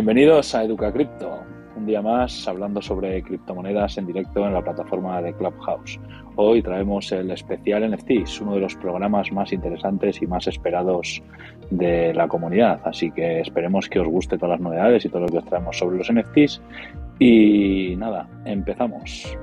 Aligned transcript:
Bienvenidos 0.00 0.54
a 0.54 0.64
Educa 0.64 0.90
Cripto, 0.90 1.44
un 1.76 1.84
día 1.84 2.00
más 2.00 2.48
hablando 2.48 2.80
sobre 2.80 3.22
criptomonedas 3.22 3.98
en 3.98 4.06
directo 4.06 4.46
en 4.46 4.54
la 4.54 4.64
plataforma 4.64 5.20
de 5.20 5.34
Clubhouse. 5.34 6.00
Hoy 6.36 6.62
traemos 6.62 7.12
el 7.12 7.30
especial 7.30 7.86
NFTs, 7.90 8.40
uno 8.40 8.54
de 8.54 8.60
los 8.60 8.74
programas 8.76 9.30
más 9.30 9.52
interesantes 9.52 10.22
y 10.22 10.26
más 10.26 10.46
esperados 10.46 11.22
de 11.68 12.14
la 12.14 12.28
comunidad. 12.28 12.80
Así 12.84 13.10
que 13.10 13.40
esperemos 13.40 13.90
que 13.90 14.00
os 14.00 14.08
guste 14.08 14.38
todas 14.38 14.52
las 14.52 14.60
novedades 14.62 15.04
y 15.04 15.10
todo 15.10 15.20
lo 15.20 15.28
que 15.28 15.36
os 15.36 15.44
traemos 15.44 15.76
sobre 15.76 15.98
los 15.98 16.10
NFTs. 16.10 16.62
Y 17.18 17.94
nada, 17.98 18.26
empezamos. 18.46 19.36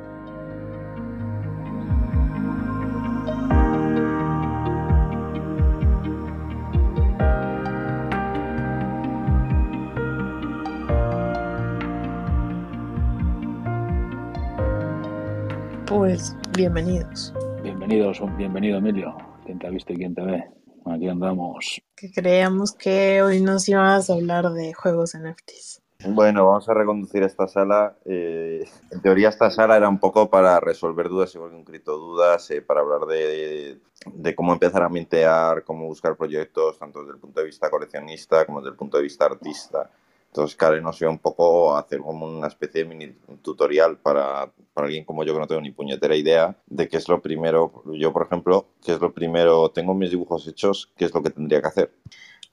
Bienvenidos. 16.57 17.35
Bienvenidos, 17.61 18.19
bienvenido 18.35 18.79
Emilio. 18.79 19.15
¿Quién 19.45 19.59
te 19.59 19.67
ha 19.67 19.69
visto 19.69 19.93
y 19.93 19.97
quién 19.97 20.15
te 20.15 20.23
ve? 20.23 20.43
Aquí 20.87 21.07
andamos. 21.07 21.79
Que 21.95 22.11
creíamos 22.11 22.73
que 22.73 23.21
hoy 23.21 23.41
nos 23.41 23.69
ibas 23.69 24.09
a 24.09 24.13
hablar 24.13 24.49
de 24.49 24.73
juegos 24.73 25.15
NFTs. 25.15 25.83
Bueno, 26.07 26.47
vamos 26.47 26.67
a 26.67 26.73
reconducir 26.73 27.21
esta 27.21 27.47
sala. 27.47 27.95
Eh, 28.05 28.67
en 28.89 29.01
teoría 29.01 29.29
esta 29.29 29.51
sala 29.51 29.77
era 29.77 29.87
un 29.87 29.99
poco 29.99 30.31
para 30.31 30.59
resolver 30.59 31.09
dudas, 31.09 31.35
igual 31.35 31.51
que 31.51 31.57
un 31.57 31.63
cripto 31.63 31.95
dudas, 31.95 32.49
eh, 32.49 32.63
para 32.63 32.81
hablar 32.81 33.01
de, 33.01 33.79
de, 34.11 34.35
cómo 34.35 34.51
empezar 34.53 34.81
a 34.81 34.89
mintear, 34.89 35.63
cómo 35.63 35.85
buscar 35.85 36.17
proyectos, 36.17 36.79
tanto 36.79 37.01
desde 37.01 37.13
el 37.13 37.19
punto 37.19 37.39
de 37.39 37.45
vista 37.45 37.69
coleccionista 37.69 38.45
como 38.47 38.61
desde 38.61 38.71
el 38.71 38.77
punto 38.77 38.97
de 38.97 39.03
vista 39.03 39.25
artista. 39.25 39.91
Entonces, 40.27 40.55
Karen 40.55 40.83
nos 40.83 41.01
iba 41.01 41.09
un 41.09 41.19
poco 41.19 41.75
hacer 41.75 41.99
como 41.99 42.27
una 42.27 42.47
especie 42.47 42.83
de 42.83 42.89
mini 42.89 43.15
tutorial 43.41 43.97
para, 43.97 44.51
para, 44.73 44.85
alguien 44.85 45.03
como 45.03 45.23
yo 45.23 45.33
que 45.33 45.39
no 45.39 45.47
tengo 45.47 45.61
ni 45.61 45.71
puñetera 45.71 46.15
idea 46.15 46.55
de 46.67 46.87
qué 46.87 46.97
es 46.97 47.07
lo 47.07 47.21
primero. 47.21 47.83
Yo, 47.93 48.13
por 48.13 48.27
ejemplo, 48.27 48.67
qué 48.83 48.93
es 48.93 48.99
lo 48.99 49.13
primero, 49.13 49.71
tengo 49.71 49.95
mis 49.95 50.11
dibujos 50.11 50.47
hechos, 50.47 50.91
qué 50.95 51.05
es 51.05 51.13
lo 51.13 51.23
que 51.23 51.31
tendría 51.31 51.61
que 51.61 51.67
hacer. 51.67 51.91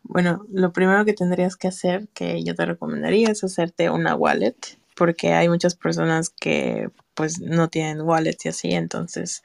Bueno, 0.03 0.47
lo 0.51 0.73
primero 0.73 1.05
que 1.05 1.13
tendrías 1.13 1.57
que 1.57 1.69
hacer, 1.69 2.09
que 2.15 2.43
yo 2.43 2.55
te 2.55 2.65
recomendaría, 2.65 3.29
es 3.29 3.45
hacerte 3.45 3.91
una 3.91 4.15
wallet, 4.15 4.57
porque 4.97 5.33
hay 5.33 5.49
muchas 5.49 5.75
personas 5.75 6.31
que 6.31 6.91
pues 7.15 7.41
no 7.41 7.69
tienen 7.69 8.03
wallets 8.03 8.47
y 8.47 8.49
así, 8.49 8.73
entonces 8.73 9.43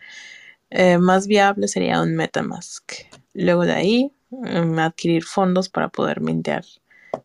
eh, 0.69 0.97
más 0.97 1.27
viable 1.27 1.67
sería 1.67 2.01
un 2.01 2.15
MetaMask. 2.15 2.93
Luego 3.33 3.65
de 3.65 3.73
ahí, 3.73 4.13
um, 4.29 4.79
adquirir 4.79 5.23
fondos 5.23 5.69
para 5.69 5.89
poder 5.89 6.21
mintear 6.21 6.63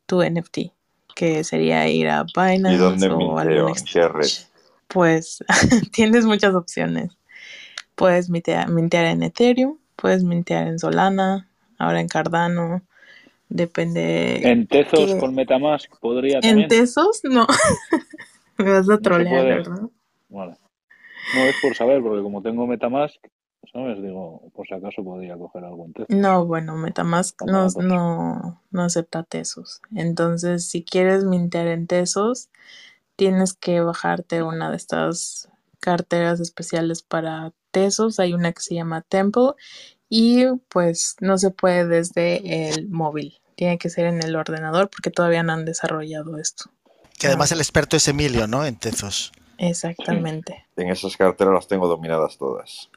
tu 0.06 0.22
NFT 0.22 0.72
que 1.14 1.44
sería 1.44 1.88
ir 1.88 2.08
a 2.08 2.24
Binance 2.24 2.74
¿Y 2.74 2.78
dónde 2.78 3.08
o 3.08 3.38
algún. 3.38 3.74
Pues 4.88 5.44
tienes 5.92 6.24
muchas 6.24 6.54
opciones. 6.54 7.16
Puedes 7.94 8.28
mintear, 8.28 8.68
mintear 8.68 9.06
en 9.06 9.22
Ethereum, 9.22 9.78
puedes 9.96 10.24
mintear 10.24 10.66
en 10.66 10.78
Solana, 10.78 11.48
ahora 11.78 12.00
en 12.00 12.08
Cardano, 12.08 12.82
depende. 13.48 14.40
En 14.48 14.66
Tezos 14.66 15.12
¿Qué? 15.12 15.18
con 15.18 15.34
Metamask 15.34 15.90
podría 16.00 16.36
¿En 16.36 16.42
también. 16.42 16.68
Tesos? 16.68 17.20
No. 17.24 17.46
Me 18.58 18.70
vas 18.70 18.90
a 18.90 18.98
trolear. 18.98 19.44
¿verdad? 19.44 19.82
Vale. 20.28 20.54
No 21.34 21.40
es 21.40 21.56
por 21.62 21.74
saber, 21.74 22.02
porque 22.02 22.22
como 22.22 22.42
tengo 22.42 22.66
Metamask, 22.66 23.16
¿sabes? 23.72 24.02
Digo, 24.02 24.42
por 24.54 24.66
si 24.66 24.74
acaso 24.74 25.02
podría 25.02 25.36
coger 25.36 25.64
algo 25.64 25.84
en 25.86 25.92
Tezos. 25.92 26.16
No, 26.16 26.44
bueno, 26.46 26.76
Metamask 26.76 27.42
no, 27.42 27.68
no, 27.80 28.62
no 28.70 28.82
acepta 28.82 29.22
Tesos. 29.22 29.80
Entonces, 29.94 30.68
si 30.68 30.84
quieres 30.84 31.24
mintear 31.24 31.68
en 31.68 31.86
Tesos, 31.86 32.48
tienes 33.16 33.54
que 33.54 33.80
bajarte 33.80 34.42
una 34.42 34.70
de 34.70 34.76
estas 34.76 35.48
carteras 35.80 36.40
especiales 36.40 37.02
para 37.02 37.52
Tesos. 37.70 38.20
Hay 38.20 38.34
una 38.34 38.52
que 38.52 38.62
se 38.62 38.74
llama 38.74 39.02
Temple 39.02 39.52
y 40.08 40.46
pues 40.68 41.16
no 41.20 41.38
se 41.38 41.50
puede 41.50 41.86
desde 41.86 42.68
el 42.68 42.88
móvil. 42.88 43.40
Tiene 43.56 43.78
que 43.78 43.90
ser 43.90 44.06
en 44.06 44.22
el 44.22 44.36
ordenador 44.36 44.90
porque 44.90 45.10
todavía 45.10 45.42
no 45.42 45.52
han 45.52 45.64
desarrollado 45.64 46.38
esto. 46.38 46.70
Que 47.18 47.28
además 47.28 47.52
el 47.52 47.58
experto 47.58 47.96
es 47.96 48.08
Emilio, 48.08 48.46
¿no? 48.46 48.64
En 48.64 48.76
Tezos. 48.76 49.32
Exactamente. 49.58 50.66
En 50.76 50.88
esas 50.88 51.16
carteras 51.16 51.54
las 51.54 51.68
tengo 51.68 51.86
dominadas 51.86 52.38
todas. 52.38 52.90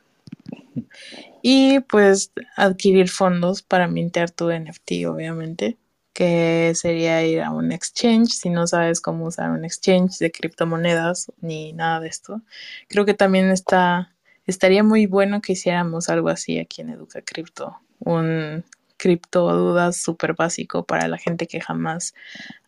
Y 1.41 1.79
pues 1.81 2.31
adquirir 2.55 3.09
fondos 3.09 3.61
para 3.61 3.87
mintear 3.87 4.31
tu 4.31 4.51
NFT, 4.51 5.05
obviamente, 5.07 5.77
que 6.13 6.73
sería 6.75 7.23
ir 7.25 7.41
a 7.41 7.51
un 7.51 7.71
exchange, 7.71 8.29
si 8.29 8.49
no 8.49 8.65
sabes 8.65 9.01
cómo 9.01 9.25
usar 9.25 9.51
un 9.51 9.63
exchange 9.63 10.17
de 10.17 10.31
criptomonedas 10.31 11.31
ni 11.41 11.73
nada 11.73 11.99
de 11.99 12.07
esto. 12.07 12.41
Creo 12.89 13.05
que 13.05 13.13
también 13.13 13.51
está, 13.51 14.15
estaría 14.45 14.83
muy 14.83 15.05
bueno 15.05 15.41
que 15.41 15.53
hiciéramos 15.53 16.09
algo 16.09 16.29
así 16.29 16.59
aquí 16.59 16.81
en 16.81 16.89
Educa 16.89 17.21
Cripto, 17.21 17.77
un 17.99 18.63
cripto 18.97 19.53
dudas 19.55 19.97
súper 19.97 20.33
básico 20.33 20.83
para 20.85 21.07
la 21.07 21.17
gente 21.17 21.47
que 21.47 21.61
jamás 21.61 22.15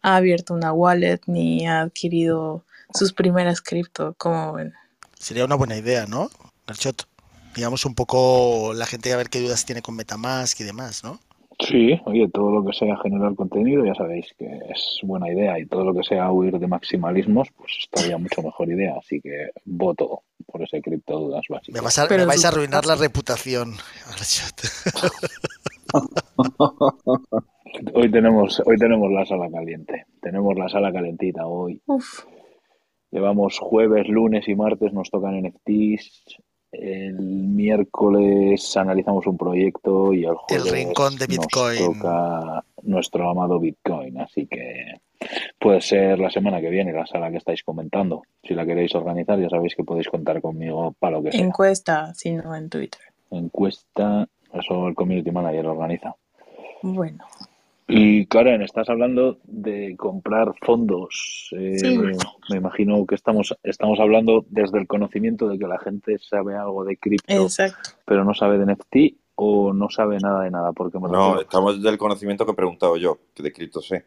ha 0.01 0.15
abierto 0.15 0.53
una 0.53 0.71
wallet 0.71 1.19
ni 1.25 1.67
ha 1.67 1.81
adquirido 1.81 2.63
sus 2.93 3.13
primeras 3.13 3.61
cripto, 3.61 4.13
como 4.17 4.53
ven. 4.53 4.73
Sería 5.17 5.45
una 5.45 5.55
buena 5.55 5.75
idea, 5.75 6.05
¿no? 6.05 6.29
Digamos 7.55 7.85
un 7.85 7.95
poco 7.95 8.73
la 8.73 8.85
gente 8.85 9.11
a 9.13 9.17
ver 9.17 9.29
qué 9.29 9.39
dudas 9.41 9.65
tiene 9.65 9.81
con 9.81 9.95
Metamask 9.95 10.59
y 10.61 10.63
demás, 10.63 11.03
¿no? 11.03 11.19
Sí, 11.59 11.99
oye, 12.05 12.29
todo 12.29 12.51
lo 12.51 12.63
que 12.65 12.71
sea 12.71 12.95
generar 13.03 13.35
contenido 13.35 13.83
ya 13.85 13.93
sabéis 13.93 14.27
que 14.37 14.45
es 14.69 14.99
buena 15.03 15.29
idea 15.29 15.59
y 15.59 15.65
todo 15.65 15.83
lo 15.83 15.93
que 15.93 16.03
sea 16.03 16.31
huir 16.31 16.57
de 16.57 16.67
maximalismos, 16.67 17.49
pues 17.57 17.73
estaría 17.83 18.17
mucho 18.17 18.41
mejor 18.41 18.69
idea. 18.69 18.95
Así 18.97 19.19
que 19.19 19.49
voto 19.65 20.21
por 20.45 20.63
ese 20.63 20.81
criptodudas 20.81 21.43
Me, 21.49 21.55
básico. 21.57 21.83
vas 21.83 21.99
a- 21.99 22.07
me 22.07 22.25
vais 22.25 22.45
a 22.45 22.47
arruinar 22.47 22.85
la 22.85 22.95
reputación. 22.95 23.73
Hoy 27.93 28.11
tenemos, 28.11 28.61
hoy 28.65 28.77
tenemos 28.77 29.11
la 29.11 29.25
sala 29.25 29.49
caliente, 29.51 30.05
tenemos 30.21 30.57
la 30.57 30.69
sala 30.69 30.91
calentita 30.91 31.45
hoy. 31.45 31.81
Uf, 31.85 32.23
Llevamos 33.11 33.57
jueves, 33.59 34.07
lunes 34.07 34.47
y 34.47 34.55
martes, 34.55 34.93
nos 34.93 35.09
tocan 35.09 35.35
NFTs. 35.43 36.23
El 36.72 37.16
miércoles 37.19 38.78
analizamos 38.78 39.25
un 39.25 39.38
proyecto 39.38 40.13
y 40.13 40.25
el 40.25 40.35
jueves 40.35 40.72
rincón 40.72 41.16
de 41.18 41.25
Bitcoin. 41.25 41.80
nos 41.80 41.97
toca 41.97 42.63
nuestro 42.84 43.30
amado 43.30 43.59
Bitcoin. 43.59 44.19
Así 44.19 44.46
que 44.46 45.02
puede 45.59 45.81
ser 45.81 46.19
la 46.19 46.30
semana 46.30 46.62
que 46.62 46.69
viene 46.69 46.94
la 46.94 47.07
sala 47.07 47.31
que 47.31 47.38
estáis 47.38 47.63
comentando. 47.63 48.22
Si 48.44 48.53
la 48.53 48.66
queréis 48.66 48.94
organizar, 48.96 49.40
ya 49.40 49.50
sabéis 49.50 49.75
que 49.75 49.84
podéis 49.84 50.07
contar 50.07 50.41
conmigo 50.41 50.96
para 51.00 51.18
lo 51.18 51.24
que 51.24 51.31
sea. 51.31 51.41
encuesta, 51.41 52.13
sino 52.13 52.56
en 52.56 52.69
Twitter. 52.69 53.01
Encuesta, 53.31 54.28
eso 54.53 54.88
el 54.88 54.96
community 54.96 55.31
manager 55.31 55.68
organiza. 55.68 56.16
Bueno, 56.81 57.25
Y 57.91 58.27
Karen, 58.27 58.61
estás 58.61 58.88
hablando 58.89 59.39
de 59.45 59.95
comprar 59.97 60.53
fondos. 60.61 61.50
Eh, 61.57 61.77
Sí. 61.79 61.97
Me 62.51 62.57
imagino 62.57 63.05
que 63.07 63.16
estamos, 63.16 63.55
estamos 63.63 64.00
hablando 64.00 64.45
desde 64.50 64.77
el 64.79 64.88
conocimiento 64.88 65.47
de 65.50 65.57
que 65.57 65.66
la 65.67 65.79
gente 65.79 66.17
sabe 66.19 66.55
algo 66.55 66.83
de 66.85 66.97
cripto, 66.97 67.47
pero 68.05 68.23
no 68.23 68.33
sabe 68.33 68.57
de 68.59 68.66
NFT 68.73 69.17
o 69.35 69.73
no 69.73 69.89
sabe 69.89 70.17
nada 70.19 70.44
de 70.44 70.51
nada. 70.51 70.72
Porque 70.73 71.00
me 71.00 71.07
No, 71.09 71.29
refiero- 71.33 71.41
estamos 71.41 71.81
del 71.81 71.97
conocimiento 71.97 72.45
que 72.45 72.51
he 72.51 72.55
preguntado 72.55 72.95
yo, 72.97 73.17
que 73.33 73.41
de 73.44 73.51
cripto 73.51 73.81
sé. 73.81 74.06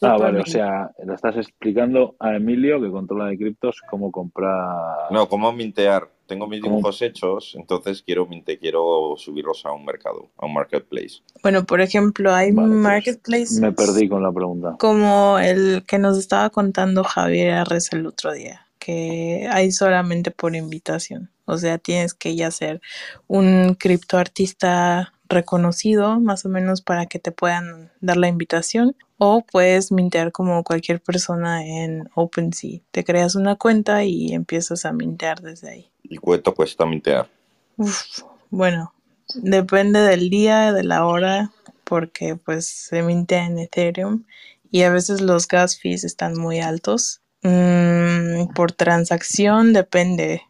Ah, 0.00 0.16
vale, 0.18 0.40
o 0.40 0.46
sea, 0.46 0.90
le 1.06 1.14
estás 1.14 1.36
explicando 1.36 2.16
a 2.18 2.34
Emilio, 2.34 2.80
que 2.80 2.90
controla 2.90 3.26
de 3.26 3.36
criptos, 3.38 3.80
cómo 3.90 4.10
comprar. 4.10 5.12
No, 5.12 5.28
¿cómo 5.28 5.52
mintear? 5.52 6.08
Tengo 6.32 6.46
mis 6.46 6.62
¿Cómo? 6.62 6.76
dibujos 6.76 7.02
hechos, 7.02 7.52
entonces 7.58 8.02
quiero 8.02 8.26
quiero 8.58 9.14
subirlos 9.18 9.66
a 9.66 9.72
un 9.72 9.84
mercado, 9.84 10.30
a 10.38 10.46
un 10.46 10.54
marketplace. 10.54 11.20
Bueno, 11.42 11.66
por 11.66 11.82
ejemplo, 11.82 12.34
hay 12.34 12.52
Vale, 12.52 12.68
pues, 12.68 12.80
marketplaces 12.80 13.60
Me 13.60 13.70
perdí 13.72 14.08
con 14.08 14.22
la 14.22 14.32
pregunta. 14.32 14.76
como 14.78 15.38
el 15.38 15.84
que 15.86 15.98
nos 15.98 16.16
estaba 16.16 16.48
contando 16.48 17.04
Javier 17.04 17.52
Arres 17.52 17.92
el 17.92 18.06
otro 18.06 18.32
día, 18.32 18.66
que 18.78 19.46
hay 19.50 19.72
solamente 19.72 20.30
por 20.30 20.56
invitación. 20.56 21.30
O 21.44 21.58
sea, 21.58 21.76
tienes 21.76 22.14
que 22.14 22.34
ya 22.34 22.50
ser 22.50 22.80
un 23.26 23.76
criptoartista 23.78 25.12
reconocido, 25.32 26.20
más 26.20 26.44
o 26.44 26.48
menos, 26.48 26.82
para 26.82 27.06
que 27.06 27.18
te 27.18 27.32
puedan 27.32 27.90
dar 28.00 28.16
la 28.16 28.28
invitación. 28.28 28.96
O 29.18 29.42
puedes 29.42 29.92
mintear 29.92 30.32
como 30.32 30.62
cualquier 30.64 31.00
persona 31.00 31.66
en 31.66 32.08
OpenSea. 32.14 32.80
Te 32.90 33.04
creas 33.04 33.34
una 33.34 33.56
cuenta 33.56 34.04
y 34.04 34.32
empiezas 34.32 34.84
a 34.84 34.92
mintear 34.92 35.40
desde 35.40 35.70
ahí. 35.70 35.90
¿Y 36.02 36.16
cuánto 36.16 36.54
cuesta 36.54 36.86
mintear? 36.86 37.28
Uf, 37.76 38.22
bueno, 38.50 38.92
depende 39.34 40.00
del 40.00 40.28
día, 40.28 40.72
de 40.72 40.84
la 40.84 41.06
hora, 41.06 41.52
porque 41.84 42.36
pues 42.36 42.66
se 42.66 43.02
mintea 43.02 43.46
en 43.46 43.58
Ethereum 43.58 44.24
y 44.70 44.82
a 44.82 44.90
veces 44.90 45.20
los 45.20 45.46
gas 45.46 45.78
fees 45.78 46.04
están 46.04 46.38
muy 46.38 46.60
altos. 46.60 47.20
Mm, 47.42 48.52
por 48.54 48.72
transacción 48.72 49.72
depende 49.72 50.42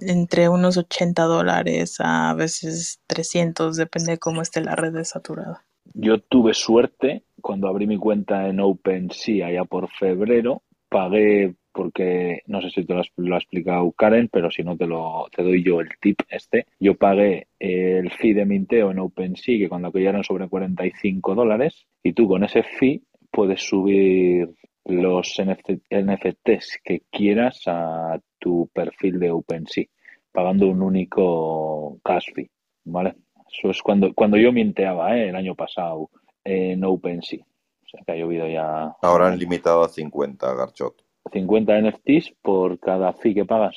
entre 0.00 0.48
unos 0.48 0.76
80 0.76 1.22
dólares 1.24 1.96
a 2.00 2.34
veces 2.34 3.00
300, 3.06 3.76
depende 3.76 4.12
de 4.12 4.18
cómo 4.18 4.42
esté 4.42 4.60
la 4.60 4.76
red 4.76 4.92
de 4.92 5.04
saturada. 5.04 5.64
yo 5.94 6.20
tuve 6.20 6.54
suerte 6.54 7.24
cuando 7.40 7.68
abrí 7.68 7.86
mi 7.86 7.98
cuenta 7.98 8.48
en 8.48 8.60
OpenSea 8.60 9.48
allá 9.48 9.64
por 9.64 9.90
febrero, 9.90 10.62
pagué 10.88 11.54
porque 11.72 12.42
no 12.46 12.60
sé 12.60 12.70
si 12.70 12.84
te 12.84 12.94
lo, 12.94 13.34
ha 13.34 13.38
explicado 13.38 13.90
Karen, 13.92 14.28
pero 14.30 14.50
si 14.50 14.62
no 14.62 14.76
te 14.76 14.86
lo 14.86 15.26
te 15.34 15.42
doy 15.42 15.62
yo 15.62 15.80
el 15.80 15.88
tip 16.00 16.20
este. 16.28 16.66
Yo 16.78 16.94
pagué 16.96 17.48
el 17.58 18.10
fee 18.10 18.34
de 18.34 18.44
minteo 18.44 18.90
en 18.90 18.98
OpenSea, 18.98 19.58
que 19.58 19.68
cuando 19.68 19.88
aquello 19.88 20.10
eran 20.10 20.24
sobre 20.24 20.48
45 20.48 21.34
dólares, 21.34 21.86
y 22.02 22.12
tú 22.12 22.28
con 22.28 22.44
ese 22.44 22.62
fee 22.62 23.02
puedes 23.30 23.62
subir 23.62 24.50
los 24.84 25.36
NFTs 25.38 26.80
que 26.82 27.02
quieras 27.10 27.62
a 27.66 28.18
tu 28.38 28.68
perfil 28.72 29.18
de 29.18 29.30
OpenSea, 29.30 29.86
pagando 30.32 30.68
un 30.68 30.82
único 30.82 31.98
cash 32.04 32.32
fee, 32.34 32.50
¿vale? 32.84 33.14
Eso 33.50 33.70
es 33.70 33.82
cuando, 33.82 34.12
cuando 34.14 34.36
yo 34.36 34.52
minteaba, 34.52 35.16
¿eh? 35.16 35.28
el 35.28 35.36
año 35.36 35.54
pasado 35.54 36.10
en 36.44 36.84
OpenSea. 36.84 37.40
O 37.42 37.88
sea 37.88 38.00
que 38.06 38.12
ha 38.12 38.16
llovido 38.16 38.48
ya. 38.48 38.96
Ahora 39.02 39.28
han 39.28 39.38
limitado 39.38 39.82
a 39.82 39.88
50, 39.88 40.54
Garchot. 40.54 41.04
50 41.30 41.80
NFTs 41.82 42.34
por 42.42 42.78
cada 42.80 43.12
fee 43.12 43.34
que 43.34 43.44
pagas. 43.44 43.76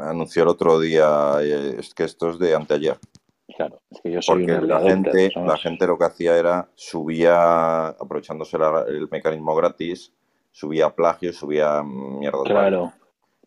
Anunció 0.00 0.42
el 0.42 0.48
otro 0.48 0.78
día, 0.78 1.34
eh, 1.42 1.76
es 1.78 1.94
que 1.94 2.04
esto 2.04 2.30
es 2.30 2.38
de 2.38 2.54
anteayer. 2.54 2.98
Claro, 3.56 3.80
es 3.90 4.00
que 4.00 4.12
yo 4.12 4.22
soy 4.22 4.46
Porque 4.46 4.66
la 4.66 4.80
gente, 4.80 5.30
la 5.36 5.58
gente 5.58 5.86
lo 5.86 5.98
que 5.98 6.04
hacía 6.04 6.38
era 6.38 6.70
subía, 6.74 7.88
aprovechándose 7.88 8.56
el 8.88 9.08
mecanismo 9.10 9.54
gratis, 9.54 10.12
subía 10.52 10.90
plagio, 10.90 11.32
subía 11.32 11.82
mierda. 11.82 12.44
Claro. 12.44 12.92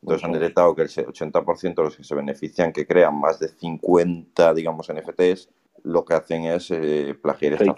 Entonces 0.02 0.24
han 0.24 0.34
detectado 0.34 0.76
que 0.76 0.84
el 0.84 0.90
80% 0.90 1.76
de 1.76 1.84
los 1.84 1.98
que 1.98 2.04
se 2.04 2.14
benefician, 2.14 2.74
que 2.74 2.86
crean 2.86 3.20
más 3.20 3.40
de 3.40 3.48
50, 3.48 4.54
digamos, 4.54 4.92
NFTs, 4.92 5.50
lo 5.84 6.04
que 6.06 6.14
hacen 6.14 6.46
es 6.46 6.70
eh, 6.72 7.16
plagiar 7.22 7.54
esta 7.54 7.74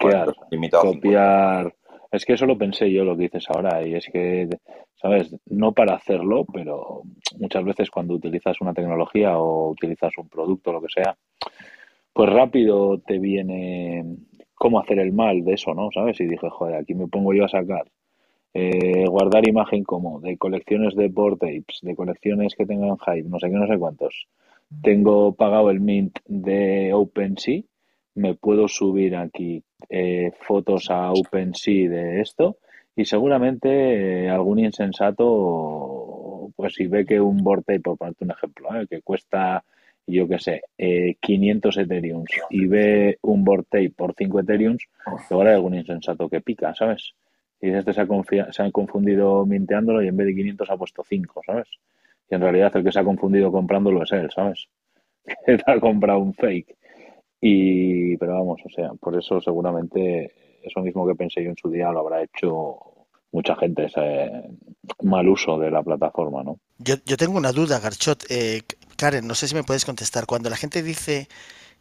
limitado 0.50 0.92
copiar. 0.92 1.74
Es 2.10 2.24
que 2.24 2.34
eso 2.34 2.46
lo 2.46 2.56
pensé 2.56 2.90
yo, 2.90 3.04
lo 3.04 3.16
que 3.16 3.24
dices 3.24 3.44
ahora, 3.48 3.86
y 3.86 3.94
es 3.94 4.06
que, 4.10 4.48
¿sabes? 4.94 5.34
No 5.46 5.72
para 5.72 5.94
hacerlo, 5.94 6.46
pero 6.52 7.02
muchas 7.38 7.64
veces 7.64 7.90
cuando 7.90 8.14
utilizas 8.14 8.60
una 8.60 8.72
tecnología 8.72 9.38
o 9.38 9.70
utilizas 9.70 10.12
un 10.16 10.28
producto, 10.28 10.72
lo 10.72 10.80
que 10.80 10.88
sea, 10.88 11.16
pues 12.12 12.30
rápido 12.30 12.98
te 13.00 13.18
viene 13.18 14.04
cómo 14.54 14.80
hacer 14.80 14.98
el 14.98 15.12
mal 15.12 15.44
de 15.44 15.54
eso, 15.54 15.74
¿no? 15.74 15.90
¿Sabes? 15.92 16.18
Y 16.20 16.26
dije, 16.26 16.48
joder, 16.50 16.76
aquí 16.76 16.94
me 16.94 17.08
pongo 17.08 17.34
yo 17.34 17.44
a 17.44 17.48
sacar 17.48 17.90
eh, 18.60 19.04
guardar 19.06 19.46
imagen 19.48 19.84
como 19.84 20.20
de 20.20 20.36
colecciones 20.36 20.96
de 20.96 21.08
board 21.08 21.38
tapes, 21.38 21.78
de 21.82 21.94
colecciones 21.94 22.56
que 22.56 22.66
tengan 22.66 22.98
hype, 22.98 23.28
no 23.28 23.38
sé 23.38 23.48
qué, 23.48 23.54
no 23.54 23.68
sé 23.68 23.78
cuántos. 23.78 24.26
Tengo 24.82 25.32
pagado 25.34 25.70
el 25.70 25.80
mint 25.80 26.18
de 26.26 26.92
OpenSea, 26.92 27.62
me 28.16 28.34
puedo 28.34 28.66
subir 28.66 29.14
aquí 29.14 29.62
eh, 29.88 30.32
fotos 30.40 30.90
a 30.90 31.12
OpenSea 31.12 31.88
de 31.88 32.20
esto 32.20 32.56
y 32.96 33.04
seguramente 33.04 34.24
eh, 34.24 34.28
algún 34.28 34.58
insensato, 34.58 36.50
pues 36.56 36.74
si 36.74 36.88
ve 36.88 37.06
que 37.06 37.20
un 37.20 37.44
board 37.44 37.62
tape, 37.62 37.80
por 37.80 37.96
ponerte 37.96 38.24
un 38.24 38.32
ejemplo, 38.32 38.68
que 38.90 39.02
cuesta 39.02 39.64
yo 40.08 40.26
qué 40.26 40.38
sé, 40.38 40.62
500 41.20 41.76
Ethereum 41.76 42.24
y 42.48 42.66
ve 42.66 43.18
un 43.22 43.44
board 43.44 43.66
tape 43.68 43.90
por 43.90 44.14
5 44.16 44.40
Ethereum, 44.40 44.78
luego 45.30 45.42
hay 45.46 45.54
algún 45.54 45.74
insensato 45.74 46.28
que 46.30 46.40
pica, 46.40 46.74
¿sabes? 46.74 47.14
Y 47.60 47.70
este 47.70 47.92
se 47.92 48.00
ha, 48.00 48.52
se 48.52 48.62
ha 48.62 48.70
confundido 48.70 49.44
minteándolo 49.44 50.02
y 50.02 50.08
en 50.08 50.16
vez 50.16 50.28
de 50.28 50.34
500 50.34 50.70
ha 50.70 50.76
puesto 50.76 51.02
5, 51.04 51.40
¿sabes? 51.44 51.68
Y 52.30 52.34
en 52.34 52.40
realidad 52.40 52.76
el 52.76 52.84
que 52.84 52.92
se 52.92 53.00
ha 53.00 53.04
confundido 53.04 53.50
comprándolo 53.50 54.02
es 54.02 54.12
él, 54.12 54.30
¿sabes? 54.34 54.68
Que 55.46 55.58
ha 55.66 55.80
comprado 55.80 56.20
un 56.20 56.34
fake. 56.34 56.76
Y, 57.40 58.16
pero 58.16 58.34
vamos, 58.34 58.60
o 58.64 58.70
sea, 58.70 58.90
por 59.00 59.16
eso 59.16 59.40
seguramente 59.40 60.32
eso 60.62 60.80
mismo 60.80 61.06
que 61.06 61.14
pensé 61.14 61.42
yo 61.42 61.50
en 61.50 61.56
su 61.56 61.70
día 61.70 61.90
lo 61.90 62.00
habrá 62.00 62.22
hecho 62.22 62.78
mucha 63.30 63.54
gente, 63.56 63.84
ese 63.84 64.30
mal 65.02 65.28
uso 65.28 65.58
de 65.58 65.70
la 65.70 65.82
plataforma, 65.82 66.42
¿no? 66.42 66.58
Yo, 66.78 66.96
yo 67.04 67.16
tengo 67.16 67.36
una 67.36 67.52
duda, 67.52 67.78
Garchot. 67.78 68.24
Eh, 68.30 68.62
Karen, 68.96 69.26
no 69.26 69.34
sé 69.34 69.48
si 69.48 69.54
me 69.54 69.64
puedes 69.64 69.84
contestar. 69.84 70.26
Cuando 70.26 70.50
la 70.50 70.56
gente 70.56 70.82
dice 70.82 71.28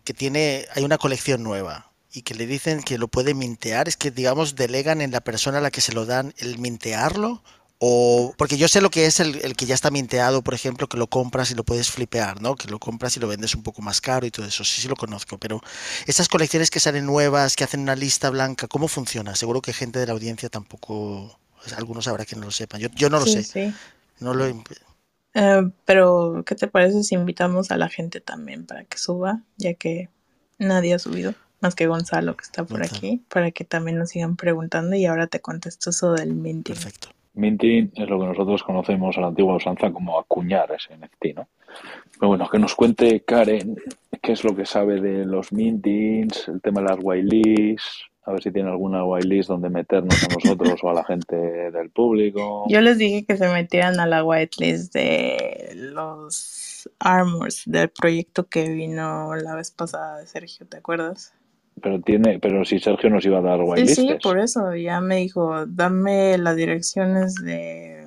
que 0.04 0.14
tiene, 0.14 0.66
hay 0.76 0.84
una 0.84 0.98
colección 0.98 1.44
nueva, 1.44 1.92
y 2.12 2.22
que 2.22 2.36
le 2.36 2.48
dicen 2.48 2.82
que 2.82 2.98
lo 2.98 3.08
puede 3.08 3.34
mintear, 3.34 3.88
es 3.88 3.98
que 3.98 4.12
digamos 4.12 4.56
delegan 4.56 5.02
en 5.02 5.12
la 5.12 5.22
persona 5.22 5.60
a 5.60 5.62
la 5.62 5.72
que 5.72 5.82
se 5.82 5.94
lo 5.94 6.06
dan 6.06 6.34
el 6.38 6.58
mintearlo 6.58 7.44
o 7.80 8.34
porque 8.38 8.58
yo 8.58 8.68
sé 8.68 8.82
lo 8.82 8.90
que 8.90 9.06
es 9.06 9.20
el, 9.20 9.40
el, 9.44 9.56
que 9.56 9.68
ya 9.68 9.76
está 9.76 9.92
minteado, 9.92 10.42
por 10.42 10.56
ejemplo, 10.56 10.88
que 10.88 10.98
lo 10.98 11.08
compras 11.08 11.52
y 11.52 11.56
lo 11.56 11.64
puedes 11.64 11.92
flipear, 11.92 12.42
¿no? 12.42 12.56
Que 12.56 12.70
lo 12.70 12.80
compras 12.80 13.16
y 13.18 13.20
lo 13.20 13.28
vendes 13.28 13.54
un 13.54 13.62
poco 13.62 13.84
más 13.84 14.02
caro 14.02 14.26
y 14.26 14.32
todo 14.32 14.48
eso, 14.48 14.64
sí, 14.64 14.82
sí 14.82 14.88
lo 14.88 14.96
conozco, 14.96 15.38
pero 15.38 15.62
esas 16.08 16.28
colecciones 16.28 16.72
que 16.72 16.80
salen 16.80 17.06
nuevas, 17.06 17.56
que 17.56 17.64
hacen 17.64 17.82
una 17.82 17.96
lista 17.96 18.32
blanca, 18.32 18.68
¿cómo 18.68 18.88
funciona? 18.88 19.36
Seguro 19.36 19.62
que 19.62 19.74
gente 19.74 20.00
de 20.00 20.08
la 20.08 20.14
audiencia 20.14 20.50
tampoco, 20.50 21.40
algunos 21.76 22.08
habrá 22.08 22.26
que 22.26 22.36
no 22.36 22.46
lo 22.46 22.52
sepan, 22.52 22.82
yo, 22.82 22.90
yo 22.96 23.12
no 23.12 23.20
lo 23.20 23.28
sé. 23.28 23.44
Sí. 23.44 23.74
No 24.20 24.34
lo... 24.34 24.48
Uh, 24.48 25.72
pero, 25.86 26.44
¿qué 26.48 26.56
te 26.56 26.68
parece 26.68 27.04
si 27.04 27.14
invitamos 27.14 27.70
a 27.70 27.78
la 27.78 27.90
gente 27.90 28.22
también 28.22 28.66
para 28.66 28.86
que 28.86 28.98
suba, 28.98 29.44
ya 29.58 29.76
que 29.76 30.10
nadie 30.58 30.96
ha 30.96 31.00
subido? 31.00 31.36
Más 31.62 31.76
que 31.76 31.88
Gonzalo 31.88 32.36
que 32.36 32.44
está 32.44 32.64
por 32.64 32.84
aquí, 32.84 33.22
para 33.30 33.52
que 33.52 33.66
también 33.66 33.98
nos 33.98 34.10
sigan 34.10 34.36
preguntando 34.36 34.96
y 34.96 35.06
ahora 35.06 35.28
te 35.28 35.40
contesto 35.40 35.90
eso 35.90 36.14
del 36.14 36.34
minting. 36.34 36.76
Perfecto. 36.76 37.10
Minting 37.34 37.92
es 37.96 38.10
lo 38.10 38.20
que 38.20 38.26
nosotros 38.26 38.64
conocemos 38.64 39.18
a 39.18 39.22
la 39.22 39.28
antigua 39.28 39.56
usanza 39.56 39.92
como 39.92 40.20
acuñar 40.20 40.72
ese 40.72 40.98
NFT, 40.98 41.36
¿no? 41.36 41.48
Pero 42.14 42.30
bueno, 42.30 42.50
que 42.50 42.58
nos 42.58 42.76
cuente 42.76 43.22
Karen 43.22 43.76
qué 44.22 44.32
es 44.32 44.44
lo 44.44 44.56
que 44.56 44.66
sabe 44.66 45.00
de 45.00 45.26
los 45.26 45.54
mintings, 45.54 46.48
el 46.48 46.62
tema 46.62 46.82
de 46.82 46.88
las 46.88 46.98
whitelists, 47.02 48.08
a 48.28 48.34
ver 48.34 48.44
si 48.44 48.52
tiene 48.52 48.70
alguna 48.70 49.06
whitelist 49.06 49.48
donde 49.48 49.70
meternos 49.70 50.22
a 50.24 50.28
nosotros 50.28 50.80
o 50.84 50.90
a 50.90 50.94
la 50.94 51.06
gente 51.06 51.36
del 51.36 51.90
público. 51.90 52.66
Yo 52.70 52.82
les 52.82 52.98
dije 52.98 53.26
que 53.26 53.38
se 53.38 53.48
metieran 53.48 54.02
a 54.02 54.06
la 54.06 54.24
whitelist 54.24 54.94
de 54.94 55.72
los 55.76 56.90
armors 57.00 57.64
del 57.66 57.90
proyecto 57.90 58.48
que 58.48 58.70
vino 58.70 59.34
la 59.36 59.56
vez 59.56 59.72
pasada 59.72 60.18
de 60.18 60.28
Sergio, 60.28 60.68
¿te 60.68 60.78
acuerdas? 60.78 61.34
Pero 61.82 62.02
tiene, 62.02 62.40
pero 62.40 62.66
si 62.66 62.80
Sergio 62.80 63.10
nos 63.10 63.26
iba 63.26 63.40
a 63.40 63.42
dar 63.42 63.62
whitelistes. 63.62 63.96
Sí, 63.96 64.08
sí, 64.08 64.18
por 64.22 64.40
eso 64.40 64.76
ya 64.76 65.00
me 65.00 65.18
dijo, 65.18 65.66
dame 65.68 66.38
las 66.38 66.56
direcciones 66.56 67.36
de. 67.36 68.06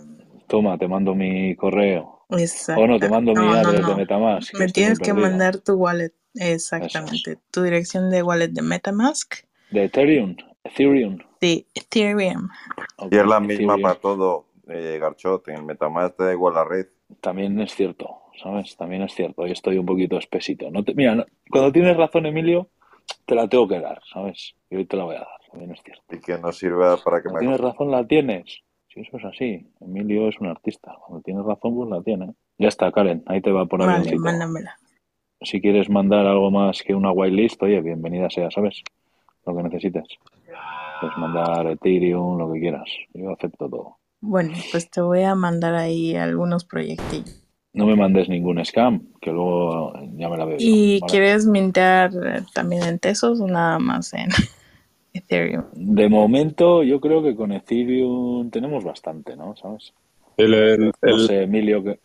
Toma, 0.48 0.76
te 0.76 0.88
mando 0.88 1.14
mi 1.14 1.54
correo. 1.54 2.20
Exacto. 2.30 2.82
O 2.82 2.86
no, 2.86 2.98
te 2.98 3.08
mando 3.08 3.32
mi 3.32 3.46
adres 3.48 3.86
de 3.86 3.94
Metamask. 3.94 4.54
Me 4.58 4.68
tienes 4.68 4.98
que 4.98 5.12
mandar 5.12 5.58
tu 5.58 5.74
wallet, 5.74 6.12
exactamente, 6.34 7.38
tu 7.50 7.62
dirección 7.62 8.10
de 8.10 8.22
wallet 8.22 8.48
de 8.48 8.62
Metamask. 8.62 9.34
De 9.70 9.84
Ethereum, 9.84 10.36
Ethereum. 10.64 11.18
De 11.40 11.66
Ethereum. 11.74 12.48
y 13.10 13.16
es 13.16 13.26
la 13.26 13.40
misma 13.40 13.78
para 13.78 13.94
todo, 13.94 14.46
eh, 14.68 14.98
Garchot, 15.00 15.46
en 15.48 15.56
el 15.56 15.64
Metamask 15.64 16.16
te 16.16 16.24
da 16.24 16.32
igual 16.32 16.54
la 16.54 16.64
red. 16.64 16.86
También 17.20 17.60
es 17.60 17.74
cierto, 17.74 18.22
¿sabes? 18.42 18.76
También 18.76 19.02
es 19.02 19.14
cierto. 19.14 19.42
Hoy 19.42 19.52
estoy 19.52 19.78
un 19.78 19.86
poquito 19.86 20.18
espesito. 20.18 20.70
No 20.70 20.84
te, 20.84 20.94
mira, 20.94 21.26
cuando 21.50 21.72
tienes 21.72 21.96
razón, 21.96 22.26
Emilio, 22.26 22.68
te 23.26 23.34
la 23.34 23.48
tengo 23.48 23.68
que 23.68 23.80
dar, 23.80 24.00
¿sabes? 24.12 24.54
Y 24.70 24.76
hoy 24.76 24.86
te 24.86 24.96
la 24.96 25.04
voy 25.04 25.16
a 25.16 25.20
dar, 25.20 25.40
también 25.50 25.72
es 25.72 25.82
cierto. 25.82 26.02
Y 26.10 26.20
que 26.20 26.38
no 26.38 26.52
sirve 26.52 26.96
para 27.04 27.22
que 27.22 27.28
me... 27.28 27.40
Tienes 27.40 27.60
razón, 27.60 27.90
la 27.90 28.06
tienes. 28.06 28.62
Si 28.88 29.00
eso 29.00 29.18
es 29.18 29.24
así, 29.24 29.66
Emilio 29.80 30.28
es 30.28 30.40
un 30.40 30.48
artista. 30.48 30.96
Cuando 31.06 31.22
tienes 31.22 31.44
razón, 31.44 31.76
pues 31.76 31.88
la 31.90 32.02
tiene. 32.02 32.34
Ya 32.58 32.68
está, 32.68 32.90
Karen, 32.90 33.22
ahí 33.26 33.40
te 33.40 33.52
va 33.52 33.66
por 33.66 33.82
ahí. 33.82 33.88
Vale, 33.88 34.18
mándamela. 34.18 34.76
Si 35.42 35.60
quieres 35.60 35.88
mandar 35.88 36.26
algo 36.26 36.50
más 36.50 36.82
que 36.82 36.94
una 36.94 37.12
whitelist, 37.12 37.62
oye, 37.62 37.80
bienvenida 37.80 38.28
sea, 38.28 38.50
¿sabes? 38.50 38.82
Lo 39.46 39.56
que 39.56 39.62
necesites. 39.62 40.06
Puedes 41.00 41.16
mandar 41.16 41.66
Ethereum, 41.68 42.36
lo 42.36 42.52
que 42.52 42.60
quieras. 42.60 42.90
Yo 43.14 43.30
acepto 43.30 43.68
todo. 43.68 43.96
Bueno, 44.20 44.52
pues 44.70 44.90
te 44.90 45.00
voy 45.00 45.22
a 45.22 45.34
mandar 45.34 45.74
ahí 45.76 46.14
algunos 46.14 46.64
proyectillos 46.64 47.39
no 47.72 47.86
me 47.86 47.96
mandes 47.96 48.28
ningún 48.28 48.64
scam, 48.64 49.06
que 49.20 49.30
luego 49.30 49.92
ya 50.16 50.28
me 50.28 50.36
la 50.36 50.44
veo. 50.44 50.56
¿Y 50.58 51.00
quieres 51.08 51.46
mintear 51.46 52.10
eh, 52.14 52.42
también 52.52 52.82
en 52.84 52.98
Tesos 52.98 53.40
o 53.40 53.46
nada 53.46 53.78
más 53.78 54.12
en 54.12 54.28
Ethereum? 55.14 55.64
De 55.74 56.08
momento, 56.08 56.82
yo 56.82 57.00
creo 57.00 57.22
que 57.22 57.34
con 57.34 57.52
Ethereum 57.52 58.50
tenemos 58.50 58.84
bastante, 58.84 59.36
¿no? 59.36 59.54
¿Sabes? 59.56 59.92
El, 60.36 60.54
el, 60.54 60.92
no 61.02 61.18
sé, 61.18 61.42
Emilio, 61.42 61.84
que... 61.84 62.00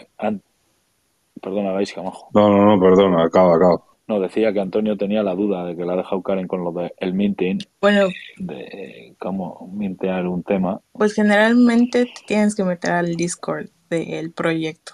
perdona, 1.42 1.72
vais, 1.72 1.92
Camajo. 1.94 2.30
No, 2.34 2.50
no, 2.50 2.66
no, 2.66 2.80
perdona, 2.80 3.24
acaba, 3.24 3.56
acaba. 3.56 3.82
No, 4.08 4.20
decía 4.20 4.54
que 4.54 4.60
Antonio 4.60 4.98
tenía 4.98 5.24
la 5.24 5.34
duda 5.34 5.66
de 5.66 5.76
que 5.76 5.84
la 5.84 5.94
ha 5.94 5.98
dejado 5.98 6.22
Karen 6.22 6.48
con 6.48 6.64
lo 6.64 6.72
del 6.72 6.92
el 6.98 7.14
minting. 7.16 7.58
Bueno. 7.82 8.08
De 8.38 9.16
cómo 9.18 9.68
mintear 9.74 10.28
un 10.28 10.44
tema. 10.44 10.80
Pues 10.92 11.14
generalmente 11.14 12.08
tienes 12.28 12.54
que 12.54 12.64
meter 12.64 12.92
al 12.92 13.16
Discord 13.16 13.70
del 13.90 14.32
proyecto. 14.32 14.94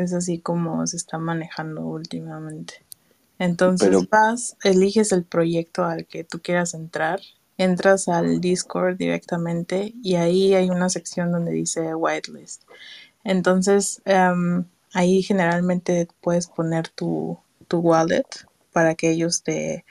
Es 0.00 0.12
así 0.12 0.38
como 0.38 0.86
se 0.86 0.96
está 0.96 1.18
manejando 1.18 1.82
últimamente. 1.82 2.84
Entonces 3.38 4.08
vas, 4.10 4.56
eliges 4.64 5.12
el 5.12 5.24
proyecto 5.24 5.84
al 5.84 6.06
que 6.06 6.24
tú 6.24 6.40
quieras 6.40 6.74
entrar, 6.74 7.20
entras 7.56 8.08
al 8.08 8.40
Discord 8.40 8.96
directamente 8.96 9.94
y 10.02 10.16
ahí 10.16 10.54
hay 10.54 10.68
una 10.68 10.90
sección 10.90 11.32
donde 11.32 11.52
dice 11.52 11.94
whitelist. 11.94 12.64
Entonces 13.24 14.02
em, 14.04 14.64
ahí 14.92 15.22
generalmente 15.22 16.08
puedes 16.20 16.48
poner 16.48 16.88
tu, 16.88 17.38
tu 17.66 17.78
wallet 17.78 18.26
para 18.72 18.94
que 18.94 19.10
ellos 19.10 19.42
te, 19.42 19.84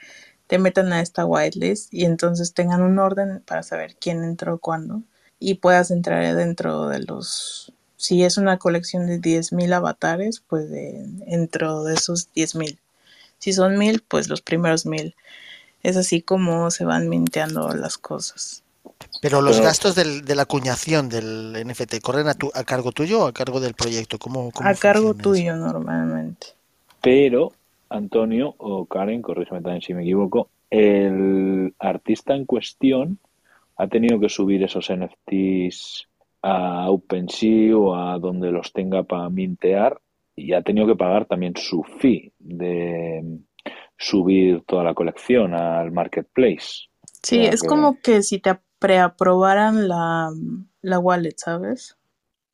te 0.46 0.58
metan 0.58 0.92
a 0.92 1.00
esta 1.00 1.24
whitelist 1.24 1.92
y 1.92 2.04
entonces 2.04 2.54
tengan 2.54 2.82
un 2.82 2.98
orden 2.98 3.42
para 3.46 3.62
saber 3.62 3.96
quién 4.00 4.22
entró 4.24 4.58
cuándo 4.58 5.02
y 5.40 5.54
puedas 5.54 5.90
entrar 5.90 6.36
dentro 6.36 6.88
de 6.88 7.00
los 7.00 7.72
si 8.00 8.24
es 8.24 8.38
una 8.38 8.56
colección 8.56 9.06
de 9.06 9.20
10.000 9.20 9.74
avatares, 9.74 10.42
pues 10.48 10.70
de, 10.70 11.04
dentro 11.26 11.84
de 11.84 11.92
esos 11.94 12.32
10.000. 12.34 12.78
Si 13.38 13.52
son 13.52 13.76
1.000, 13.76 14.02
pues 14.08 14.28
los 14.30 14.40
primeros 14.40 14.86
1.000. 14.86 15.14
Es 15.82 15.98
así 15.98 16.22
como 16.22 16.70
se 16.70 16.86
van 16.86 17.10
minteando 17.10 17.74
las 17.74 17.98
cosas. 17.98 18.62
Pero 19.20 19.42
los 19.42 19.56
Pero- 19.56 19.66
gastos 19.68 19.94
del- 19.94 20.24
de 20.24 20.34
la 20.34 20.42
acuñación 20.42 21.10
del 21.10 21.54
NFT 21.66 22.00
corren 22.00 22.28
a, 22.28 22.34
tu- 22.34 22.50
a 22.54 22.64
cargo 22.64 22.92
tuyo 22.92 23.24
o 23.24 23.26
a 23.26 23.32
cargo 23.34 23.60
del 23.60 23.74
proyecto? 23.74 24.18
¿Cómo, 24.18 24.50
cómo 24.50 24.66
A 24.68 24.74
cargo 24.74 25.10
eso? 25.10 25.18
tuyo 25.20 25.56
normalmente. 25.56 26.48
Pero, 27.02 27.52
Antonio 27.90 28.54
o 28.58 28.86
Karen, 28.86 29.20
corrígeme 29.20 29.60
también 29.60 29.82
si 29.82 29.92
me 29.92 30.02
equivoco, 30.02 30.48
el 30.70 31.74
artista 31.78 32.34
en 32.34 32.46
cuestión 32.46 33.18
ha 33.76 33.88
tenido 33.88 34.18
que 34.20 34.28
subir 34.30 34.62
esos 34.62 34.88
NFTs 34.90 36.06
a 36.42 36.90
OpenSea 36.90 37.76
o 37.76 37.94
a 37.94 38.18
donde 38.18 38.50
los 38.50 38.72
tenga 38.72 39.02
para 39.02 39.28
mintear 39.30 40.00
y 40.34 40.52
ha 40.54 40.62
tenido 40.62 40.86
que 40.86 40.96
pagar 40.96 41.26
también 41.26 41.54
su 41.56 41.82
fee 41.82 42.32
de 42.38 43.38
subir 43.98 44.62
toda 44.66 44.84
la 44.84 44.94
colección 44.94 45.54
al 45.54 45.92
marketplace. 45.92 46.88
Sí, 47.22 47.44
es 47.44 47.60
que- 47.62 47.68
como 47.68 48.00
que 48.00 48.22
si 48.22 48.38
te 48.38 48.58
preaprobaran 48.78 49.86
la, 49.88 50.30
la 50.80 50.98
wallet, 50.98 51.34
¿sabes? 51.36 51.96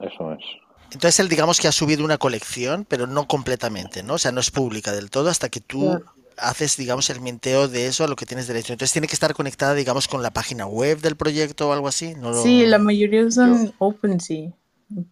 Eso 0.00 0.32
es. 0.32 0.44
Entonces 0.92 1.20
él 1.20 1.28
digamos 1.28 1.60
que 1.60 1.68
ha 1.68 1.72
subido 1.72 2.04
una 2.04 2.18
colección, 2.18 2.84
pero 2.88 3.06
no 3.06 3.26
completamente, 3.26 4.02
¿no? 4.02 4.14
O 4.14 4.18
sea, 4.18 4.32
no 4.32 4.40
es 4.40 4.50
pública 4.50 4.92
del 4.92 5.10
todo 5.10 5.28
hasta 5.28 5.48
que 5.48 5.60
tú 5.60 5.80
Claro. 5.80 6.04
Haces, 6.38 6.76
digamos, 6.76 7.08
el 7.10 7.20
minteo 7.20 7.68
de 7.68 7.86
eso 7.86 8.04
a 8.04 8.08
lo 8.08 8.16
que 8.16 8.26
tienes 8.26 8.46
derecho. 8.46 8.72
Entonces 8.72 8.92
tiene 8.92 9.06
que 9.08 9.14
estar 9.14 9.34
conectada, 9.34 9.74
digamos, 9.74 10.08
con 10.08 10.22
la 10.22 10.30
página 10.32 10.66
web 10.66 11.00
del 11.00 11.16
proyecto 11.16 11.68
o 11.68 11.72
algo 11.72 11.88
así. 11.88 12.14
No 12.14 12.30
lo- 12.30 12.42
Sí, 12.42 12.66
la 12.66 12.78
mayoría 12.78 13.24
usan 13.24 13.72
OpenSea 13.78 14.50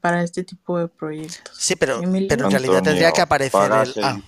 para 0.01 0.23
este 0.23 0.45
tipo 0.45 0.79
de 0.79 0.89
proyectos. 0.89 1.41
Sí, 1.59 1.75
pero, 1.77 2.01
pero 2.01 2.07
en 2.07 2.19
realidad 2.29 2.47
Antonio, 2.77 2.83
tendría 2.83 3.13
que 3.13 3.21
aparecer 3.21 3.61
el... 3.63 3.69
pagas 3.69 3.97
el, 3.97 4.05
Ah, 4.05 4.21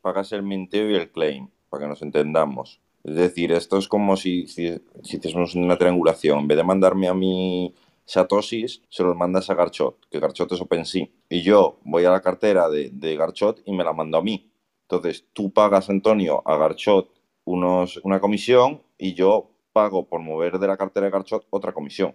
pagas 0.00 0.32
el 0.32 0.42
minteo 0.42 0.90
y 0.90 0.96
el 0.96 1.10
claim, 1.10 1.48
para 1.70 1.84
que 1.84 1.88
nos 1.88 2.02
entendamos. 2.02 2.80
Es 3.04 3.14
decir, 3.14 3.52
esto 3.52 3.78
es 3.78 3.86
como 3.88 4.16
si, 4.16 4.46
si, 4.48 4.74
si 5.04 5.16
hiciésemos 5.18 5.54
una 5.54 5.78
triangulación. 5.78 6.40
En 6.40 6.48
vez 6.48 6.56
de 6.58 6.64
mandarme 6.64 7.08
a 7.08 7.14
mí 7.14 7.74
Satoshis, 8.04 8.82
se 8.88 9.02
los 9.02 9.14
mandas 9.16 9.48
a 9.50 9.54
Garchot, 9.54 9.96
que 10.10 10.18
Garchot 10.18 10.50
es 10.52 10.60
OpenSea. 10.60 11.06
Y 11.28 11.42
yo 11.42 11.78
voy 11.84 12.04
a 12.04 12.10
la 12.10 12.20
cartera 12.20 12.68
de, 12.68 12.90
de 12.92 13.16
Garchot 13.16 13.60
y 13.66 13.72
me 13.72 13.84
la 13.84 13.92
mando 13.92 14.18
a 14.18 14.22
mí. 14.22 14.50
Entonces, 14.90 15.26
tú 15.34 15.52
pagas, 15.52 15.90
Antonio, 15.90 16.42
a 16.46 16.56
Garchot 16.56 17.10
unos, 17.44 17.98
una 18.04 18.20
comisión 18.20 18.82
y 18.96 19.12
yo 19.12 19.50
pago 19.72 20.08
por 20.08 20.20
mover 20.20 20.58
de 20.58 20.66
la 20.66 20.78
cartera 20.78 21.06
de 21.06 21.12
Garchot 21.12 21.46
otra 21.50 21.72
comisión. 21.72 22.14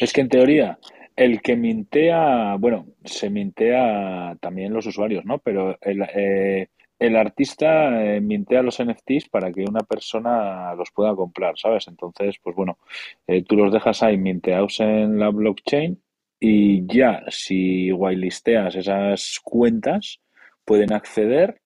Es 0.00 0.12
que 0.14 0.22
en 0.22 0.30
teoría, 0.30 0.78
el 1.14 1.42
que 1.42 1.54
mintea, 1.54 2.56
bueno, 2.58 2.86
se 3.04 3.28
mintea 3.28 4.36
también 4.40 4.72
los 4.72 4.86
usuarios, 4.86 5.26
¿no? 5.26 5.38
Pero 5.38 5.76
el, 5.82 6.02
eh, 6.14 6.68
el 6.98 7.16
artista 7.16 8.02
eh, 8.02 8.22
mintea 8.22 8.62
los 8.62 8.82
NFTs 8.82 9.28
para 9.28 9.52
que 9.52 9.64
una 9.68 9.80
persona 9.80 10.74
los 10.76 10.90
pueda 10.90 11.14
comprar, 11.14 11.58
¿sabes? 11.58 11.88
Entonces, 11.88 12.36
pues 12.42 12.56
bueno, 12.56 12.78
eh, 13.26 13.44
tú 13.44 13.54
los 13.54 13.70
dejas 13.70 14.02
ahí 14.02 14.16
minteados 14.16 14.80
en 14.80 15.18
la 15.18 15.28
blockchain 15.28 16.02
y 16.40 16.86
ya 16.86 17.22
si 17.28 17.92
whitelisteas 17.92 18.76
esas 18.76 19.40
cuentas, 19.42 20.20
pueden 20.64 20.92
acceder, 20.92 21.60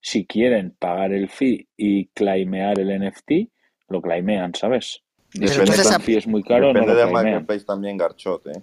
si 0.00 0.24
quieren 0.26 0.74
pagar 0.78 1.12
el 1.12 1.28
fee 1.28 1.68
y 1.76 2.06
claimear 2.08 2.78
el 2.78 2.88
NFT, 3.00 3.48
lo 3.88 4.00
claimean, 4.02 4.54
¿sabes? 4.54 5.02
Si 5.32 5.44
entonces 5.44 5.86
el 5.86 5.92
a- 5.94 5.98
fee 6.00 6.16
es 6.16 6.26
muy 6.26 6.42
caro, 6.42 6.68
no 6.68 6.74
Depende 6.74 6.92
lo 6.94 6.98
del 6.98 7.08
claimean. 7.10 7.34
marketplace 7.34 7.64
también 7.64 7.96
Garchot, 7.96 8.46
¿eh? 8.46 8.62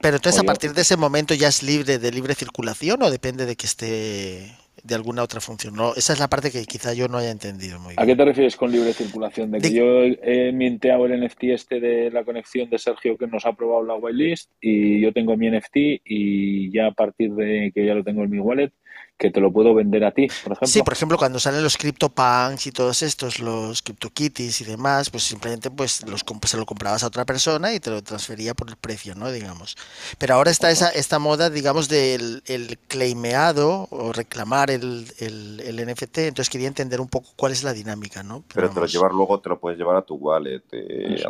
pero 0.00 0.16
entonces 0.16 0.40
a 0.40 0.44
partir 0.44 0.72
de 0.72 0.80
ese 0.82 0.96
momento 0.96 1.34
ya 1.34 1.48
es 1.48 1.62
libre 1.62 1.98
de 1.98 2.10
libre 2.10 2.34
circulación 2.34 3.02
o 3.02 3.10
depende 3.10 3.44
de 3.46 3.54
que 3.54 3.66
esté 3.66 4.50
de 4.82 4.94
alguna 4.94 5.22
otra 5.22 5.42
función. 5.42 5.74
No, 5.74 5.92
esa 5.94 6.14
es 6.14 6.18
la 6.20 6.28
parte 6.28 6.50
que 6.50 6.64
quizá 6.64 6.94
yo 6.94 7.06
no 7.06 7.18
haya 7.18 7.30
entendido 7.30 7.78
muy 7.78 7.92
¿A 7.98 8.04
bien. 8.04 8.16
qué 8.16 8.16
te 8.16 8.24
refieres 8.24 8.56
con 8.56 8.72
libre 8.72 8.94
circulación? 8.94 9.50
¿De 9.50 9.60
que 9.60 9.68
De- 9.68 9.74
yo 9.74 9.84
he 10.22 10.52
minteado 10.52 11.04
el 11.04 11.12
NFT 11.22 11.52
este 11.52 11.80
de 11.80 12.10
la 12.10 12.24
conexión 12.24 12.70
de 12.70 12.78
Sergio 12.78 13.18
que 13.18 13.26
nos 13.26 13.44
ha 13.44 13.50
aprobado 13.50 13.82
la 13.84 13.94
whitelist 13.96 14.50
y 14.58 15.00
yo 15.02 15.12
tengo 15.12 15.36
mi 15.36 15.48
NFT 15.50 15.76
y 16.02 16.72
ya 16.72 16.86
a 16.86 16.92
partir 16.92 17.34
de 17.34 17.70
que 17.74 17.84
ya 17.84 17.94
lo 17.94 18.02
tengo 18.02 18.24
en 18.24 18.30
mi 18.30 18.38
wallet, 18.38 18.72
que 19.20 19.30
te 19.30 19.38
lo 19.40 19.52
puedo 19.52 19.74
vender 19.74 20.02
a 20.04 20.10
ti, 20.12 20.26
por 20.26 20.52
ejemplo? 20.52 20.66
Sí, 20.66 20.82
por 20.82 20.94
ejemplo, 20.94 21.18
cuando 21.18 21.38
salen 21.38 21.62
los 21.62 21.76
CryptoPunks 21.76 22.66
y 22.66 22.72
todos 22.72 23.02
estos, 23.02 23.38
los 23.38 23.82
CryptoKitties 23.82 24.62
y 24.62 24.64
demás, 24.64 25.10
pues 25.10 25.24
simplemente 25.24 25.70
pues 25.70 26.04
los 26.08 26.24
se 26.46 26.56
lo 26.56 26.64
comprabas 26.64 27.04
a 27.04 27.08
otra 27.08 27.26
persona 27.26 27.74
y 27.74 27.80
te 27.80 27.90
lo 27.90 28.02
transfería 28.02 28.54
por 28.54 28.70
el 28.70 28.76
precio, 28.76 29.14
¿no? 29.14 29.30
Digamos. 29.30 29.76
Pero 30.18 30.34
ahora 30.34 30.50
está 30.50 30.70
esa 30.70 30.88
esta 30.88 31.18
moda, 31.18 31.50
digamos, 31.50 31.88
del 31.88 32.42
el 32.46 32.78
claimeado 32.88 33.88
o 33.90 34.12
reclamar 34.12 34.70
el, 34.70 35.06
el, 35.18 35.60
el 35.60 35.86
NFT, 35.86 36.18
entonces 36.18 36.48
quería 36.48 36.68
entender 36.68 37.00
un 37.00 37.08
poco 37.08 37.28
cuál 37.36 37.52
es 37.52 37.62
la 37.62 37.74
dinámica, 37.74 38.22
¿no? 38.22 38.42
Pero 38.54 38.70
te 38.70 38.80
lo 38.80 38.86
llevas 38.86 39.12
luego, 39.12 39.38
te 39.40 39.50
lo 39.50 39.60
puedes 39.60 39.78
llevar 39.78 39.96
a 39.96 40.02
tu 40.02 40.14
wallet. 40.14 40.62
eh. 40.72 41.22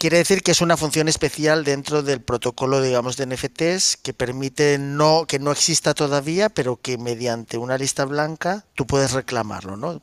Quiere 0.00 0.16
decir 0.16 0.42
que 0.42 0.52
es 0.52 0.62
una 0.62 0.78
función 0.78 1.08
especial 1.08 1.64
dentro 1.64 2.02
del 2.02 2.22
protocolo, 2.22 2.80
digamos, 2.80 3.18
de 3.18 3.26
NFTs 3.26 3.98
que 3.98 4.14
permite 4.14 4.78
no 4.78 5.26
que 5.26 5.38
no 5.38 5.52
exista 5.52 5.92
todavía, 5.92 6.48
pero 6.48 6.76
que 6.76 6.96
mediante 6.96 7.25
una 7.58 7.78
lista 7.78 8.04
blanca 8.04 8.64
tú 8.74 8.86
puedes 8.86 9.12
reclamarlo, 9.12 9.76
¿no? 9.76 10.00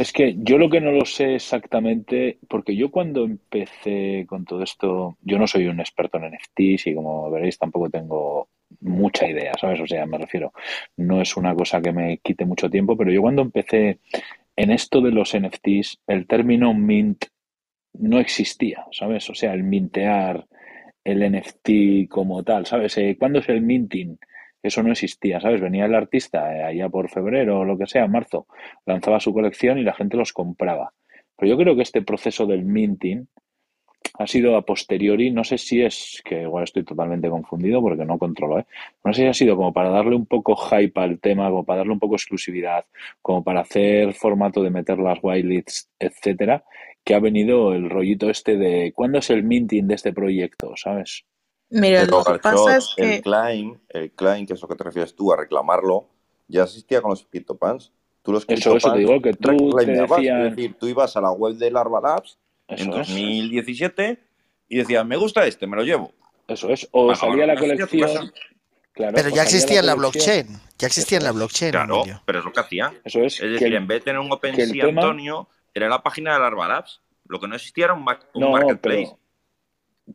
Es 0.00 0.12
que 0.12 0.36
yo 0.38 0.58
lo 0.58 0.68
que 0.70 0.80
no 0.80 0.92
lo 0.92 1.04
sé 1.04 1.34
exactamente, 1.34 2.38
porque 2.48 2.76
yo 2.76 2.90
cuando 2.90 3.24
empecé 3.24 4.26
con 4.28 4.44
todo 4.44 4.62
esto, 4.62 5.16
yo 5.22 5.38
no 5.38 5.46
soy 5.46 5.66
un 5.66 5.80
experto 5.80 6.18
en 6.18 6.32
NFTs 6.32 6.86
y 6.86 6.94
como 6.94 7.30
veréis 7.30 7.58
tampoco 7.58 7.90
tengo 7.90 8.48
mucha 8.80 9.28
idea, 9.28 9.52
¿sabes? 9.60 9.80
O 9.80 9.86
sea, 9.86 10.06
me 10.06 10.18
refiero, 10.18 10.52
no 10.96 11.20
es 11.20 11.36
una 11.36 11.54
cosa 11.54 11.80
que 11.80 11.92
me 11.92 12.18
quite 12.18 12.44
mucho 12.44 12.70
tiempo, 12.70 12.96
pero 12.96 13.10
yo 13.12 13.20
cuando 13.20 13.42
empecé 13.42 13.98
en 14.56 14.70
esto 14.70 15.00
de 15.00 15.10
los 15.10 15.36
NFTs, 15.36 16.00
el 16.06 16.26
término 16.26 16.74
mint 16.74 17.26
no 17.94 18.18
existía, 18.18 18.86
¿sabes? 18.90 19.28
O 19.30 19.34
sea, 19.34 19.52
el 19.52 19.62
mintear 19.62 20.46
el 21.04 21.30
NFT 21.32 22.08
como 22.08 22.42
tal, 22.42 22.66
¿sabes? 22.66 22.96
Eh, 22.98 23.16
¿Cuándo 23.18 23.40
es 23.40 23.48
el 23.48 23.62
minting? 23.62 24.18
Eso 24.62 24.82
no 24.82 24.92
existía, 24.92 25.40
¿sabes? 25.40 25.60
Venía 25.60 25.86
el 25.86 25.94
artista 25.94 26.54
eh, 26.54 26.62
allá 26.62 26.88
por 26.88 27.08
febrero 27.08 27.60
o 27.60 27.64
lo 27.64 27.76
que 27.76 27.86
sea, 27.86 28.06
marzo, 28.06 28.46
lanzaba 28.86 29.20
su 29.20 29.32
colección 29.32 29.78
y 29.78 29.82
la 29.82 29.94
gente 29.94 30.16
los 30.16 30.32
compraba. 30.32 30.92
Pero 31.36 31.50
yo 31.50 31.58
creo 31.58 31.74
que 31.74 31.82
este 31.82 32.02
proceso 32.02 32.46
del 32.46 32.64
minting 32.64 33.26
ha 34.18 34.26
sido 34.26 34.56
a 34.56 34.62
posteriori, 34.62 35.30
no 35.30 35.44
sé 35.44 35.58
si 35.58 35.82
es, 35.82 36.22
que 36.24 36.42
igual 36.42 36.64
estoy 36.64 36.84
totalmente 36.84 37.28
confundido 37.28 37.80
porque 37.80 38.04
no 38.04 38.18
controlo, 38.18 38.60
¿eh? 38.60 38.66
No 39.04 39.12
sé 39.12 39.22
si 39.22 39.28
ha 39.28 39.34
sido 39.34 39.56
como 39.56 39.72
para 39.72 39.90
darle 39.90 40.14
un 40.14 40.26
poco 40.26 40.54
hype 40.56 41.00
al 41.00 41.18
tema, 41.18 41.48
como 41.48 41.64
para 41.64 41.78
darle 41.78 41.92
un 41.92 41.98
poco 41.98 42.14
exclusividad, 42.14 42.84
como 43.20 43.42
para 43.42 43.60
hacer 43.60 44.12
formato 44.14 44.62
de 44.62 44.70
meter 44.70 44.98
las 44.98 45.18
whitelists, 45.22 45.88
etcétera, 45.98 46.64
que 47.04 47.14
ha 47.14 47.20
venido 47.20 47.74
el 47.74 47.90
rollito 47.90 48.30
este 48.30 48.56
de 48.56 48.92
¿cuándo 48.94 49.18
es 49.18 49.30
el 49.30 49.44
minting 49.44 49.86
de 49.88 49.94
este 49.94 50.12
proyecto? 50.12 50.74
¿Sabes? 50.76 51.24
Mira, 51.72 52.00
Pero 52.04 52.18
lo 52.18 52.24
que 52.34 52.38
pasa 52.38 52.76
es 52.76 52.94
el 52.98 53.10
que 53.10 53.22
claim, 53.22 53.78
el 53.88 54.10
claim, 54.12 54.46
que 54.46 54.52
es 54.54 54.60
lo 54.62 54.68
que 54.68 54.74
te 54.76 54.84
refieres 54.84 55.14
tú, 55.16 55.32
a 55.32 55.36
reclamarlo, 55.36 56.06
ya 56.48 56.64
existía 56.64 57.00
con 57.00 57.10
los 57.10 57.24
CryptoPans. 57.24 57.92
Tú 58.22 58.30
los 58.32 58.44
Eso, 58.46 58.76
eso 58.76 58.92
te 58.92 58.98
digo, 58.98 59.20
que 59.20 59.32
tú 59.32 59.70
te 59.70 59.86
reclamabas, 59.86 60.18
decían- 60.18 60.46
Es 60.46 60.56
decir, 60.56 60.74
tú 60.78 60.86
ibas 60.86 61.16
a 61.16 61.20
la 61.20 61.32
web 61.32 61.54
de 61.56 61.70
Larva 61.70 62.00
Labs 62.00 62.38
en 62.68 62.78
Eso 62.78 62.90
es. 63.00 63.08
2017 63.08 64.18
y 64.68 64.76
decías, 64.76 65.04
me 65.06 65.16
gusta 65.16 65.44
este, 65.46 65.66
me 65.66 65.76
lo 65.76 65.82
llevo. 65.82 66.12
Eso 66.46 66.68
es. 66.68 66.88
O 66.92 67.04
Bueno, 67.06 67.18
salía 67.18 67.46
la 67.46 67.56
colección. 67.56 68.32
Claro, 68.92 69.14
Pero 69.14 69.30
ya 69.30 69.42
existía 69.44 69.80
en 69.80 69.86
la 69.86 69.94
blockchain, 69.94 70.46
ya 70.78 70.86
existía 70.86 71.16
en 71.16 71.24
la 71.24 71.32
blockchain, 71.32 71.70
Claro, 71.70 71.96
Emilio. 72.02 72.22
pero 72.26 72.40
es 72.40 72.44
lo 72.44 72.52
que 72.52 72.60
hacía. 72.60 72.92
Eso 73.04 73.20
es. 73.20 73.40
Es 73.40 73.50
decir, 73.52 73.68
el- 73.68 73.74
en 73.76 73.86
vez 73.86 74.00
de 74.00 74.04
tener 74.04 74.18
un 74.20 74.26
el 74.26 74.32
OpenSea, 74.32 74.66
tema- 74.84 75.00
Antonio, 75.00 75.48
era 75.72 75.88
la 75.88 76.02
página 76.02 76.34
de 76.34 76.40
Larva 76.40 76.68
Labs. 76.68 77.00
Lo 77.26 77.40
que 77.40 77.48
no 77.48 77.54
existía 77.56 77.86
era 77.86 77.94
un, 77.94 78.04
ma- 78.04 78.20
un 78.34 78.40
No, 78.42 78.50
marketplace. 78.50 79.16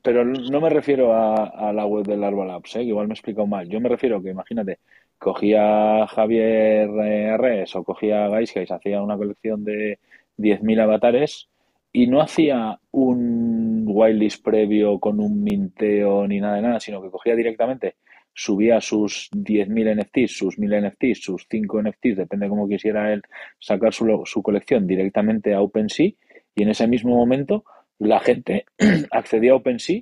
Pero, 0.04 0.26
no 0.26 0.62
me 0.62 0.70
refiero 0.70 1.14
a, 1.14 1.46
a 1.46 1.74
la 1.74 1.86
web 1.86 2.06
del 2.06 2.22
Larva 2.22 2.46
Labs, 2.46 2.76
¿eh? 2.76 2.80
que 2.80 2.86
igual 2.86 3.08
me 3.08 3.14
he 3.14 3.16
explicado 3.16 3.48
mal. 3.48 3.68
Yo 3.70 3.80
me 3.80 3.90
refiero 3.90 4.22
que, 4.22 4.30
imagínate, 4.30 4.80
cogía 5.18 6.06
Javier 6.08 6.90
eh, 7.04 7.38
Res 7.38 7.76
o 7.76 7.84
cogía 7.84 8.28
Gaiscais, 8.28 8.72
hacía 8.72 9.02
una 9.02 9.18
colección 9.18 9.64
de 9.64 10.00
10.000 10.38 10.82
avatares 10.82 11.50
y 11.92 12.08
no 12.08 12.22
hacía 12.22 12.80
un 12.92 13.86
whitelist 13.88 14.44
previo 14.44 15.00
con 15.00 15.20
un 15.20 15.44
minteo 15.44 16.28
ni 16.28 16.40
nada 16.40 16.56
de 16.58 16.62
nada, 16.62 16.80
sino 16.80 17.02
que 17.02 17.10
cogía 17.10 17.36
directamente, 17.36 17.96
subía 18.34 18.80
sus 18.82 19.30
10.000 19.32 20.02
NFTs, 20.02 20.38
sus 20.38 20.60
1.000 20.60 20.90
NFTs, 20.90 21.24
sus 21.24 21.48
5 21.50 21.82
NFTs, 21.82 22.18
depende 22.18 22.50
cómo 22.50 22.68
quisiera 22.68 23.12
él 23.12 23.24
sacar 23.58 23.94
su, 23.94 24.22
su 24.26 24.44
colección 24.44 24.86
directamente 24.86 25.54
a 25.54 25.62
OpenSea 25.62 26.12
y 26.54 26.64
en 26.64 26.70
ese 26.70 26.88
mismo 26.88 27.16
momento 27.16 27.64
la 28.00 28.20
gente 28.20 28.66
accedía 29.12 29.52
a 29.52 29.56
OpenSea 29.56 30.02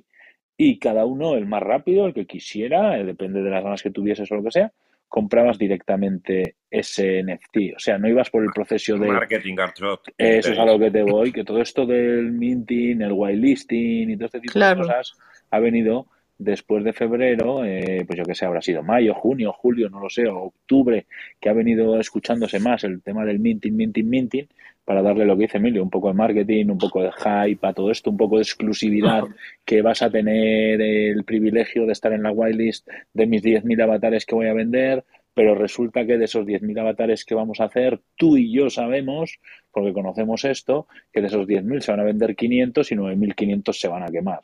y 0.56 0.78
cada 0.78 1.04
uno, 1.04 1.34
el 1.34 1.46
más 1.46 1.62
rápido, 1.62 2.06
el 2.06 2.14
que 2.14 2.26
quisiera, 2.26 2.98
eh, 2.98 3.04
depende 3.04 3.42
de 3.42 3.50
las 3.50 3.62
ganas 3.62 3.82
que 3.82 3.90
tuvieses 3.90 4.30
o 4.32 4.36
lo 4.36 4.42
que 4.42 4.50
sea, 4.52 4.72
comprabas 5.08 5.58
directamente 5.58 6.56
ese 6.70 7.22
NFT. 7.22 7.76
O 7.76 7.78
sea, 7.78 7.98
no 7.98 8.08
ibas 8.08 8.30
por 8.30 8.42
el 8.42 8.50
proceso 8.50 8.96
de... 8.98 9.08
Marketing, 9.08 9.54
Garchot. 9.54 10.00
Eso 10.18 10.52
es 10.52 10.58
a 10.58 10.64
lo 10.64 10.78
que 10.78 10.90
te 10.90 11.02
voy, 11.02 11.30
que 11.32 11.44
todo 11.44 11.60
esto 11.60 11.86
del 11.86 12.32
minting, 12.32 13.02
el 13.02 13.12
whitelisting 13.12 14.10
y 14.10 14.16
todo 14.16 14.26
este 14.26 14.40
tipo 14.40 14.52
Claro. 14.54 14.80
de 14.82 14.86
cosas 14.88 15.12
ha 15.50 15.58
venido 15.58 16.06
después 16.38 16.84
de 16.84 16.92
febrero, 16.92 17.64
eh, 17.64 18.04
pues 18.06 18.18
yo 18.18 18.24
que 18.24 18.34
sé, 18.34 18.44
habrá 18.44 18.60
sido 18.60 18.82
mayo, 18.82 19.14
junio, 19.14 19.52
julio, 19.52 19.88
no 19.88 20.00
lo 20.00 20.10
sé, 20.10 20.26
o 20.26 20.44
octubre, 20.44 21.06
que 21.40 21.48
ha 21.48 21.52
venido 21.52 21.98
escuchándose 21.98 22.60
más 22.60 22.84
el 22.84 23.02
tema 23.02 23.24
del 23.24 23.38
minting, 23.38 23.76
minting, 23.76 24.08
minting, 24.08 24.48
para 24.84 25.02
darle 25.02 25.24
lo 25.24 25.36
que 25.36 25.42
dice 25.42 25.58
Emilio, 25.58 25.82
un 25.82 25.90
poco 25.90 26.08
de 26.08 26.14
marketing, 26.14 26.66
un 26.66 26.78
poco 26.78 27.02
de 27.02 27.10
hype 27.10 27.66
a 27.66 27.72
todo 27.72 27.90
esto, 27.90 28.08
un 28.08 28.16
poco 28.16 28.36
de 28.36 28.42
exclusividad, 28.42 29.24
que 29.64 29.82
vas 29.82 30.00
a 30.02 30.10
tener 30.10 30.80
el 30.80 31.24
privilegio 31.24 31.86
de 31.86 31.92
estar 31.92 32.12
en 32.12 32.22
la 32.22 32.30
whitelist 32.30 32.88
de 33.12 33.26
mis 33.26 33.42
10.000 33.42 33.82
avatares 33.82 34.24
que 34.24 34.36
voy 34.36 34.46
a 34.46 34.52
vender, 34.52 35.04
pero 35.34 35.56
resulta 35.56 36.06
que 36.06 36.16
de 36.16 36.26
esos 36.26 36.46
10.000 36.46 36.78
avatares 36.78 37.24
que 37.24 37.34
vamos 37.34 37.60
a 37.60 37.64
hacer, 37.64 37.98
tú 38.14 38.36
y 38.36 38.52
yo 38.52 38.70
sabemos, 38.70 39.40
porque 39.72 39.92
conocemos 39.92 40.44
esto, 40.44 40.86
que 41.12 41.20
de 41.20 41.26
esos 41.26 41.48
10.000 41.48 41.80
se 41.80 41.90
van 41.90 42.00
a 42.00 42.04
vender 42.04 42.36
500 42.36 42.92
y 42.92 42.94
9.500 42.94 43.72
se 43.72 43.88
van 43.88 44.04
a 44.04 44.06
quemar. 44.06 44.42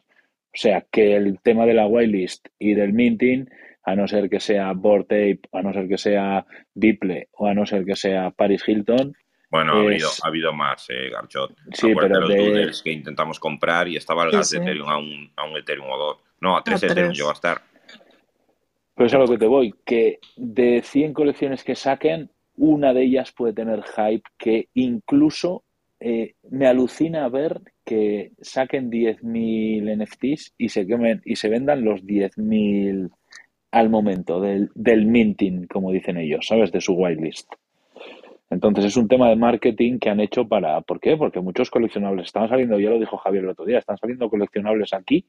O 0.55 0.59
sea, 0.59 0.85
que 0.91 1.17
el 1.17 1.41
tema 1.41 1.65
de 1.67 1.75
la 1.75 1.87
whitelist 1.87 2.49
y 2.59 2.75
del 2.75 2.93
minting, 2.93 3.49
a 3.85 3.97
no 3.97 4.07
ser 4.07 4.29
que 4.29 4.39
sea 4.39 4.73
Bored 4.73 5.07
Ape, 5.07 5.41
a 5.53 5.63
no 5.63 5.73
ser 5.73 5.89
que 5.89 5.99
sea 5.99 6.45
Beeple 6.75 7.29
o 7.33 7.47
a 7.47 7.55
no 7.55 7.65
ser 7.67 7.85
que 7.85 7.97
sea 7.97 8.31
Paris 8.31 8.63
Hilton, 8.67 9.17
Bueno, 9.51 9.73
ha 9.75 9.81
habido, 9.81 10.09
ha 10.23 10.29
habido 10.29 10.53
más, 10.53 10.89
eh, 10.91 11.11
Garchot. 11.11 11.55
Sí, 11.73 11.93
pero 11.95 12.21
los 12.21 12.29
de- 12.29 12.37
doodles 12.37 12.83
que 12.83 12.93
intentamos 12.93 13.39
comprar 13.41 13.89
y 13.89 13.97
estaba 13.97 14.25
el 14.25 14.31
gas 14.31 14.51
sí. 14.51 14.57
de 14.57 14.63
Ethereum 14.63 14.89
a 14.89 14.99
un, 14.99 15.33
a 15.37 15.45
un 15.47 15.57
Ethereum 15.57 15.91
o 15.91 15.97
dos. 15.99 16.19
No, 16.41 16.57
a 16.57 16.63
tres 16.63 16.83
A 16.83 16.87
Ethereum 16.87 17.13
llegó 17.13 17.31
a 17.31 17.35
estar. 17.35 17.63
Pero 18.95 19.07
es 19.07 19.15
a 19.15 19.19
lo 19.19 19.27
que 19.27 19.39
te 19.39 19.47
voy, 19.47 19.75
que 19.87 20.19
de 20.37 20.83
100 20.83 21.15
colecciones 21.15 21.65
que 21.65 21.75
saquen, 21.75 22.31
una 22.57 22.93
de 22.93 23.05
ellas 23.05 23.33
puede 23.33 23.55
tener 23.55 23.83
hype 23.83 24.23
que 24.37 24.69
incluso 24.75 25.65
eh, 25.99 26.35
me 26.51 26.67
alucina 26.67 27.29
ver 27.29 27.61
que 27.85 28.33
saquen 28.41 28.91
10.000 28.91 30.03
NFTs 30.03 30.55
y 30.59 30.69
se 30.69 30.87
quemen 30.87 31.21
y 31.25 31.37
se 31.37 31.49
vendan 31.49 31.85
los 31.85 32.05
10.000 32.05 33.11
al 33.73 33.91
momento 33.91 34.41
del, 34.41 34.71
del 34.75 35.07
minting, 35.07 35.67
como 35.67 35.91
dicen 35.91 36.19
ellos, 36.19 36.47
¿sabes? 36.47 36.71
De 36.73 36.81
su 36.81 36.93
whitelist. 36.93 37.53
Entonces 38.51 38.85
es 38.85 38.97
un 38.99 39.09
tema 39.09 39.31
de 39.31 39.37
marketing 39.37 39.99
que 39.99 40.11
han 40.11 40.21
hecho 40.21 40.47
para... 40.47 40.83
¿Por 40.83 41.01
qué? 41.01 41.17
Porque 41.17 41.41
muchos 41.41 41.71
coleccionables 41.71 42.27
están 42.27 42.49
saliendo, 42.51 42.79
ya 42.79 42.91
lo 42.91 43.01
dijo 43.01 43.17
Javier 43.17 43.45
el 43.45 43.51
otro 43.51 43.65
día, 43.65 43.79
están 43.79 43.97
saliendo 43.97 44.29
coleccionables 44.29 44.93
aquí 44.93 45.25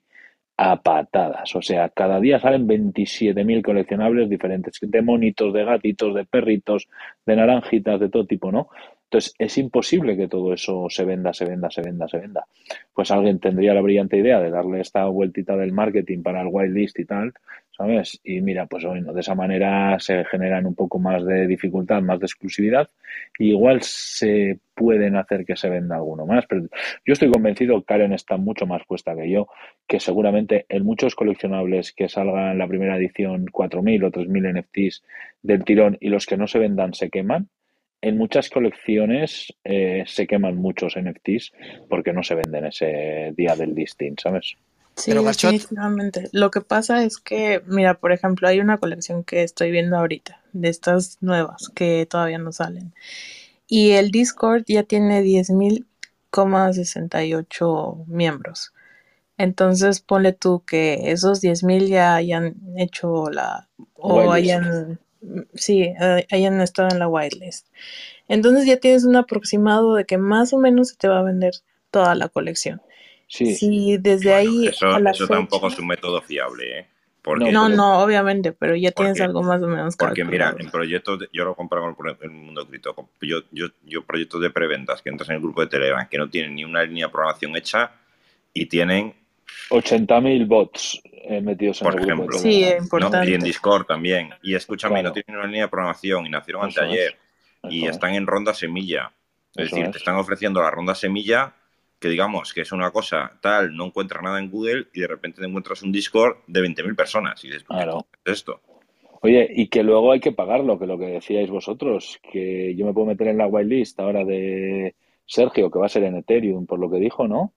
a 0.57 0.81
patadas. 0.81 1.55
O 1.55 1.62
sea, 1.62 1.88
cada 1.89 2.19
día 2.19 2.39
salen 2.39 2.67
27.000 2.67 3.63
coleccionables 3.63 4.29
diferentes, 4.29 4.77
de 4.81 5.01
monitos, 5.01 5.53
de 5.53 5.63
gatitos, 5.63 6.13
de 6.13 6.25
perritos, 6.25 6.89
de 7.25 7.36
naranjitas, 7.36 8.00
de 8.00 8.10
todo 8.10 8.25
tipo, 8.25 8.51
¿no? 8.51 8.67
Entonces, 9.13 9.36
es 9.38 9.60
imposible 9.60 10.17
que 10.17 10.27
todo 10.27 10.53
eso 10.53 10.88
se 10.89 11.05
venda, 11.05 11.32
se 11.34 11.46
venda, 11.46 11.70
se 11.70 11.84
venda, 11.84 12.08
se 12.08 12.17
venda. 12.17 12.48
Pues 12.96 13.12
alguien 13.12 13.38
tendría 13.38 13.75
la 13.75 13.82
brillante 13.82 14.17
idea 14.17 14.39
de 14.39 14.50
darle 14.50 14.82
esta 14.82 15.05
vueltita 15.05 15.55
del 15.55 15.72
marketing 15.72 16.24
para 16.24 16.41
el 16.41 16.48
whitelist 16.50 16.98
y 16.98 17.05
tal, 17.05 17.32
¿sabes? 17.77 18.20
Y 18.24 18.41
mira, 18.41 18.65
pues 18.65 18.86
bueno, 18.86 19.13
de 19.13 19.22
esa 19.22 19.36
manera 19.36 20.00
se 20.00 20.25
generan 20.25 20.65
un 20.65 20.74
poco 20.74 20.98
más 20.98 21.24
de 21.25 21.46
dificultad, 21.46 22.01
más 22.01 22.20
de 22.22 22.25
exclusividad, 22.25 22.89
y 23.38 23.50
igual 23.50 23.84
se 23.84 24.58
pueden 24.74 25.15
hacer 25.15 25.46
que 25.46 25.55
se 25.55 25.70
venda 25.70 25.98
alguno 25.98 26.25
más. 26.25 26.48
Pero 26.48 26.63
yo 27.05 27.13
estoy 27.13 27.29
convencido, 27.29 27.84
Karen 27.84 28.13
está 28.13 28.38
mucho 28.38 28.65
más 28.65 28.82
puesta 28.88 29.15
que 29.15 29.29
yo, 29.29 29.48
que 29.86 30.00
seguramente 30.00 30.65
en 30.70 30.86
muchos 30.86 31.13
coleccionables 31.13 31.93
que 31.93 32.10
salgan 32.10 32.58
la 32.58 32.67
primera 32.67 32.98
edición 32.98 33.46
4.000 33.46 34.05
o 34.05 34.12
3.000 34.12 34.60
NFTs 34.60 35.03
del 35.43 35.63
tirón 35.63 35.98
y 36.00 36.10
los 36.10 36.25
que 36.25 36.36
no 36.36 36.48
se 36.48 36.58
vendan 36.58 36.96
se 36.96 37.12
queman, 37.12 37.48
en 38.03 38.17
muchas 38.17 38.50
colecciones 38.50 39.53
eh, 39.63 40.03
se 40.05 40.27
queman 40.27 40.57
muchos 40.57 40.95
NFTs 40.98 41.53
porque 41.89 42.12
no 42.12 42.22
se 42.22 42.36
venden 42.36 42.65
ese 42.65 43.33
día 43.38 43.56
del 43.56 43.73
listing, 43.73 44.15
¿sabes? 44.21 44.58
Sí, 44.97 45.12
Pero, 45.12 45.23
definitivamente. 45.23 46.27
Lo 46.34 46.51
que 46.51 46.60
pasa 46.60 47.06
es 47.06 47.17
que, 47.17 47.62
mira, 47.65 47.93
por 47.93 48.12
ejemplo, 48.12 48.49
hay 48.49 48.60
una 48.60 48.77
colección 48.77 49.23
que 49.23 49.43
estoy 49.43 49.71
viendo 49.71 49.95
ahorita, 49.97 50.41
de 50.51 50.67
estas 50.67 51.17
nuevas, 51.21 51.71
que 51.73 52.06
todavía 52.06 52.39
no 52.39 52.51
salen. 52.51 52.93
Y 53.67 53.91
el 53.91 54.12
Discord 54.12 54.65
ya 54.67 54.84
tiene 54.84 55.23
10.000,68 55.23 58.06
miembros. 58.08 58.73
Entonces, 59.38 60.01
ponle 60.01 60.34
tú 60.34 60.62
que 60.67 61.10
esos 61.12 61.41
10.000 61.41 61.88
ya 61.88 62.15
hayan 62.15 62.56
hecho 62.77 63.30
la... 63.32 63.69
o 63.93 64.15
Whitelist. 64.15 64.36
hayan... 64.36 64.99
Sí, 65.53 65.81
eh, 65.83 66.27
hayan 66.31 66.59
estado 66.62 66.89
en 66.91 66.99
la 66.99 67.07
whitelist. 67.07 67.67
Entonces 68.27 68.65
ya 68.65 68.77
tienes 68.77 69.05
un 69.05 69.15
aproximado 69.15 69.95
de 69.95 70.05
que 70.05 70.17
más 70.17 70.53
o 70.53 70.57
menos 70.57 70.89
se 70.89 70.95
te 70.97 71.07
va 71.07 71.19
a 71.19 71.23
vender 71.23 71.53
toda 71.91 72.15
la 72.15 72.29
colección. 72.29 72.81
Sí, 73.27 73.55
Si 73.55 73.97
desde 73.97 74.29
Bueno, 74.31 74.49
ahí 74.51 74.67
eso 74.67 74.88
a 74.88 74.99
la 74.99 75.12
eso 75.12 75.25
fecha- 75.25 75.36
tampoco 75.38 75.67
es 75.67 75.79
un 75.79 75.88
método 75.88 76.21
fiable, 76.21 76.79
¿eh? 76.79 76.88
Porque, 77.21 77.51
No, 77.53 77.69
no, 77.69 77.99
obviamente, 78.03 78.51
pero 78.51 78.75
ya 78.75 78.91
tienes 78.91 79.13
Porque- 79.13 79.23
algo 79.23 79.43
más 79.43 79.62
o 79.63 79.67
menos 79.67 79.95
porque 79.95 80.25
mira, 80.25 80.53
en 80.59 80.69
proyectos, 80.69 81.19
de- 81.19 81.29
yo 81.31 81.45
lo 81.45 81.55
comparo 81.55 81.95
con 81.95 82.09
el 82.21 82.29
mundo 82.31 82.67
cripto, 82.67 82.93
yo, 83.21 83.39
yo, 83.51 83.67
yo 83.86 84.03
proyectos 84.03 84.41
de 84.41 84.49
preventas 84.49 85.01
que 85.01 85.09
entras 85.09 85.29
en 85.29 85.36
el 85.38 85.41
grupo 85.41 85.62
de 85.62 85.67
Telegram 85.67 86.05
que 86.09 86.17
no 86.17 86.29
tienen 86.29 86.53
ni 86.55 86.65
una 86.65 86.83
línea 86.83 87.05
de 87.07 87.12
programación 87.13 87.55
hecha 87.55 87.91
y 88.53 88.65
tienen 88.65 89.13
80.000 89.69 90.47
bots 90.47 91.01
eh, 91.25 91.41
metidos 91.41 91.82
en 91.82 91.86
Por 91.86 91.97
el 91.99 92.03
ejemplo. 92.10 92.38
Sí, 92.38 92.63
es 92.63 92.77
¿no? 92.77 92.84
importante. 92.84 93.29
y 93.32 93.34
en 93.34 93.41
Discord 93.41 93.86
también. 93.86 94.29
Y 94.41 94.56
escúchame, 94.56 94.95
Claro. 94.95 95.10
no 95.10 95.13
tienen 95.13 95.38
una 95.39 95.47
línea 95.47 95.63
de 95.63 95.69
programación 95.69 96.25
y 96.25 96.29
nacieron 96.29 96.67
Eso 96.69 96.82
anteayer 96.82 97.17
es, 97.63 97.73
y 97.73 97.86
es. 97.86 97.91
están 97.91 98.13
en 98.13 98.27
ronda 98.27 98.53
semilla. 98.53 99.12
Es 99.56 99.67
Eso 99.67 99.75
decir, 99.75 99.86
es. 99.86 99.91
te 99.91 99.97
están 99.99 100.15
ofreciendo 100.15 100.62
la 100.62 100.71
ronda 100.71 100.95
semilla 100.95 101.53
que 101.99 102.10
digamos 102.10 102.53
que 102.53 102.62
es 102.62 102.71
una 102.73 102.91
cosa 102.91 103.32
tal, 103.41 103.73
no 103.77 103.86
encuentras 103.86 104.21
nada 104.21 104.38
en 104.38 104.49
Google 104.51 104.88
y 104.93 104.99
de 104.99 105.08
repente 105.08 105.39
te 105.39 105.47
encuentras 105.47 105.82
un 105.84 105.91
Discord 105.93 106.36
de 106.47 106.60
20.000 106.62 106.95
personas 106.97 107.41
y 107.45 107.47
dices, 107.47 107.63
¿qué 107.63 107.67
Claro. 107.73 108.06
es 108.25 108.34
esto? 108.34 108.60
Oye, 109.21 109.47
y 109.56 109.67
que 109.67 109.84
luego 109.84 110.12
hay 110.12 110.19
que 110.19 110.34
pagarlo, 110.34 110.77
que 110.77 110.86
lo 110.86 110.97
que 110.99 111.06
decíais 111.06 111.49
vosotros, 111.49 112.19
que 112.29 112.75
yo 112.75 112.86
me 112.86 112.91
puedo 112.91 113.08
meter 113.08 113.29
en 113.29 113.38
la 113.38 113.47
whitelist 113.47 113.97
ahora 114.01 114.25
de 114.25 114.95
Sergio, 115.25 115.71
que 115.71 115.79
va 115.79 115.86
a 115.86 115.89
ser 115.89 116.03
en 116.03 116.17
Ethereum, 116.17 116.65
por 116.65 116.77
lo 116.77 116.91
que 116.91 116.97
dijo, 116.97 117.25
¿no? 117.25 117.53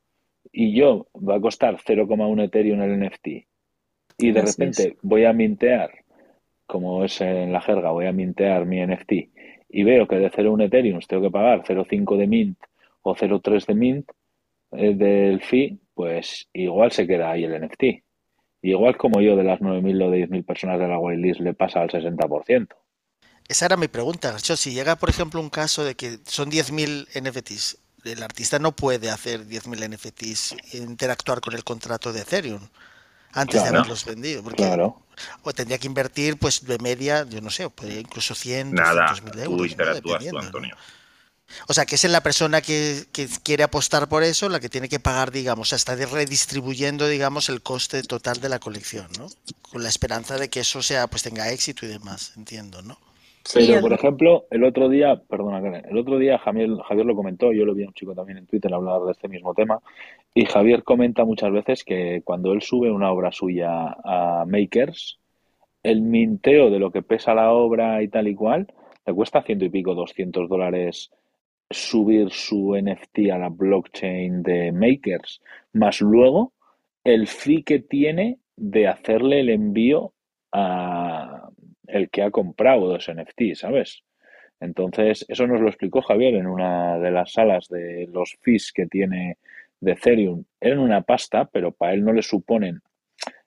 Y 0.58 0.72
yo 0.72 1.06
va 1.16 1.36
a 1.36 1.40
costar 1.40 1.76
0,1 1.76 2.44
Ethereum 2.44 2.80
el 2.80 2.98
NFT. 2.98 3.26
Y 4.16 4.32
de 4.32 4.40
Así 4.40 4.52
repente 4.52 4.96
voy 5.02 5.26
a 5.26 5.34
mintear, 5.34 5.90
como 6.66 7.04
es 7.04 7.20
en 7.20 7.52
la 7.52 7.60
jerga, 7.60 7.90
voy 7.90 8.06
a 8.06 8.12
mintear 8.12 8.64
mi 8.64 8.84
NFT 8.84 9.12
y 9.68 9.84
veo 9.84 10.08
que 10.08 10.16
de 10.16 10.30
0,1 10.30 10.64
Ethereum 10.64 11.00
tengo 11.06 11.24
que 11.24 11.30
pagar 11.30 11.62
0,5 11.62 12.16
de 12.16 12.26
mint 12.26 12.58
o 13.02 13.14
0,3 13.14 13.66
de 13.66 13.74
mint 13.74 14.10
eh, 14.72 14.94
del 14.94 15.42
fee, 15.42 15.78
pues 15.92 16.48
igual 16.54 16.90
se 16.90 17.06
queda 17.06 17.32
ahí 17.32 17.44
el 17.44 17.60
NFT. 17.60 18.02
Igual 18.62 18.96
como 18.96 19.20
yo 19.20 19.36
de 19.36 19.44
las 19.44 19.60
9.000 19.60 20.04
o 20.04 20.10
10.000 20.10 20.46
personas 20.46 20.80
de 20.80 20.88
la 20.88 20.98
whitelist 20.98 21.40
le 21.40 21.52
pasa 21.52 21.82
al 21.82 21.90
60%. 21.90 22.68
Esa 23.46 23.66
era 23.66 23.76
mi 23.76 23.88
pregunta, 23.88 24.32
Garchot. 24.32 24.56
Si 24.56 24.72
llega, 24.72 24.96
por 24.96 25.10
ejemplo, 25.10 25.38
un 25.40 25.50
caso 25.50 25.84
de 25.84 25.94
que 25.94 26.18
son 26.24 26.50
10.000 26.50 27.06
NFTs, 27.20 27.78
el 28.06 28.22
artista 28.22 28.58
no 28.58 28.74
puede 28.74 29.10
hacer 29.10 29.46
10.000 29.46 29.94
NFTs 29.96 30.52
e 30.72 30.78
interactuar 30.78 31.40
con 31.40 31.54
el 31.54 31.64
contrato 31.64 32.12
de 32.12 32.20
Ethereum 32.20 32.68
antes 33.32 33.62
de 33.62 33.68
haberlos 33.68 34.04
vendido. 34.04 34.42
Porque 34.42 34.62
Claro. 34.64 35.02
o 35.42 35.52
tendría 35.52 35.78
que 35.78 35.86
invertir, 35.86 36.38
pues, 36.38 36.64
de 36.64 36.78
media, 36.78 37.24
yo 37.28 37.40
no 37.40 37.50
sé, 37.50 37.68
podría 37.70 38.00
incluso 38.00 38.34
100, 38.34 38.72
Nada, 38.72 39.08
200.000 39.14 39.38
euros. 39.40 39.46
tú 39.48 39.56
¿no? 39.56 39.66
interactúas 39.66 40.24
tú. 40.26 40.38
Antonio. 40.38 40.76
O 41.68 41.74
sea, 41.74 41.86
que 41.86 41.94
es 41.94 42.02
la 42.04 42.22
persona 42.22 42.60
que, 42.60 43.06
que 43.12 43.28
quiere 43.44 43.62
apostar 43.62 44.08
por 44.08 44.24
eso 44.24 44.48
la 44.48 44.58
que 44.58 44.68
tiene 44.68 44.88
que 44.88 44.98
pagar, 44.98 45.30
digamos, 45.30 45.68
o 45.68 45.70
sea, 45.70 45.76
está 45.76 45.94
redistribuyendo, 45.94 47.06
digamos, 47.06 47.48
el 47.48 47.62
coste 47.62 48.02
total 48.02 48.40
de 48.40 48.48
la 48.48 48.58
colección, 48.58 49.06
¿no? 49.16 49.28
Con 49.70 49.82
la 49.84 49.88
esperanza 49.88 50.36
de 50.38 50.50
que 50.50 50.60
eso 50.60 50.82
sea, 50.82 51.06
pues 51.06 51.22
tenga 51.22 51.48
éxito 51.50 51.86
y 51.86 51.88
demás, 51.88 52.32
entiendo, 52.36 52.82
¿no? 52.82 52.98
Pero, 53.54 53.80
por 53.80 53.92
ejemplo, 53.92 54.46
el 54.50 54.64
otro 54.64 54.88
día, 54.88 55.20
perdona, 55.28 55.58
el 55.78 55.96
otro 55.96 56.18
día 56.18 56.38
Javier, 56.38 56.70
Javier 56.88 57.06
lo 57.06 57.16
comentó, 57.16 57.52
yo 57.52 57.64
lo 57.64 57.74
vi 57.74 57.84
a 57.84 57.88
un 57.88 57.94
chico 57.94 58.14
también 58.14 58.38
en 58.38 58.46
Twitter 58.46 58.72
hablar 58.72 59.02
de 59.02 59.12
este 59.12 59.28
mismo 59.28 59.54
tema, 59.54 59.80
y 60.34 60.44
Javier 60.46 60.82
comenta 60.82 61.24
muchas 61.24 61.52
veces 61.52 61.84
que 61.84 62.22
cuando 62.24 62.52
él 62.52 62.62
sube 62.62 62.90
una 62.90 63.10
obra 63.12 63.32
suya 63.32 63.96
a 64.04 64.44
Makers, 64.46 65.18
el 65.82 66.02
minteo 66.02 66.70
de 66.70 66.78
lo 66.78 66.90
que 66.90 67.02
pesa 67.02 67.34
la 67.34 67.52
obra 67.52 68.02
y 68.02 68.08
tal 68.08 68.28
y 68.28 68.34
cual, 68.34 68.66
le 69.06 69.14
cuesta 69.14 69.42
ciento 69.42 69.64
y 69.64 69.70
pico, 69.70 69.94
200 69.94 70.48
dólares 70.48 71.10
subir 71.70 72.30
su 72.30 72.74
NFT 72.76 73.30
a 73.32 73.38
la 73.38 73.48
blockchain 73.48 74.42
de 74.42 74.72
Makers, 74.72 75.40
más 75.72 76.00
luego 76.00 76.52
el 77.04 77.28
fee 77.28 77.62
que 77.62 77.78
tiene 77.78 78.38
de 78.56 78.88
hacerle 78.88 79.40
el 79.40 79.50
envío 79.50 80.12
a 80.52 81.05
el 81.88 82.10
que 82.10 82.22
ha 82.22 82.30
comprado 82.30 82.96
ese 82.96 83.14
NFT, 83.14 83.54
¿sabes? 83.54 84.02
Entonces, 84.60 85.24
eso 85.28 85.46
nos 85.46 85.60
lo 85.60 85.68
explicó 85.68 86.02
Javier 86.02 86.34
en 86.34 86.46
una 86.46 86.98
de 86.98 87.10
las 87.10 87.32
salas 87.32 87.68
de 87.68 88.08
los 88.12 88.36
fees 88.40 88.72
que 88.72 88.86
tiene 88.86 89.38
de 89.80 89.92
Ethereum. 89.92 90.44
Eran 90.60 90.78
una 90.78 91.02
pasta, 91.02 91.46
pero 91.52 91.72
para 91.72 91.92
él 91.92 92.04
no 92.04 92.12
le 92.12 92.22
suponen 92.22 92.80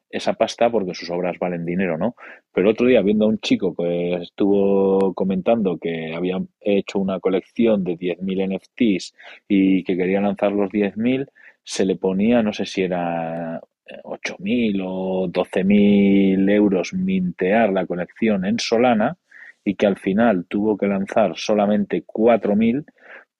esa 0.10 0.34
pasta 0.34 0.72
porque 0.72 0.96
sus 0.96 1.10
obras 1.10 1.38
valen 1.40 1.66
dinero, 1.66 1.98
¿no? 1.98 2.16
Pero 2.52 2.72
otro 2.72 2.88
día, 2.88 3.02
viendo 3.02 3.26
a 3.26 3.30
un 3.30 3.40
chico 3.40 3.76
que 3.76 4.16
estuvo 4.16 5.14
comentando 5.14 5.78
que 5.78 6.14
había 6.16 6.40
hecho 6.60 7.00
una 7.00 7.20
colección 7.20 7.84
de 7.84 7.98
10.000 7.98 8.58
NFTs 8.58 9.14
y 9.48 9.84
que 9.84 9.96
quería 9.96 10.22
lanzar 10.22 10.52
los 10.52 10.72
10.000, 10.72 11.28
se 11.64 11.86
le 11.86 11.96
ponía, 11.96 12.42
no 12.42 12.54
sé 12.54 12.66
si 12.66 12.82
era 12.82 13.62
8.000 14.04 14.82
o 14.86 15.28
12.000 15.28 16.50
euros 16.52 16.94
mintear 16.94 17.72
la 17.72 17.86
colección 17.86 18.46
en 18.46 18.60
Solana 18.60 19.18
y 19.64 19.76
que 19.76 19.86
al 19.86 19.98
final 19.98 20.46
tuvo 20.48 20.78
que 20.78 20.88
lanzar 20.88 21.34
solamente 21.36 22.04
4.000 22.06 22.86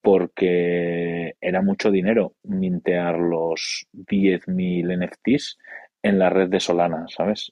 porque 0.02 1.36
era 1.42 1.62
mucho 1.62 1.92
dinero 1.92 2.34
mintear 2.44 3.20
los 3.20 3.88
10.000 3.94 5.06
NFTs 5.06 5.58
en 6.04 6.20
la 6.20 6.30
red 6.30 6.50
de 6.50 6.60
Solana, 6.60 7.06
¿sabes? 7.10 7.52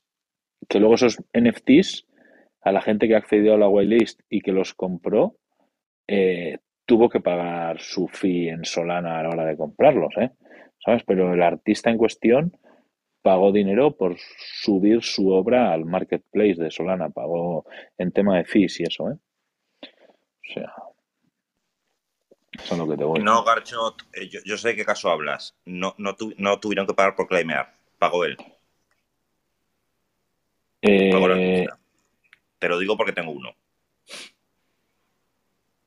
Que 0.67 0.79
luego 0.79 0.95
esos 0.95 1.21
NFTs, 1.33 2.05
a 2.61 2.71
la 2.71 2.81
gente 2.81 3.07
que 3.07 3.15
accedió 3.15 3.53
a 3.53 3.57
la 3.57 3.67
whitelist 3.67 4.21
y 4.29 4.41
que 4.41 4.51
los 4.51 4.73
compró, 4.73 5.35
eh, 6.07 6.59
tuvo 6.85 7.09
que 7.09 7.19
pagar 7.19 7.79
su 7.81 8.07
fee 8.07 8.49
en 8.49 8.63
Solana 8.63 9.19
a 9.19 9.23
la 9.23 9.29
hora 9.29 9.45
de 9.45 9.57
comprarlos, 9.57 10.13
¿eh? 10.17 10.31
¿Sabes? 10.83 11.03
Pero 11.05 11.33
el 11.33 11.41
artista 11.41 11.89
en 11.89 11.97
cuestión 11.97 12.57
pagó 13.21 13.51
dinero 13.51 13.91
por 13.95 14.15
subir 14.17 15.03
su 15.03 15.29
obra 15.31 15.73
al 15.73 15.85
marketplace 15.85 16.55
de 16.55 16.71
Solana, 16.71 17.09
pagó 17.09 17.65
en 17.97 18.11
tema 18.11 18.37
de 18.37 18.45
fees 18.45 18.79
y 18.79 18.83
eso, 18.83 19.09
¿eh? 19.11 19.15
O 20.49 20.53
sea, 20.53 20.73
eso 22.53 22.73
es 22.73 22.77
lo 22.77 22.87
que 22.87 22.97
te 22.97 23.03
voy. 23.03 23.19
No, 23.21 23.43
Garchot, 23.43 23.95
eh, 24.13 24.29
yo, 24.29 24.39
yo 24.45 24.57
sé 24.57 24.69
de 24.69 24.75
qué 24.77 24.85
caso 24.85 25.09
hablas. 25.09 25.55
No, 25.65 25.93
no, 25.97 26.15
tu- 26.15 26.33
no 26.37 26.59
tuvieron 26.59 26.87
que 26.87 26.93
pagar 26.93 27.15
por 27.15 27.27
claimear. 27.27 27.73
Pagó 27.99 28.23
él. 28.25 28.37
Pagó 31.11 31.25
el 31.27 31.31
Eh, 31.39 31.59
artista. 31.65 31.79
Te 32.59 32.69
lo 32.69 32.79
digo 32.79 32.95
porque 32.97 33.11
tengo 33.13 33.31
uno. 33.31 33.53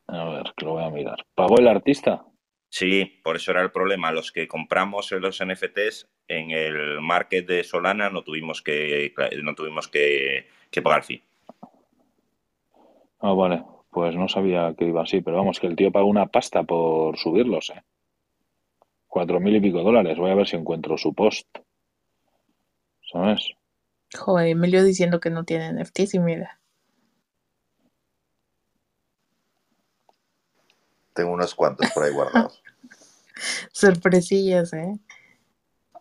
a 0.08 0.24
ver, 0.24 0.52
que 0.56 0.64
lo 0.64 0.72
voy 0.72 0.84
a 0.84 0.90
mirar. 0.90 1.24
¿Pagó 1.34 1.58
el 1.58 1.68
artista? 1.68 2.24
Sí, 2.68 3.20
por 3.24 3.36
eso 3.36 3.52
era 3.52 3.62
el 3.62 3.70
problema. 3.70 4.10
Los 4.12 4.32
que 4.32 4.46
compramos 4.48 5.10
los 5.12 5.40
NFTs 5.40 6.08
en 6.30 6.52
el 6.52 7.00
market 7.00 7.46
de 7.46 7.64
Solana 7.64 8.08
no 8.08 8.22
tuvimos 8.22 8.62
que, 8.62 9.12
no 9.42 9.54
tuvimos 9.56 9.88
que, 9.88 10.46
que 10.70 10.80
pagar 10.80 11.02
fee. 11.02 11.24
Ah, 13.18 13.32
vale. 13.32 13.64
Pues 13.90 14.14
no 14.14 14.28
sabía 14.28 14.72
que 14.78 14.84
iba 14.84 15.02
así, 15.02 15.20
pero 15.20 15.38
vamos, 15.38 15.58
que 15.58 15.66
el 15.66 15.74
tío 15.74 15.90
pagó 15.90 16.06
una 16.06 16.26
pasta 16.26 16.62
por 16.62 17.18
subirlos, 17.18 17.70
¿eh? 17.70 17.82
Cuatro 19.08 19.40
mil 19.40 19.56
y 19.56 19.60
pico 19.60 19.82
dólares. 19.82 20.16
Voy 20.18 20.30
a 20.30 20.36
ver 20.36 20.46
si 20.46 20.54
encuentro 20.54 20.96
su 20.96 21.12
post. 21.12 21.48
¿Sabes? 23.12 23.50
Joder, 24.16 24.46
Emilio 24.46 24.84
diciendo 24.84 25.18
que 25.18 25.30
no 25.30 25.44
tiene 25.44 25.72
NFTs 25.72 26.14
y 26.14 26.20
mira. 26.20 26.60
Tengo 31.12 31.32
unos 31.32 31.56
cuantos 31.56 31.90
por 31.90 32.04
ahí 32.04 32.12
guardados. 32.12 32.62
Sorpresillas, 33.72 34.72
¿eh? 34.74 35.00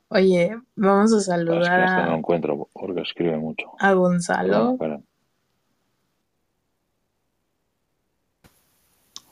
Oye, 0.10 0.58
vamos 0.76 1.14
a 1.14 1.16
Ah, 1.16 1.20
es 1.20 1.26
que 1.26 1.30
saludar 1.32 1.82
este 1.82 2.04
no 2.04 2.14
a, 2.14 2.18
encuentro 2.18 2.68
porque 2.74 3.02
escribe 3.02 3.38
mucho. 3.38 3.68
a 3.80 3.94
Gonzalo. 3.94 4.76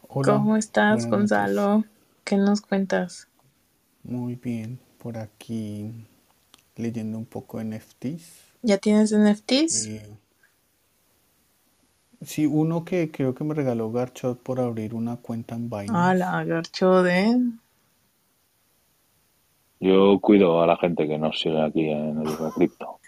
Hola, 0.09 0.33
¿Cómo 0.33 0.57
estás, 0.57 1.07
buenas 1.07 1.31
noches. 1.31 1.31
Gonzalo? 1.31 1.83
¿Qué 2.23 2.37
nos 2.37 2.61
cuentas? 2.61 3.27
Muy 4.03 4.35
bien, 4.35 4.79
por 4.97 5.17
aquí 5.17 5.91
leyendo 6.75 7.17
un 7.17 7.25
poco 7.25 7.59
NFTs. 7.61 8.53
¿Ya 8.61 8.77
tienes 8.77 9.11
NFTs? 9.11 9.87
Eh, 9.87 10.17
sí, 12.21 12.45
uno 12.45 12.85
que 12.85 13.11
creo 13.11 13.35
que 13.35 13.43
me 13.43 13.53
regaló 13.53 13.91
Garchot 13.91 14.39
por 14.41 14.59
abrir 14.59 14.93
una 14.93 15.17
cuenta 15.17 15.55
en 15.55 15.69
Ah, 15.71 16.13
Binance. 16.13 16.17
la 16.19 16.43
garcho 16.43 17.03
de... 17.03 17.37
Yo 19.79 20.19
cuido 20.19 20.61
a 20.61 20.67
la 20.67 20.77
gente 20.77 21.07
que 21.07 21.17
nos 21.17 21.39
sigue 21.39 21.61
aquí 21.61 21.89
en 21.89 22.21
el 22.21 22.53
cripto. 22.55 22.99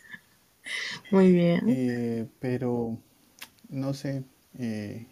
Muy 1.12 1.32
bien. 1.32 1.62
Eh, 1.67 2.27
pero 2.39 2.97
no 3.69 3.93
sé, 3.93 4.23
eh, 4.58 5.08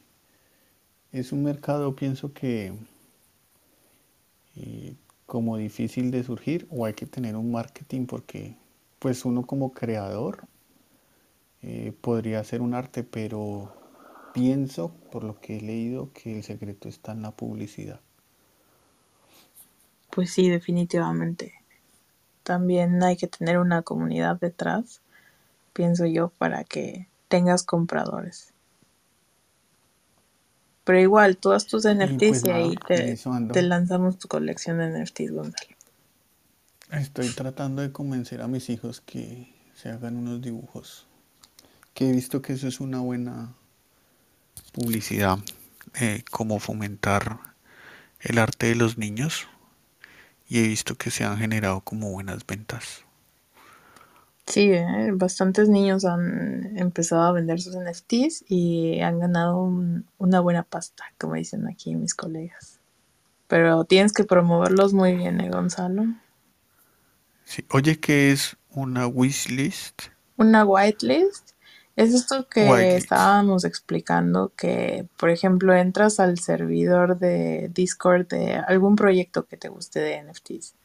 es 1.12 1.32
un 1.32 1.44
mercado, 1.44 1.96
pienso 1.96 2.34
que 2.34 2.74
eh, 4.56 4.96
como 5.26 5.58
difícil 5.58 6.12
de 6.12 6.24
surgir 6.24 6.68
o 6.70 6.86
hay 6.86 6.94
que 6.94 7.06
tener 7.06 7.36
un 7.36 7.52
marketing 7.52 8.06
porque 8.06 8.56
pues 9.00 9.26
uno 9.26 9.46
como 9.46 9.72
creador 9.72 10.48
eh, 11.62 11.94
podría 12.02 12.40
hacer 12.40 12.62
un 12.62 12.74
arte, 12.74 13.04
pero 13.04 13.74
pienso, 14.34 14.92
por 15.12 15.24
lo 15.24 15.40
que 15.40 15.58
he 15.58 15.62
leído, 15.62 16.12
que 16.14 16.38
el 16.38 16.44
secreto 16.44 16.88
está 16.90 17.12
en 17.12 17.22
la 17.22 17.32
publicidad. 17.32 18.00
Pues 20.18 20.32
sí, 20.32 20.50
definitivamente. 20.50 21.54
También 22.42 23.04
hay 23.04 23.18
que 23.18 23.28
tener 23.28 23.60
una 23.60 23.84
comunidad 23.84 24.40
detrás, 24.40 25.02
pienso 25.74 26.08
yo, 26.08 26.30
para 26.30 26.64
que 26.64 27.08
tengas 27.28 27.62
compradores. 27.62 28.52
Pero 30.86 31.00
igual, 31.00 31.38
tú 31.38 31.52
haz 31.52 31.68
tus 31.68 31.86
NFTs 31.86 32.18
pues 32.18 32.46
y 32.46 32.50
ahí 32.50 32.76
te, 32.88 33.12
eso 33.12 33.32
ando. 33.32 33.54
te 33.54 33.62
lanzamos 33.62 34.18
tu 34.18 34.28
colección 34.28 34.80
de 34.80 34.90
NFTs, 34.90 35.32
Gonzalo. 35.32 35.76
Estoy 36.90 37.30
tratando 37.30 37.84
de 37.84 37.92
convencer 37.92 38.42
a 38.42 38.48
mis 38.48 38.72
hijos 38.72 39.02
que 39.02 39.54
se 39.76 39.90
hagan 39.90 40.18
unos 40.18 40.42
dibujos. 40.42 41.06
Que 41.94 42.10
he 42.10 42.12
visto 42.12 42.42
que 42.42 42.54
eso 42.54 42.68
es 42.68 42.80
una 42.80 43.02
buena 43.02 43.54
publicidad, 44.72 45.38
eh, 46.02 46.24
como 46.32 46.60
fomentar 46.60 47.38
el 48.22 48.40
arte 48.40 48.66
de 48.66 48.76
los 48.76 48.98
niños. 48.98 49.48
Y 50.48 50.60
he 50.60 50.68
visto 50.68 50.96
que 50.96 51.12
se 51.12 51.24
han 51.24 51.38
generado 51.38 51.82
como 51.82 52.12
buenas 52.12 52.46
ventas. 52.46 53.04
Sí, 54.46 54.72
¿eh? 54.72 55.12
bastantes 55.14 55.68
niños 55.68 56.06
han 56.06 56.78
empezado 56.78 57.24
a 57.24 57.34
vender 57.34 57.60
sus 57.60 57.76
NFTs 57.76 58.46
y 58.48 59.02
han 59.02 59.20
ganado 59.20 59.62
un- 59.62 60.06
una 60.18 60.40
buena 60.40 60.64
pasta, 60.64 61.04
como 61.18 61.34
dicen 61.36 61.68
aquí 61.68 61.96
mis 61.96 62.16
colegas. 62.16 62.80
Pero 63.48 63.84
tienes 63.86 64.14
que 64.14 64.24
promoverlos 64.24 64.94
muy 64.94 65.16
bien, 65.16 65.42
¿eh, 65.42 65.50
Gonzalo? 65.50 66.06
Sí. 67.46 67.66
Oye, 67.72 68.00
¿qué 68.00 68.32
es 68.32 68.58
una 68.70 69.08
wishlist? 69.08 70.04
Una 70.38 70.64
whitelist 70.66 71.52
es 71.98 72.14
esto 72.14 72.48
que 72.48 72.96
estábamos 72.96 73.66
explicando, 73.66 74.52
que 74.56 75.08
por 75.18 75.32
ejemplo 75.32 75.74
entras 75.74 76.20
al 76.20 76.38
servidor 76.38 77.18
de 77.18 77.72
Discord 77.74 78.28
de 78.28 78.54
algún 78.54 78.96
proyecto 78.96 79.48
que 79.48 79.58
te 79.58 79.68
guste 79.68 80.00
de 80.00 80.22
NFTs. 80.22 80.76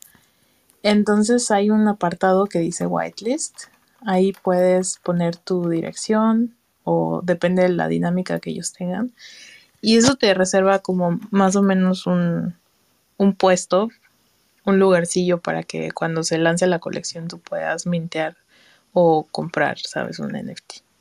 Entonces 0.83 1.51
hay 1.51 1.69
un 1.69 1.87
apartado 1.87 2.47
que 2.47 2.61
dice 2.61 2.87
whitelist. 2.87 3.65
Ahí 4.07 4.33
puedes 4.33 4.97
poner 5.01 5.37
tu 5.37 5.69
dirección 5.69 6.57
o 6.83 7.21
depende 7.23 7.65
de 7.65 7.69
la 7.69 7.89
dinámica 7.89 8.41
que 8.41 8.49
ellos 8.49 8.73
tengan. 8.73 9.13
Y 9.83 9.99
eso 9.99 10.17
te 10.17 10.33
reserva 10.33 10.79
como 10.79 11.21
más 11.31 11.57
o 11.57 11.63
menos 11.63 12.07
un, 12.07 12.57
un 13.19 13.35
puesto, 13.35 13.91
un 14.65 14.79
lugarcillo 14.79 15.43
para 15.43 15.63
que 15.63 15.91
cuando 15.93 16.23
se 16.23 16.39
lance 16.39 16.67
la 16.67 16.79
colección 16.79 17.29
tú 17.29 17.39
puedas 17.39 17.87
mintear 17.87 18.39
o 18.95 19.27
comprar, 19.31 19.79
¿sabes? 19.79 20.19
Un 20.19 20.33
NFT. 20.33 20.92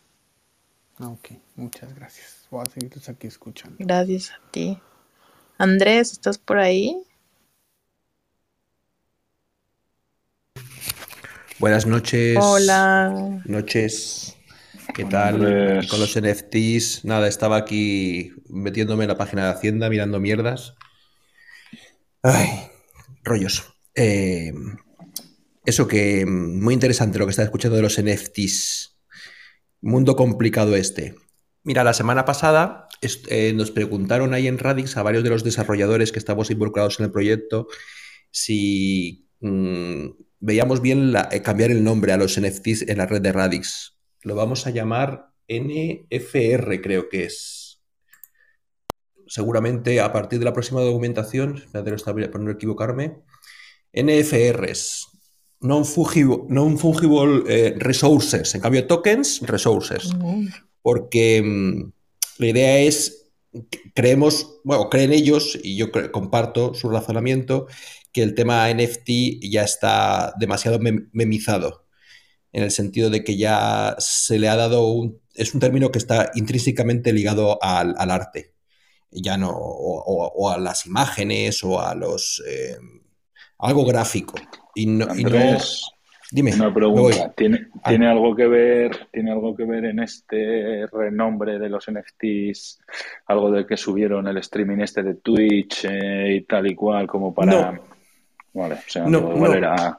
Ah, 1.04 1.08
ok, 1.08 1.30
muchas 1.56 1.96
gracias. 1.96 2.46
Voy 2.52 2.62
a 2.62 2.70
seguirlos 2.70 3.10
aquí 3.10 3.26
escuchando. 3.26 3.76
Gracias 3.80 4.30
a 4.30 4.52
ti. 4.52 4.78
Andrés, 5.58 6.12
¿estás 6.12 6.38
por 6.38 6.60
ahí? 6.60 6.96
Buenas 11.58 11.88
noches. 11.88 12.38
Hola. 12.40 13.42
Noches. 13.46 14.38
¿Qué 14.94 15.06
tal? 15.06 15.88
con 15.90 16.00
los 16.00 16.16
NFTs. 16.16 17.04
Nada, 17.04 17.28
estaba 17.28 17.58
aquí 17.58 18.34
metiéndome 18.48 19.06
en 19.06 19.10
la 19.10 19.18
página 19.18 19.46
de 19.46 19.54
Hacienda, 19.54 19.90
mirando 19.90 20.20
mierdas. 20.20 20.76
Ay, 22.22 22.48
rollos. 23.24 23.74
Eh, 23.96 24.54
eso 25.66 25.88
que 25.88 26.28
mm, 26.28 26.64
muy 26.64 26.76
interesante 26.76 27.18
lo 27.18 27.26
que 27.26 27.32
está 27.32 27.42
escuchando 27.42 27.76
de 27.76 27.82
los 27.82 28.00
NFTs. 28.00 28.91
Mundo 29.82 30.16
complicado 30.16 30.76
este. 30.76 31.16
Mira, 31.64 31.84
la 31.84 31.94
semana 31.94 32.26
pasada 32.26 32.88
eh, 33.02 33.54
nos 33.54 33.72
preguntaron 33.72 34.34
ahí 34.34 34.48
en 34.48 34.58
Radix 34.58 34.98
a 34.98 35.04
varios 35.04 35.24
de 35.24 35.30
los 35.30 35.44
desarrolladores 35.44 36.12
que 36.12 36.20
estamos 36.20 36.50
involucrados 36.52 37.00
en 37.00 37.06
el 37.06 37.12
proyecto 37.12 37.68
si 38.32 39.28
mm, 39.42 40.08
veíamos 40.40 40.82
bien 40.82 41.14
eh, 41.32 41.42
cambiar 41.42 41.72
el 41.72 41.84
nombre 41.84 42.14
a 42.14 42.18
los 42.18 42.40
NFTs 42.40 42.84
en 42.88 42.98
la 42.98 43.06
red 43.06 43.22
de 43.22 43.32
Radix. 43.32 43.98
Lo 44.22 44.36
vamos 44.36 44.68
a 44.68 44.72
llamar 44.72 45.32
NFR, 45.48 46.82
creo 46.82 47.10
que 47.10 47.26
es. 47.26 47.82
Seguramente 49.28 50.00
a 50.00 50.12
partir 50.12 50.40
de 50.40 50.46
la 50.46 50.54
próxima 50.54 50.82
documentación, 50.82 51.58
espérate, 51.58 51.96
no 52.40 52.52
equivocarme, 52.52 53.22
NFRs. 53.94 55.11
Non-fungible, 55.62 56.46
non-fungible 56.50 57.44
eh, 57.48 57.76
resources, 57.78 58.56
en 58.56 58.62
cambio 58.62 58.88
tokens, 58.88 59.42
resources. 59.42 60.10
Porque 60.82 61.42
mm, 61.44 61.92
la 62.40 62.48
idea 62.48 62.80
es, 62.80 63.30
creemos, 63.94 64.60
bueno, 64.64 64.90
creen 64.90 65.14
ellos, 65.14 65.58
y 65.62 65.76
yo 65.78 65.92
comparto 66.12 66.74
su 66.74 66.90
razonamiento, 66.90 67.68
que 68.12 68.24
el 68.24 68.34
tema 68.36 68.70
NFT 68.74 69.40
ya 69.42 69.64
está 69.64 70.34
demasiado 70.40 70.80
mem- 70.80 71.10
memizado, 71.14 71.86
en 72.52 72.64
el 72.64 72.72
sentido 72.72 73.10
de 73.10 73.24
que 73.24 73.38
ya 73.38 73.96
se 74.00 74.38
le 74.40 74.50
ha 74.50 74.56
dado 74.56 74.88
un... 74.88 75.22
Es 75.34 75.54
un 75.54 75.62
término 75.62 75.92
que 75.92 75.98
está 76.00 76.30
intrínsecamente 76.36 77.14
ligado 77.14 77.58
al, 77.64 77.96
al 77.98 78.12
arte, 78.12 78.54
ya 79.12 79.38
no, 79.38 79.50
o, 79.52 80.02
o- 80.04 80.28
o 80.36 80.50
a 80.50 80.58
las 80.58 80.86
imágenes 80.86 81.64
o 81.64 81.80
a 81.80 81.96
los... 81.96 82.44
eh, 82.48 82.76
algo 83.60 83.86
gráfico. 83.86 84.34
Y 84.76 84.86
no, 84.86 85.06
y 85.16 85.24
no- 85.24 85.30
Andrés, 85.30 85.90
dime, 86.32 86.54
una 86.56 86.74
pregunta. 86.74 87.32
¿Tiene, 87.36 87.68
Ah. 87.84 87.90
¿Tiene 87.90 88.08
algo 88.08 88.36
que 88.36 88.48
ver, 88.48 89.08
tiene 89.12 89.32
algo 89.32 89.56
que 89.56 89.66
ver 89.66 89.86
en 89.86 90.00
este 90.00 90.86
renombre 90.92 91.58
de 91.60 91.68
los 91.70 91.88
NFTs, 91.90 92.80
algo 93.26 93.50
de 93.52 93.66
que 93.66 93.76
subieron 93.78 94.28
el 94.28 94.38
streaming 94.38 94.80
este 94.82 95.02
de 95.04 95.16
Twitch 95.16 95.86
eh, 95.86 96.36
y 96.36 96.42
tal 96.42 96.68
y 96.68 96.76
cual, 96.76 97.08
como 97.08 97.34
para... 97.34 97.72
No. 97.74 97.80
Vale, 98.54 98.76
o 98.76 98.78
sea, 98.90 99.04
No, 99.06 99.22
no, 99.22 99.54
era 99.54 99.98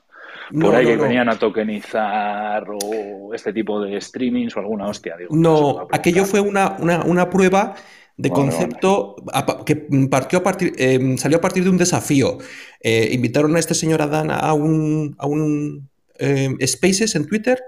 por 0.51 0.59
No, 0.73 0.77
ahí 0.77 0.85
no, 0.85 0.91
que 0.91 0.97
no. 0.99 1.03
venían 1.05 1.29
a 1.31 1.39
tokenizar 1.39 2.67
o 2.69 3.33
este 3.35 3.53
tipo 3.53 3.81
de 3.81 3.99
streamings 4.01 4.55
o 4.57 4.61
alguna 4.61 4.87
hostia, 4.89 5.17
digo. 5.17 5.35
No, 5.35 5.89
aquello 5.91 6.25
fue 6.25 6.41
una, 6.41 6.77
una- 6.79 7.03
una 7.05 7.31
prueba 7.31 7.75
de 8.23 8.29
Vale, 8.31 8.43
concepto 8.43 9.17
pa- 9.47 9.65
que 9.65 9.77
partió 10.11 10.39
a 10.39 10.43
partir, 10.43 10.73
eh, 10.79 11.17
salió 11.19 11.39
a 11.39 11.41
partir 11.41 11.65
de 11.65 11.71
un 11.71 11.77
desafío. 11.79 12.39
Eh, 12.81 13.11
invitaron 13.13 13.55
a 13.57 13.59
este 13.59 13.75
señor 13.75 14.01
Adán 14.03 14.31
a 14.31 14.53
un, 14.55 15.15
a 15.19 15.27
un 15.27 15.89
eh, 16.19 16.51
Spaces 16.67 17.15
en 17.17 17.27
Twitter 17.27 17.59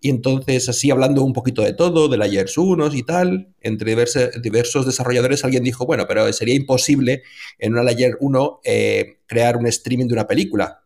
y 0.00 0.08
entonces 0.08 0.68
así 0.68 0.90
hablando 0.90 1.22
un 1.22 1.32
poquito 1.32 1.62
de 1.62 1.74
todo, 1.74 2.08
de 2.08 2.16
Layers 2.16 2.56
1 2.58 2.92
y 2.94 3.02
tal, 3.04 3.54
entre 3.60 3.94
diverse- 3.94 4.40
diversos 4.40 4.84
desarrolladores 4.86 5.44
alguien 5.44 5.62
dijo, 5.62 5.86
bueno, 5.86 6.06
pero 6.08 6.32
sería 6.32 6.54
imposible 6.54 7.22
en 7.58 7.72
una 7.74 7.82
Layer 7.84 8.16
1 8.20 8.60
eh, 8.64 9.18
crear 9.26 9.56
un 9.58 9.66
streaming 9.66 10.06
de 10.08 10.14
una 10.14 10.26
película. 10.26 10.80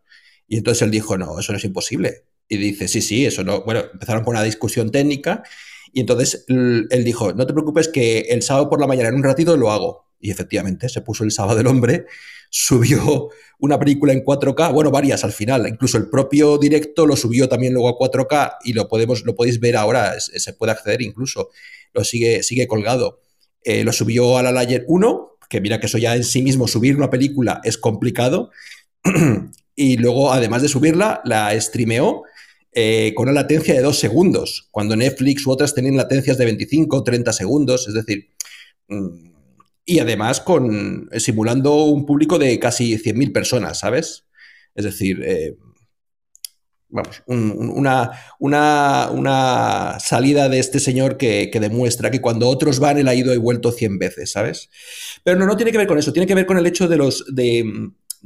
Y 0.49 0.57
entonces 0.59 0.83
él 0.83 0.91
dijo, 0.91 1.17
no, 1.17 1.39
eso 1.39 1.53
no 1.53 1.59
es 1.59 1.65
imposible. 1.65 2.25
Y 2.49 2.57
dice, 2.59 2.89
sí, 2.89 3.01
sí, 3.01 3.25
eso 3.25 3.43
no. 3.43 3.63
Bueno, 3.65 3.85
empezaron 3.93 4.23
con 4.23 4.35
una 4.35 4.43
discusión 4.45 4.91
técnica 4.91 5.43
y 5.97 6.01
entonces 6.01 6.45
él 6.49 7.05
dijo, 7.07 7.33
no 7.33 7.47
te 7.47 7.55
preocupes 7.55 7.89
que 7.89 8.19
el 8.29 8.43
sábado 8.43 8.69
por 8.69 8.79
la 8.79 8.87
mañana 8.87 9.09
en 9.09 9.15
un 9.15 9.23
ratito 9.23 9.57
lo 9.57 9.73
hago. 9.73 10.05
Y 10.21 10.31
efectivamente, 10.31 10.91
se 10.91 11.01
puso 11.01 11.25
el 11.25 11.31
sábado 11.31 11.59
el 11.59 11.67
hombre, 11.67 12.05
subió 12.51 13.31
una 13.61 13.79
película 13.79 14.13
en 14.13 14.23
4K, 14.23 14.75
bueno, 14.75 14.91
varias 14.91 15.25
al 15.25 15.33
final, 15.33 15.67
incluso 15.67 15.97
el 15.97 16.11
propio 16.11 16.59
directo 16.59 17.07
lo 17.07 17.17
subió 17.17 17.49
también 17.49 17.73
luego 17.73 17.89
a 17.89 17.99
4K 17.99 18.57
y 18.65 18.75
lo, 18.75 18.89
podemos, 18.89 19.25
lo 19.25 19.35
podéis 19.35 19.59
ver 19.59 19.75
ahora, 19.75 20.21
se 20.21 20.53
puede 20.53 20.73
acceder 20.73 21.01
incluso, 21.01 21.49
lo 21.95 22.05
sigue, 22.05 22.43
sigue 22.43 22.67
colgado. 22.67 23.23
Eh, 23.63 23.83
lo 23.83 23.95
subió 23.95 24.37
a 24.37 24.43
la 24.43 24.53
Layer 24.53 24.85
1, 24.89 25.39
que 25.49 25.63
mira 25.63 25.81
que 25.81 25.87
eso 25.87 25.97
ya 25.97 26.15
en 26.15 26.25
sí 26.25 26.43
mismo, 26.43 26.69
subir 26.69 26.95
una 26.95 27.09
película 27.09 27.63
es 27.65 27.79
complicado, 27.79 28.51
y 29.75 29.97
luego, 29.97 30.31
además 30.31 30.61
de 30.61 30.69
subirla, 30.69 31.23
la 31.25 31.59
streameó 31.59 32.25
eh, 32.77 33.13
con 33.17 33.25
una 33.29 33.41
latencia 33.43 33.75
de 33.75 33.83
dos 33.83 33.99
segundos, 33.99 34.69
cuando 34.71 34.97
Netflix 34.97 35.47
u 35.47 35.53
otras 35.53 35.75
tenían 35.75 35.97
latencias 35.97 36.39
de 36.39 36.45
25 36.47 36.99
o 36.99 37.05
30 37.05 37.33
segundos, 37.33 37.89
es 37.89 37.95
decir, 37.95 38.31
mm, 38.89 39.09
y 39.87 39.99
además 40.01 40.41
con 40.41 41.09
simulando 41.19 41.85
un 41.87 42.07
público 42.07 42.39
de 42.39 42.59
casi 42.61 42.99
100.000 42.99 43.33
personas, 43.33 43.79
¿sabes? 43.81 44.27
Es 44.75 44.85
decir, 44.85 45.23
eh, 45.25 45.57
vamos, 46.89 47.23
un- 47.27 47.51
un- 47.59 47.71
una, 47.71 48.11
una, 48.39 49.11
una 49.13 49.99
salida 50.01 50.49
de 50.49 50.59
este 50.61 50.79
señor 50.81 51.17
que, 51.17 51.51
que 51.51 51.61
demuestra 51.61 52.11
que 52.11 52.21
cuando 52.21 52.49
otros 52.49 52.79
van, 52.79 52.99
él 52.99 53.09
ha 53.09 53.15
ido 53.15 53.35
y 53.35 53.39
vuelto 53.39 53.73
100 53.73 53.99
veces, 53.99 54.31
¿sabes? 54.33 54.69
Pero 55.25 55.39
no, 55.39 55.47
no 55.47 55.57
tiene 55.57 55.73
que 55.73 55.79
ver 55.79 55.87
con 55.89 55.99
eso, 55.99 56.13
tiene 56.13 56.27
que 56.27 56.35
ver 56.35 56.47
con 56.47 56.59
el 56.59 56.67
hecho 56.67 56.89
de 56.89 56.97
los 56.97 57.25
de, 57.35 57.65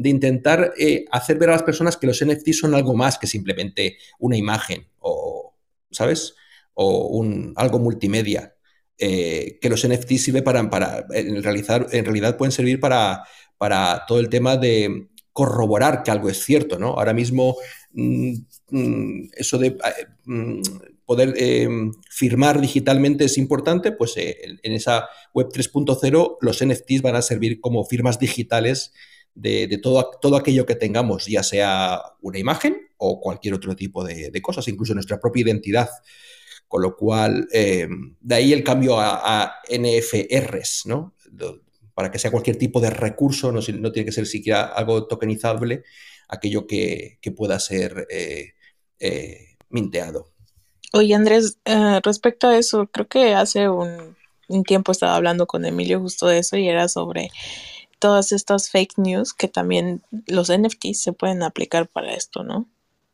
de 0.01 0.09
intentar 0.09 0.73
eh, 0.79 1.05
hacer 1.11 1.39
ver 1.39 1.51
a 1.51 1.53
las 1.53 1.63
personas 1.63 1.99
que 1.99 2.07
los 2.07 2.25
NFT 2.25 2.53
son 2.53 2.75
algo 2.75 2.95
más 2.95 3.19
que 3.19 3.27
simplemente 3.27 3.99
una 4.19 4.39
imagen 4.39 4.89
o, 4.99 5.55
¿sabes? 5.91 6.35
O 6.73 7.09
un, 7.09 7.53
algo 7.57 7.79
multimedia. 7.79 8.55
Eh, 8.97 9.59
que 9.61 9.69
los 9.69 9.87
NFT 9.87 10.13
sirven 10.13 10.45
para, 10.45 10.69
para 10.69 11.07
en, 11.13 11.43
realizar, 11.43 11.87
en 11.91 12.05
realidad 12.05 12.37
pueden 12.37 12.53
servir 12.53 12.81
para, 12.81 13.25
para 13.59 14.05
todo 14.07 14.21
el 14.21 14.29
tema 14.29 14.57
de 14.57 15.09
corroborar 15.33 16.03
que 16.03 16.11
algo 16.11 16.29
es 16.29 16.45
cierto, 16.45 16.79
¿no? 16.79 16.89
Ahora 16.89 17.15
mismo 17.15 17.57
mm, 17.93 18.33
mm, 18.71 19.29
eso 19.37 19.59
de 19.59 19.69
eh, 19.69 20.07
mm, 20.25 20.63
poder 21.05 21.35
firmar 22.11 22.61
digitalmente 22.61 23.25
es 23.25 23.37
importante, 23.37 23.93
pues 23.93 24.15
en 24.17 24.73
esa 24.73 25.09
web 25.35 25.49
3.0 25.49 26.37
los 26.41 26.65
NFTs 26.65 27.03
van 27.03 27.17
a 27.17 27.23
servir 27.23 27.61
como 27.61 27.85
firmas 27.85 28.19
digitales 28.19 28.93
de, 29.35 29.79
todo, 29.83 30.11
todo, 30.21 30.37
aquello 30.37 30.67
que 30.67 30.75
tengamos, 30.75 31.27
ya 31.27 31.43
sea 31.43 32.01
una 32.21 32.39
imagen 32.39 32.89
o 32.99 33.21
cualquier 33.21 33.55
otro 33.55 33.75
tipo 33.77 34.05
de, 34.05 34.31
cosas, 34.43 34.69
incluso 34.69 34.95
nuestra 34.95 35.21
propia 35.21 35.43
identidad. 35.43 35.89
Con 36.69 36.83
lo 36.83 36.97
cual, 36.97 37.49
eh, 37.53 37.89
de 38.21 38.35
ahí 38.35 38.53
el 38.53 38.63
cambio 38.63 39.01
a, 39.01 39.55
NFRs, 39.69 40.87
¿no? 40.87 41.15
Para 41.95 42.13
que 42.13 42.19
sea 42.21 42.31
cualquier 42.31 42.57
tipo 42.57 42.81
de 42.81 42.91
recurso, 42.91 43.51
no, 43.51 43.61
no 43.61 43.93
tiene 43.93 44.07
que 44.07 44.13
ser 44.13 44.27
siquiera 44.27 44.67
algo 44.67 45.09
tokenizable, 45.09 45.83
aquello 46.29 46.69
que, 46.69 47.19
que 47.21 47.33
pueda 47.33 47.59
ser 47.59 48.07
eh, 48.09 48.53
eh, 49.01 49.57
minteado. 49.69 50.31
Oye, 50.93 51.15
Andrés, 51.15 51.59
respecto 52.05 52.47
a 52.47 52.57
eso, 52.57 52.87
creo 52.87 53.09
que 53.09 53.35
hace 53.35 53.69
un, 53.69 54.17
un, 54.49 54.63
tiempo 54.63 54.93
estaba 54.93 55.17
hablando 55.17 55.47
con 55.47 55.65
Emilio 55.65 56.01
justo 56.01 56.29
de 56.29 56.39
eso 56.39 56.57
y 56.57 56.69
era 56.69 56.89
sobre 56.89 57.31
todas 58.01 58.33
estas 58.33 58.71
fake 58.71 58.99
news 58.99 59.35
que 59.35 59.49
también 59.49 60.03
los 60.27 60.51
NFTs 60.51 61.03
se 61.03 61.13
pueden 61.13 61.43
aplicar 61.45 61.89
para 61.89 62.15
esto, 62.15 62.43
¿no? 62.43 62.69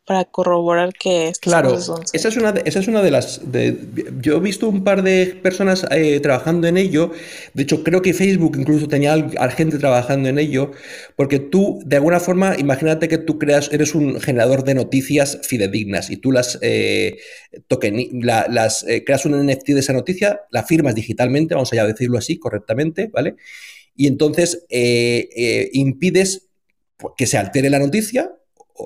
para 0.07 0.25
corroborar 0.25 0.93
que 0.93 1.27
estas 1.27 1.53
claro, 1.53 1.71
cosas 1.71 1.87
son 1.87 2.05
esa 2.13 2.29
es 2.29 2.37
una 2.37 2.53
de, 2.53 2.63
esa 2.65 2.79
es 2.79 2.87
una 2.87 3.03
de 3.03 3.11
las 3.11 3.51
de, 3.51 3.77
yo 4.21 4.37
he 4.37 4.41
visto 4.41 4.69
un 4.69 4.85
par 4.85 5.03
de 5.03 5.37
personas 5.43 5.85
eh, 5.91 6.21
trabajando 6.21 6.69
en 6.69 6.77
ello. 6.77 7.11
De 7.55 7.65
hecho 7.65 7.83
creo 7.83 8.03
que 8.03 8.15
Facebook 8.15 8.57
incluso 8.57 8.87
tenía 8.87 9.15
a 9.15 9.51
gente 9.51 9.79
trabajando 9.79 10.29
en 10.29 10.39
ello 10.39 10.71
porque 11.17 11.41
tú 11.41 11.83
de 11.85 11.97
alguna 11.97 12.21
forma 12.21 12.55
imagínate 12.57 13.09
que 13.09 13.19
tú 13.19 13.41
creas 13.41 13.69
eres 13.73 13.97
un 13.97 14.21
generador 14.21 14.63
de 14.63 14.77
noticias 14.77 15.41
fidedignas 15.43 16.09
y 16.09 16.19
tú 16.19 16.31
las 16.31 16.57
eh, 16.63 17.19
token, 17.67 18.21
la, 18.23 18.47
las 18.49 18.85
eh, 18.87 19.03
creas 19.05 19.27
un 19.27 19.45
NFT 19.45 19.71
de 19.71 19.81
esa 19.81 19.93
noticia 19.93 20.43
la 20.53 20.63
firmas 20.63 20.95
digitalmente 20.95 21.55
vamos 21.55 21.73
a 21.73 21.85
decirlo 21.85 22.17
así 22.17 22.39
correctamente 22.39 23.11
vale 23.13 23.35
y 23.97 24.07
entonces 24.07 24.65
eh, 24.69 25.71
impides 25.73 26.49
que 27.17 27.27
se 27.27 27.39
altere 27.39 27.71
la 27.71 27.79
noticia 27.79 28.33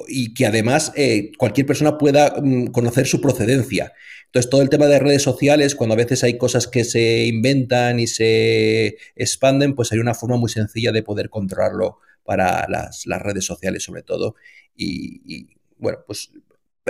y 0.09 0.35
que 0.35 0.47
además 0.47 0.93
eh, 0.97 1.33
cualquier 1.37 1.67
persona 1.67 1.99
pueda 1.99 2.35
mm, 2.41 2.67
conocer 2.67 3.07
su 3.07 3.21
procedencia. 3.21 3.93
Entonces, 4.27 4.49
todo 4.49 4.63
el 4.63 4.69
tema 4.69 4.87
de 4.87 5.01
redes 5.01 5.23
sociales, 5.23 5.75
cuando 5.75 5.95
a 5.95 5.97
veces 5.97 6.23
hay 6.23 6.39
cosas 6.39 6.69
que 6.69 6.85
se 6.85 7.27
inventan 7.27 7.99
y 7.99 8.07
se 8.07 8.97
expanden, 9.17 9.75
pues 9.75 9.91
hay 9.93 9.99
una 9.99 10.15
forma 10.15 10.37
muy 10.37 10.49
sencilla 10.49 10.93
de 10.93 11.03
poder 11.03 11.31
controlarlo 11.31 11.99
para 12.25 12.69
las, 12.69 13.07
las 13.07 13.21
redes 13.21 13.45
sociales, 13.45 13.83
sobre 13.83 14.03
todo. 14.03 14.37
Y, 14.77 15.49
bueno, 15.79 15.99
pues 16.07 16.31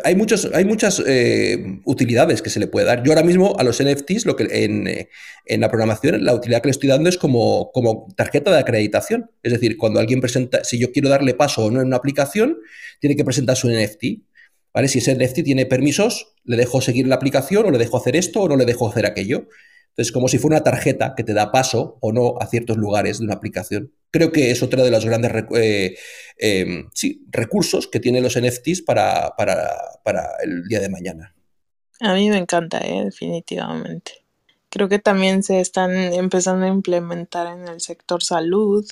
hay, 0.05 0.14
muchos, 0.14 0.48
hay 0.55 0.64
muchas 0.64 1.03
eh, 1.07 1.81
utilidades 1.85 2.42
que 2.42 2.50
se 2.50 2.61
le 2.61 2.66
puede 2.66 2.87
dar. 2.87 3.03
Yo 3.03 3.12
ahora 3.12 3.24
mismo 3.24 3.57
a 3.59 3.64
los 3.64 3.83
NFTs, 3.83 4.24
lo 4.24 4.37
que 4.37 4.46
en, 4.50 4.87
en, 5.46 5.61
la 5.61 5.68
programación, 5.68 6.24
la 6.24 6.35
utilidad 6.35 6.62
que 6.62 6.68
le 6.68 6.72
estoy 6.72 6.88
dando 6.88 7.09
es 7.09 7.18
como, 7.18 7.70
como 7.72 8.07
tarjeta 8.16 8.53
de 8.53 8.59
acreditación. 8.59 9.31
Es 9.42 9.53
decir, 9.53 9.76
cuando 9.76 10.00
alguien 10.00 10.20
presenta, 10.20 10.64
si 10.64 10.79
yo 10.79 10.92
quiero 10.92 11.09
darle 11.09 11.35
paso 11.35 11.64
o 11.64 11.70
no 11.70 11.81
en 11.81 11.88
una 11.88 11.96
aplicación, 11.96 12.59
tiene 13.00 13.16
que 13.16 13.24
presentar 13.24 13.57
su 13.57 13.68
NFT. 13.68 14.05
¿vale? 14.72 14.88
Si 14.88 14.98
ese 14.98 15.14
NFT 15.14 15.42
tiene 15.44 15.66
permisos, 15.66 16.35
le 16.44 16.57
dejo 16.57 16.81
seguir 16.81 17.07
la 17.07 17.16
aplicación 17.16 17.66
o 17.66 17.70
le 17.70 17.79
dejo 17.79 17.96
hacer 17.96 18.16
esto 18.16 18.42
o 18.42 18.48
no 18.48 18.57
le 18.57 18.64
dejo 18.64 18.88
hacer 18.88 19.07
aquello. 19.07 19.48
Entonces, 19.90 20.12
como 20.12 20.29
si 20.29 20.38
fuera 20.38 20.57
una 20.57 20.64
tarjeta 20.64 21.14
que 21.16 21.24
te 21.24 21.35
da 21.35 21.53
paso 21.53 21.98
o 22.00 22.12
no 22.12 22.35
a 22.40 22.46
ciertos 22.46 22.76
lugares 22.76 23.18
de 23.18 23.24
una 23.24 23.35
aplicación. 23.35 23.92
Creo 24.11 24.33
que 24.33 24.50
es 24.50 24.62
otro 24.62 24.83
de 24.83 24.90
los 24.90 25.05
grandes 25.05 25.33
eh, 25.55 25.96
eh, 26.38 26.85
sí, 26.94 27.24
recursos 27.31 27.87
que 27.87 28.00
tienen 28.00 28.22
los 28.22 28.38
NFTs 28.40 28.83
para, 28.83 29.35
para, 29.37 29.70
para, 30.03 30.29
el 30.42 30.64
día 30.68 30.81
de 30.81 30.88
mañana. 30.88 31.35
A 32.00 32.14
mí 32.14 32.31
me 32.31 32.38
encanta, 32.38 32.81
¿eh? 32.81 33.05
definitivamente. 33.05 34.12
Creo 34.68 34.88
que 34.88 35.00
también 35.00 35.42
se 35.42 35.61
están 35.61 35.92
empezando 35.94 36.64
a 36.64 36.68
implementar 36.68 37.46
en 37.48 37.68
el 37.68 37.81
sector 37.81 38.22
salud, 38.22 38.88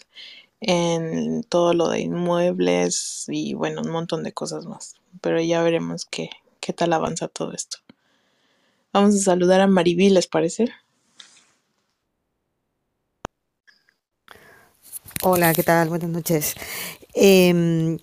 en 0.61 1.45
todo 1.45 1.73
lo 1.73 1.89
de 1.89 2.01
inmuebles 2.01 3.27
y 3.29 3.55
bueno, 3.55 3.83
un 3.83 3.91
montón 3.91 4.25
de 4.25 4.33
cosas 4.33 4.67
más. 4.67 4.97
Pero 5.21 5.41
ya 5.41 5.63
veremos 5.63 6.05
qué, 6.05 6.31
qué 6.61 6.73
tal 6.73 6.93
avanza 6.93 7.29
todo 7.29 7.53
esto. 7.53 7.79
Vamos 8.93 9.15
a 9.15 9.19
saludar 9.19 9.61
a 9.61 9.67
Maribí, 9.67 10.11
¿les 10.11 10.27
parece? 10.27 10.69
Hola, 15.23 15.55
¿qué 15.55 15.63
tal? 15.63 15.89
Buenas 15.89 16.11
noches. 16.11 16.55
Eh, 17.15 17.99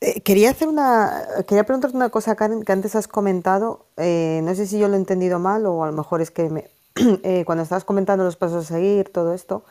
Eh, 0.00 0.20
quería 0.22 0.50
hacer 0.50 0.68
una, 0.68 1.24
quería 1.48 1.64
preguntarte 1.64 1.96
una 1.96 2.10
cosa, 2.10 2.36
Karen, 2.36 2.62
que 2.62 2.72
antes 2.72 2.94
has 2.94 3.08
comentado. 3.08 3.86
eh, 3.96 4.40
no 4.44 4.54
sé 4.54 4.66
si 4.66 4.78
yo 4.78 4.86
lo 4.88 4.94
he 4.94 4.96
entendido 4.98 5.38
mal 5.40 5.66
o 5.66 5.82
a 5.84 5.88
lo 5.88 5.92
mejor 5.92 6.20
es 6.20 6.30
que 6.30 6.48
me- 6.50 6.70
eh, 7.24 7.44
cuando 7.44 7.62
estabas 7.64 7.84
comentando 7.84 8.22
los 8.24 8.36
pasos 8.36 8.64
a 8.70 8.74
seguir, 8.74 9.10
todo 9.12 9.34
esto, 9.34 9.64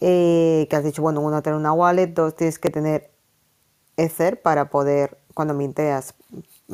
eh, 0.00 0.66
que 0.70 0.76
has 0.76 0.84
dicho, 0.84 1.02
bueno, 1.02 1.20
uno, 1.22 1.42
tener 1.42 1.58
una 1.58 1.72
wallet, 1.72 2.08
dos, 2.08 2.36
tienes 2.36 2.58
que 2.60 2.70
tener 2.70 3.12
Ether 3.96 4.42
para 4.42 4.70
poder, 4.70 5.18
cuando 5.34 5.54
minteas, 5.54 6.14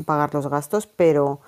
pagar 0.06 0.34
los 0.34 0.48
gastos, 0.48 0.86
pero 0.88 1.40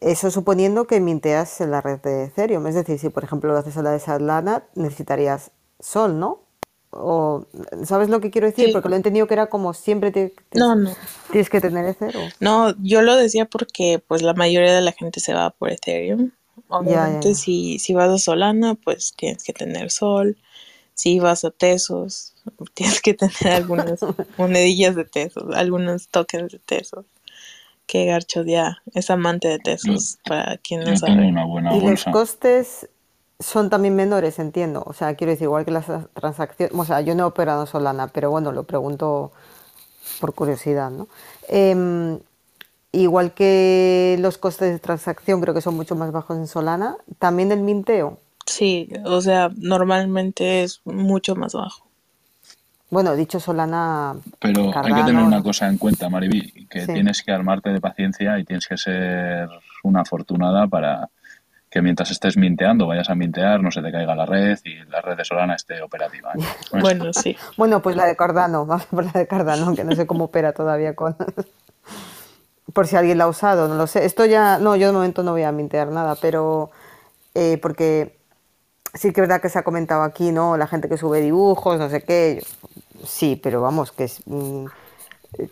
eso 0.00 0.30
suponiendo 0.30 0.86
que 0.86 1.00
minteas 1.00 1.60
en 1.60 1.70
la 1.72 1.80
red 1.82 2.00
de 2.00 2.24
Ethereum. 2.26 2.66
Es 2.68 2.74
decir, 2.76 2.98
si 2.98 3.10
por 3.10 3.24
ejemplo 3.24 3.52
lo 3.52 3.58
haces 3.58 3.76
a 3.78 3.82
la 3.82 3.92
de 3.92 4.00
Solana, 4.00 4.64
necesitarías 4.74 5.52
Sol, 5.80 6.18
¿no? 6.20 6.40
O, 6.90 7.44
¿Sabes 7.84 8.08
lo 8.08 8.20
que 8.20 8.30
quiero 8.30 8.46
decir? 8.46 8.66
Sí. 8.66 8.72
Porque 8.72 8.88
lo 8.88 8.94
he 8.94 8.96
entendido 8.96 9.26
que 9.26 9.34
era 9.34 9.46
como 9.48 9.74
siempre 9.74 10.10
te- 10.10 10.32
te- 10.48 10.58
No, 10.58 10.74
no. 10.74 10.94
tienes 11.30 11.50
que 11.50 11.60
tener 11.60 11.84
Ether. 11.86 12.16
o- 12.16 12.28
No, 12.40 12.74
yo 12.82 13.02
lo 13.02 13.14
decía 13.16 13.44
porque 13.44 14.02
pues 14.06 14.22
la 14.22 14.32
mayoría 14.34 14.72
de 14.74 14.80
la 14.80 14.92
gente 14.92 15.20
se 15.20 15.34
va 15.34 15.50
por 15.50 15.70
Ethereum. 15.70 16.30
Obviamente 16.68 17.28
ya. 17.30 17.34
si, 17.34 17.78
si 17.78 17.94
vas 17.94 18.10
a 18.10 18.18
Solana, 18.18 18.74
pues 18.74 19.12
tienes 19.16 19.42
que 19.44 19.52
tener 19.52 19.90
Sol. 19.90 20.36
Si 20.94 21.20
vas 21.20 21.44
a 21.44 21.50
Tesos, 21.50 22.34
tienes 22.74 23.00
que 23.02 23.14
tener 23.14 23.54
algunas 23.54 24.00
monedillas 24.38 24.96
de 24.96 25.04
Tesos, 25.04 25.44
algunos 25.54 26.08
tokens 26.08 26.52
de 26.52 26.58
Tesos. 26.58 27.04
Que 27.86 28.04
Garcho 28.06 28.42
ya 28.44 28.82
es 28.94 29.08
amante 29.10 29.48
de 29.48 29.58
Tesos, 29.58 30.18
para 30.24 30.58
quien 30.58 30.80
no 30.80 30.94
sabe. 30.96 31.26
una 31.26 31.44
buena 31.46 31.74
Y 31.74 31.80
los 31.80 32.04
costes 32.04 32.86
son 33.40 33.70
también 33.70 33.94
menores, 33.94 34.38
entiendo. 34.38 34.82
O 34.86 34.92
sea, 34.92 35.14
quiero 35.14 35.30
decir, 35.30 35.44
igual 35.44 35.64
que 35.64 35.70
las 35.70 35.86
transacciones. 36.14 36.74
O 36.76 36.84
sea, 36.84 37.00
yo 37.00 37.14
no 37.14 37.24
he 37.24 37.26
operado 37.26 37.60
en 37.62 37.66
Solana, 37.66 38.08
pero 38.08 38.30
bueno, 38.30 38.52
lo 38.52 38.64
pregunto 38.64 39.32
por 40.20 40.34
curiosidad, 40.34 40.90
¿no? 40.90 41.08
Em, 41.48 42.18
igual 42.92 43.32
que 43.32 44.16
los 44.20 44.38
costes 44.38 44.72
de 44.72 44.78
transacción 44.78 45.40
creo 45.40 45.54
que 45.54 45.60
son 45.60 45.76
mucho 45.76 45.94
más 45.94 46.10
bajos 46.10 46.36
en 46.36 46.46
Solana, 46.46 46.96
también 47.18 47.52
el 47.52 47.60
minteo. 47.60 48.18
Sí, 48.46 48.88
o 49.04 49.20
sea, 49.20 49.50
normalmente 49.56 50.62
es 50.62 50.80
mucho 50.84 51.36
más 51.36 51.52
bajo. 51.52 51.86
Bueno, 52.90 53.14
dicho 53.14 53.38
Solana, 53.38 54.16
Pero 54.38 54.72
hay 54.74 54.94
que 54.94 55.02
tener 55.02 55.22
una 55.22 55.42
cosa 55.42 55.68
en 55.68 55.76
cuenta, 55.76 56.08
Mariby, 56.08 56.66
que 56.70 56.86
Sí. 56.86 56.92
tienes 56.94 57.22
que 57.22 57.32
armarte 57.32 57.68
de 57.70 57.80
paciencia 57.80 58.38
y 58.38 58.44
tienes 58.44 58.66
que 58.66 58.78
ser 58.78 59.48
una 59.84 60.00
afortunada 60.00 60.66
para 60.66 61.10
que 61.78 61.82
mientras 61.82 62.10
estés 62.10 62.36
minteando, 62.36 62.88
vayas 62.88 63.08
a 63.08 63.14
mintear, 63.14 63.62
no 63.62 63.70
se 63.70 63.80
te 63.80 63.92
caiga 63.92 64.16
la 64.16 64.26
red 64.26 64.58
y 64.64 64.84
la 64.90 65.00
red 65.00 65.16
de 65.16 65.24
Solana 65.24 65.54
esté 65.54 65.80
operativa. 65.80 66.32
¿eh? 66.34 66.42
Bueno, 66.80 67.12
sí. 67.12 67.36
Bueno, 67.56 67.80
pues 67.80 67.94
la 67.94 68.04
de 68.04 68.16
Cardano, 68.16 68.66
vamos 68.66 68.86
por 68.86 69.04
la 69.04 69.12
de 69.12 69.28
Cardano, 69.28 69.76
que 69.76 69.84
no 69.84 69.94
sé 69.94 70.04
cómo 70.04 70.24
opera 70.24 70.52
todavía 70.52 70.96
con... 70.96 71.16
Por 72.74 72.88
si 72.88 72.96
alguien 72.96 73.16
la 73.16 73.24
ha 73.24 73.28
usado, 73.28 73.68
no 73.68 73.76
lo 73.76 73.86
sé. 73.86 74.04
Esto 74.04 74.26
ya, 74.26 74.58
no, 74.58 74.74
yo 74.74 74.88
de 74.88 74.92
momento 74.92 75.22
no 75.22 75.32
voy 75.32 75.44
a 75.44 75.52
mintear 75.52 75.88
nada, 75.88 76.16
pero 76.20 76.70
eh, 77.34 77.58
porque 77.62 78.18
sí 78.92 79.12
que 79.12 79.20
es 79.20 79.28
verdad 79.28 79.40
que 79.40 79.48
se 79.48 79.58
ha 79.58 79.62
comentado 79.62 80.02
aquí, 80.02 80.32
¿no? 80.32 80.56
La 80.56 80.66
gente 80.66 80.88
que 80.88 80.98
sube 80.98 81.20
dibujos, 81.20 81.78
no 81.78 81.88
sé 81.88 82.02
qué. 82.02 82.44
Sí, 83.04 83.40
pero 83.42 83.62
vamos, 83.62 83.90
que 83.90 84.04
es 84.04 84.20
mm, 84.26 84.66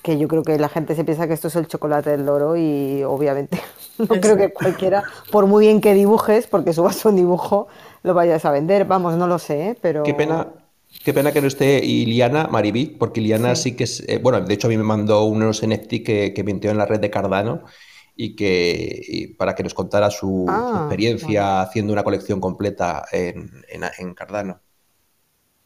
que 0.03 0.19
yo 0.19 0.29
creo 0.29 0.43
que 0.43 0.59
la 0.59 0.69
gente 0.69 0.95
se 0.95 1.05
piensa 1.05 1.27
que 1.29 1.35
esto 1.35 1.49
es 1.49 1.57
el 1.57 1.69
chocolate 1.69 2.11
del 2.11 2.27
loro 2.27 2.57
y 2.57 3.03
obviamente 3.05 3.61
no 3.99 4.21
creo 4.21 4.37
que 4.37 4.53
cualquiera, 4.53 5.05
por 5.31 5.47
muy 5.47 5.67
bien 5.67 5.81
que 5.81 5.95
dibujes, 5.95 6.47
porque 6.47 6.73
subas 6.73 7.05
un 7.05 7.17
dibujo, 7.17 7.69
lo 8.03 8.15
vayas 8.15 8.45
a 8.45 8.51
vender. 8.53 8.85
Vamos, 8.87 9.17
no 9.17 9.27
lo 9.27 9.39
sé, 9.39 9.71
¿eh? 9.71 9.79
pero 9.81 10.03
Qué 10.03 10.15
pena, 10.15 10.53
qué 11.03 11.13
pena 11.15 11.33
que 11.33 11.41
no 11.41 11.49
esté 11.49 11.85
Iliana 11.85 12.47
Maribí, 12.49 12.87
porque 12.87 13.21
Iliana 13.21 13.55
Sí. 13.55 13.57
sí, 13.57 13.77
que 13.77 13.85
es. 13.85 14.01
eh, 14.09 14.19
bueno, 14.23 14.41
de 14.41 14.55
hecho, 14.55 14.69
a 14.69 14.71
mí 14.71 14.77
me 14.77 14.83
mandó 14.85 15.25
unos 15.25 15.63
NFT 15.63 16.03
que, 16.03 16.33
que 16.35 16.45
mintió 16.45 16.71
en 16.71 16.79
la 16.79 16.87
red 16.87 17.01
de 17.01 17.11
Cardano 17.11 17.65
y 18.15 18.37
que 18.37 19.01
y 19.07 19.29
para 19.35 19.55
que 19.55 19.63
nos 19.63 19.75
contara 19.75 20.11
su, 20.11 20.65
su 20.67 20.79
Ah, 20.79 20.79
experiencia 20.79 21.61
haciendo 21.61 21.93
una 21.93 22.05
colección 22.05 22.41
completa 22.41 23.05
en, 23.13 23.51
en- 23.69 23.85
en 23.99 24.15
Cardano. 24.15 24.63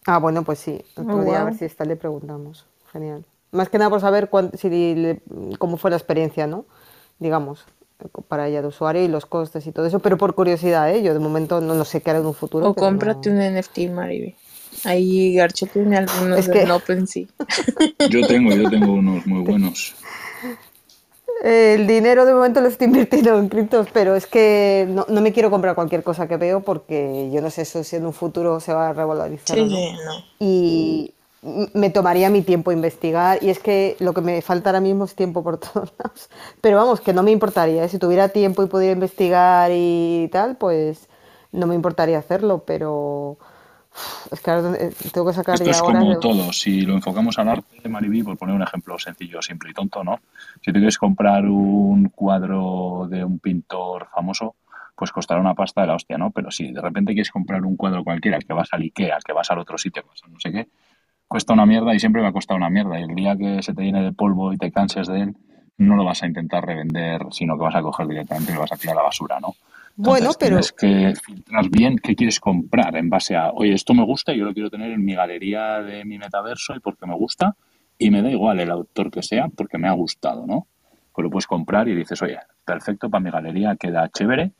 Ah, 0.06 0.18
bueno, 0.18 0.44
pues 0.44 0.58
sí. 0.58 0.84
Otro 0.96 1.22
Oh, 1.22 1.24
día 1.24 1.40
a 1.40 1.44
ver 1.44 1.54
si 1.54 1.64
está 1.64 1.84
le 1.86 1.96
preguntamos. 1.96 2.66
Genial. 2.92 3.24
Más 3.52 3.68
que 3.68 3.78
nada 3.78 3.90
por 3.90 4.00
saber 4.00 4.28
cuán- 4.30 4.52
si 4.56 4.68
le- 4.68 5.20
cómo 5.58 5.76
fue 5.76 5.90
la 5.90 5.96
experiencia, 5.96 6.46
¿no? 6.46 6.64
Digamos, 7.18 7.64
para 8.28 8.48
ella 8.48 8.62
de 8.62 8.68
usuario 8.68 9.02
y 9.04 9.08
los 9.08 9.26
costes 9.26 9.66
y 9.66 9.72
todo 9.72 9.86
eso, 9.86 9.98
pero 9.98 10.16
por 10.16 10.34
curiosidad, 10.34 10.90
¿eh? 10.94 11.02
Yo 11.02 11.12
de 11.12 11.18
momento 11.20 11.60
no 11.60 11.74
lo 11.74 11.84
sé 11.84 12.00
qué 12.00 12.10
hará 12.10 12.20
en 12.20 12.26
un 12.26 12.34
futuro, 12.34 12.68
O 12.68 12.74
cómprate 12.74 13.28
no- 13.30 13.36
un 13.36 13.42
NFT, 13.42 13.88
Mariby. 13.90 14.34
Ahí 14.84 15.34
Garcho 15.34 15.66
tiene 15.66 15.98
algunos 15.98 16.38
Es 16.38 16.48
que- 16.48 16.62
en 16.62 16.70
OpenSea. 16.70 17.26
Yo 18.10 18.26
tengo, 18.26 18.52
yo 18.52 18.70
tengo 18.70 18.92
unos 18.92 19.26
muy 19.26 19.42
buenos. 19.42 19.94
El 21.42 21.86
dinero 21.86 22.26
de 22.26 22.34
momento 22.34 22.60
lo 22.60 22.68
estoy 22.68 22.86
invirtiendo 22.86 23.38
en 23.38 23.48
criptos, 23.48 23.88
pero 23.92 24.14
es 24.14 24.26
que 24.26 24.86
no, 24.90 25.06
no 25.08 25.20
me 25.22 25.32
quiero 25.32 25.50
comprar 25.50 25.74
cualquier 25.74 26.02
cosa 26.02 26.28
que 26.28 26.36
veo 26.36 26.60
porque 26.60 27.30
yo 27.32 27.40
no 27.40 27.48
sé 27.50 27.62
eso 27.62 27.82
si 27.82 27.96
en 27.96 28.04
un 28.04 28.12
futuro 28.12 28.60
se 28.60 28.74
va 28.74 28.90
a 28.90 28.92
revalorizar 28.92 29.58
o 29.58 29.64
Sí, 29.66 29.70
no. 29.70 29.76
sí, 29.76 29.92
no. 30.04 30.24
y 30.38 31.14
me 31.42 31.90
tomaría 31.90 32.28
mi 32.28 32.42
tiempo 32.42 32.70
investigar 32.72 33.38
y 33.42 33.48
es 33.48 33.58
que 33.58 33.96
lo 33.98 34.12
que 34.12 34.20
me 34.20 34.42
falta 34.42 34.70
ahora 34.70 34.80
mismo 34.80 35.04
es 35.04 35.14
tiempo 35.14 35.42
por 35.42 35.58
todos 35.58 35.92
lados. 35.98 36.28
Pero 36.60 36.76
vamos, 36.76 37.00
que 37.00 37.12
no 37.12 37.22
me 37.22 37.30
importaría, 37.30 37.84
¿eh? 37.84 37.88
si 37.88 37.98
tuviera 37.98 38.28
tiempo 38.28 38.62
y 38.62 38.66
pudiera 38.66 38.92
investigar 38.92 39.70
y 39.72 40.28
tal, 40.32 40.56
pues 40.56 41.08
no 41.52 41.66
me 41.66 41.74
importaría 41.74 42.18
hacerlo, 42.18 42.64
pero 42.66 43.38
es 44.30 44.40
que 44.40 44.50
ahora 44.50 44.76
eh, 44.78 44.92
tengo 45.12 45.26
que 45.26 45.34
sacar 45.34 45.54
Esto 45.54 45.66
ya 45.66 45.72
es 45.72 45.82
horas 45.82 46.02
como 46.02 46.14
de... 46.14 46.20
todo. 46.20 46.52
Si 46.52 46.82
lo 46.82 46.94
enfocamos 46.94 47.38
al 47.38 47.48
arte, 47.48 47.88
Mariby, 47.88 48.22
por 48.22 48.36
poner 48.36 48.54
un 48.54 48.62
ejemplo 48.62 48.98
sencillo, 48.98 49.42
simple 49.42 49.70
y 49.70 49.74
tonto, 49.74 50.04
¿no? 50.04 50.20
Si 50.60 50.72
te 50.72 50.78
quieres 50.78 50.98
comprar 50.98 51.44
un 51.46 52.10
cuadro 52.10 53.08
de 53.10 53.24
un 53.24 53.38
pintor 53.38 54.08
famoso, 54.14 54.56
pues 54.94 55.10
costará 55.10 55.40
una 55.40 55.54
pasta 55.54 55.80
de 55.80 55.88
la 55.88 55.94
hostia, 55.94 56.18
¿no? 56.18 56.30
Pero 56.30 56.50
si 56.50 56.70
de 56.70 56.80
repente 56.80 57.12
quieres 57.14 57.30
comprar 57.30 57.64
un 57.64 57.76
cuadro 57.76 58.04
cualquiera, 58.04 58.38
que 58.38 58.52
vas 58.52 58.68
al 58.72 58.82
Ikea, 58.82 59.18
que 59.24 59.32
vas 59.32 59.50
al 59.50 59.58
otro 59.58 59.78
sitio, 59.78 60.04
no 60.28 60.38
sé 60.38 60.52
qué, 60.52 60.68
cuesta 61.30 61.52
una 61.52 61.64
mierda 61.64 61.94
y 61.94 62.00
siempre 62.00 62.20
va 62.22 62.30
a 62.30 62.32
costar 62.32 62.56
una 62.56 62.68
mierda. 62.68 62.98
Y 62.98 63.04
el 63.04 63.14
día 63.14 63.36
que 63.36 63.62
se 63.62 63.72
te 63.72 63.82
llene 63.82 64.02
de 64.02 64.12
polvo 64.12 64.52
y 64.52 64.58
te 64.58 64.72
canses 64.72 65.06
de 65.06 65.20
él, 65.20 65.36
no 65.78 65.94
lo 65.94 66.04
vas 66.04 66.24
a 66.24 66.26
intentar 66.26 66.66
revender, 66.66 67.22
sino 67.30 67.56
que 67.56 67.62
vas 67.62 67.76
a 67.76 67.82
coger 67.82 68.08
directamente 68.08 68.50
y 68.50 68.54
lo 68.56 68.62
vas 68.62 68.72
a 68.72 68.76
tirar 68.76 68.96
a 68.96 68.98
la 68.98 69.04
basura, 69.04 69.38
¿no? 69.38 69.54
Bueno, 69.94 70.30
pero 70.36 70.58
tienes 70.58 70.72
que 70.72 71.14
filtrar 71.24 71.68
bien 71.68 71.98
qué 71.98 72.16
quieres 72.16 72.40
comprar 72.40 72.96
en 72.96 73.08
base 73.08 73.36
a, 73.36 73.50
oye, 73.50 73.74
esto 73.74 73.94
me 73.94 74.04
gusta 74.04 74.34
y 74.34 74.38
yo 74.38 74.44
lo 74.44 74.52
quiero 74.52 74.70
tener 74.70 74.90
en 74.90 75.04
mi 75.04 75.14
galería 75.14 75.80
de 75.80 76.04
mi 76.04 76.18
metaverso 76.18 76.74
y 76.74 76.80
porque 76.80 77.06
me 77.06 77.14
gusta 77.14 77.54
y 77.96 78.10
me 78.10 78.22
da 78.22 78.30
igual 78.30 78.58
el 78.58 78.70
autor 78.72 79.12
que 79.12 79.22
sea 79.22 79.46
porque 79.48 79.78
me 79.78 79.86
ha 79.86 79.92
gustado, 79.92 80.48
¿no? 80.48 80.66
Pues 81.12 81.22
lo 81.22 81.30
puedes 81.30 81.46
comprar 81.46 81.86
y 81.86 81.94
dices, 81.94 82.20
oye, 82.22 82.38
perfecto 82.64 83.08
para 83.08 83.22
mi 83.22 83.30
galería, 83.30 83.76
queda 83.76 84.08
chévere, 84.08 84.50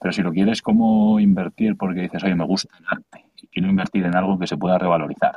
pero 0.00 0.12
si 0.12 0.22
lo 0.22 0.32
quieres 0.32 0.62
como 0.62 1.20
invertir 1.20 1.76
porque 1.76 2.00
dices, 2.00 2.24
oye, 2.24 2.34
me 2.34 2.46
gusta 2.46 2.74
el 2.78 2.86
arte 2.88 3.26
y 3.42 3.46
quiero 3.48 3.68
invertir 3.68 4.06
en 4.06 4.16
algo 4.16 4.38
que 4.38 4.46
se 4.46 4.56
pueda 4.56 4.78
revalorizar, 4.78 5.36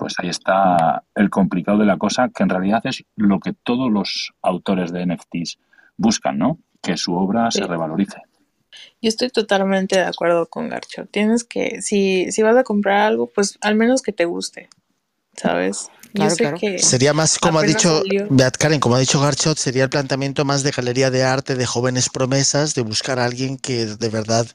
pues 0.00 0.14
ahí 0.16 0.30
está 0.30 1.04
el 1.14 1.28
complicado 1.28 1.76
de 1.76 1.84
la 1.84 1.98
cosa, 1.98 2.30
que 2.34 2.42
en 2.42 2.48
realidad 2.48 2.80
es 2.84 3.04
lo 3.16 3.38
que 3.38 3.52
todos 3.52 3.92
los 3.92 4.32
autores 4.40 4.92
de 4.92 5.04
NFTs 5.04 5.58
buscan, 5.98 6.38
¿no? 6.38 6.58
Que 6.80 6.96
su 6.96 7.14
obra 7.14 7.50
se 7.50 7.66
revalorice. 7.66 8.22
Yo 9.02 9.08
estoy 9.10 9.28
totalmente 9.28 9.96
de 9.96 10.06
acuerdo 10.06 10.46
con 10.46 10.70
Garcho. 10.70 11.04
Tienes 11.04 11.44
que, 11.44 11.82
si, 11.82 12.32
si 12.32 12.42
vas 12.42 12.56
a 12.56 12.64
comprar 12.64 13.00
algo, 13.00 13.26
pues 13.26 13.58
al 13.60 13.74
menos 13.74 14.00
que 14.00 14.12
te 14.12 14.24
guste, 14.24 14.70
¿sabes? 15.36 15.90
Yo 16.14 16.30
sé 16.30 16.36
claro. 16.36 16.56
que 16.58 16.78
Sería 16.78 17.12
más, 17.12 17.38
como 17.38 17.58
ha 17.58 17.62
dicho. 17.62 18.02
Beat 18.30 18.56
Karen, 18.56 18.80
como 18.80 18.94
ha 18.94 19.00
dicho 19.00 19.20
Garchot, 19.20 19.58
sería 19.58 19.84
el 19.84 19.90
planteamiento 19.90 20.46
más 20.46 20.62
de 20.62 20.70
galería 20.70 21.10
de 21.10 21.24
arte, 21.24 21.56
de 21.56 21.66
jóvenes 21.66 22.08
promesas, 22.08 22.74
de 22.74 22.80
buscar 22.80 23.18
a 23.18 23.26
alguien 23.26 23.58
que 23.58 23.84
de 23.84 24.08
verdad 24.08 24.46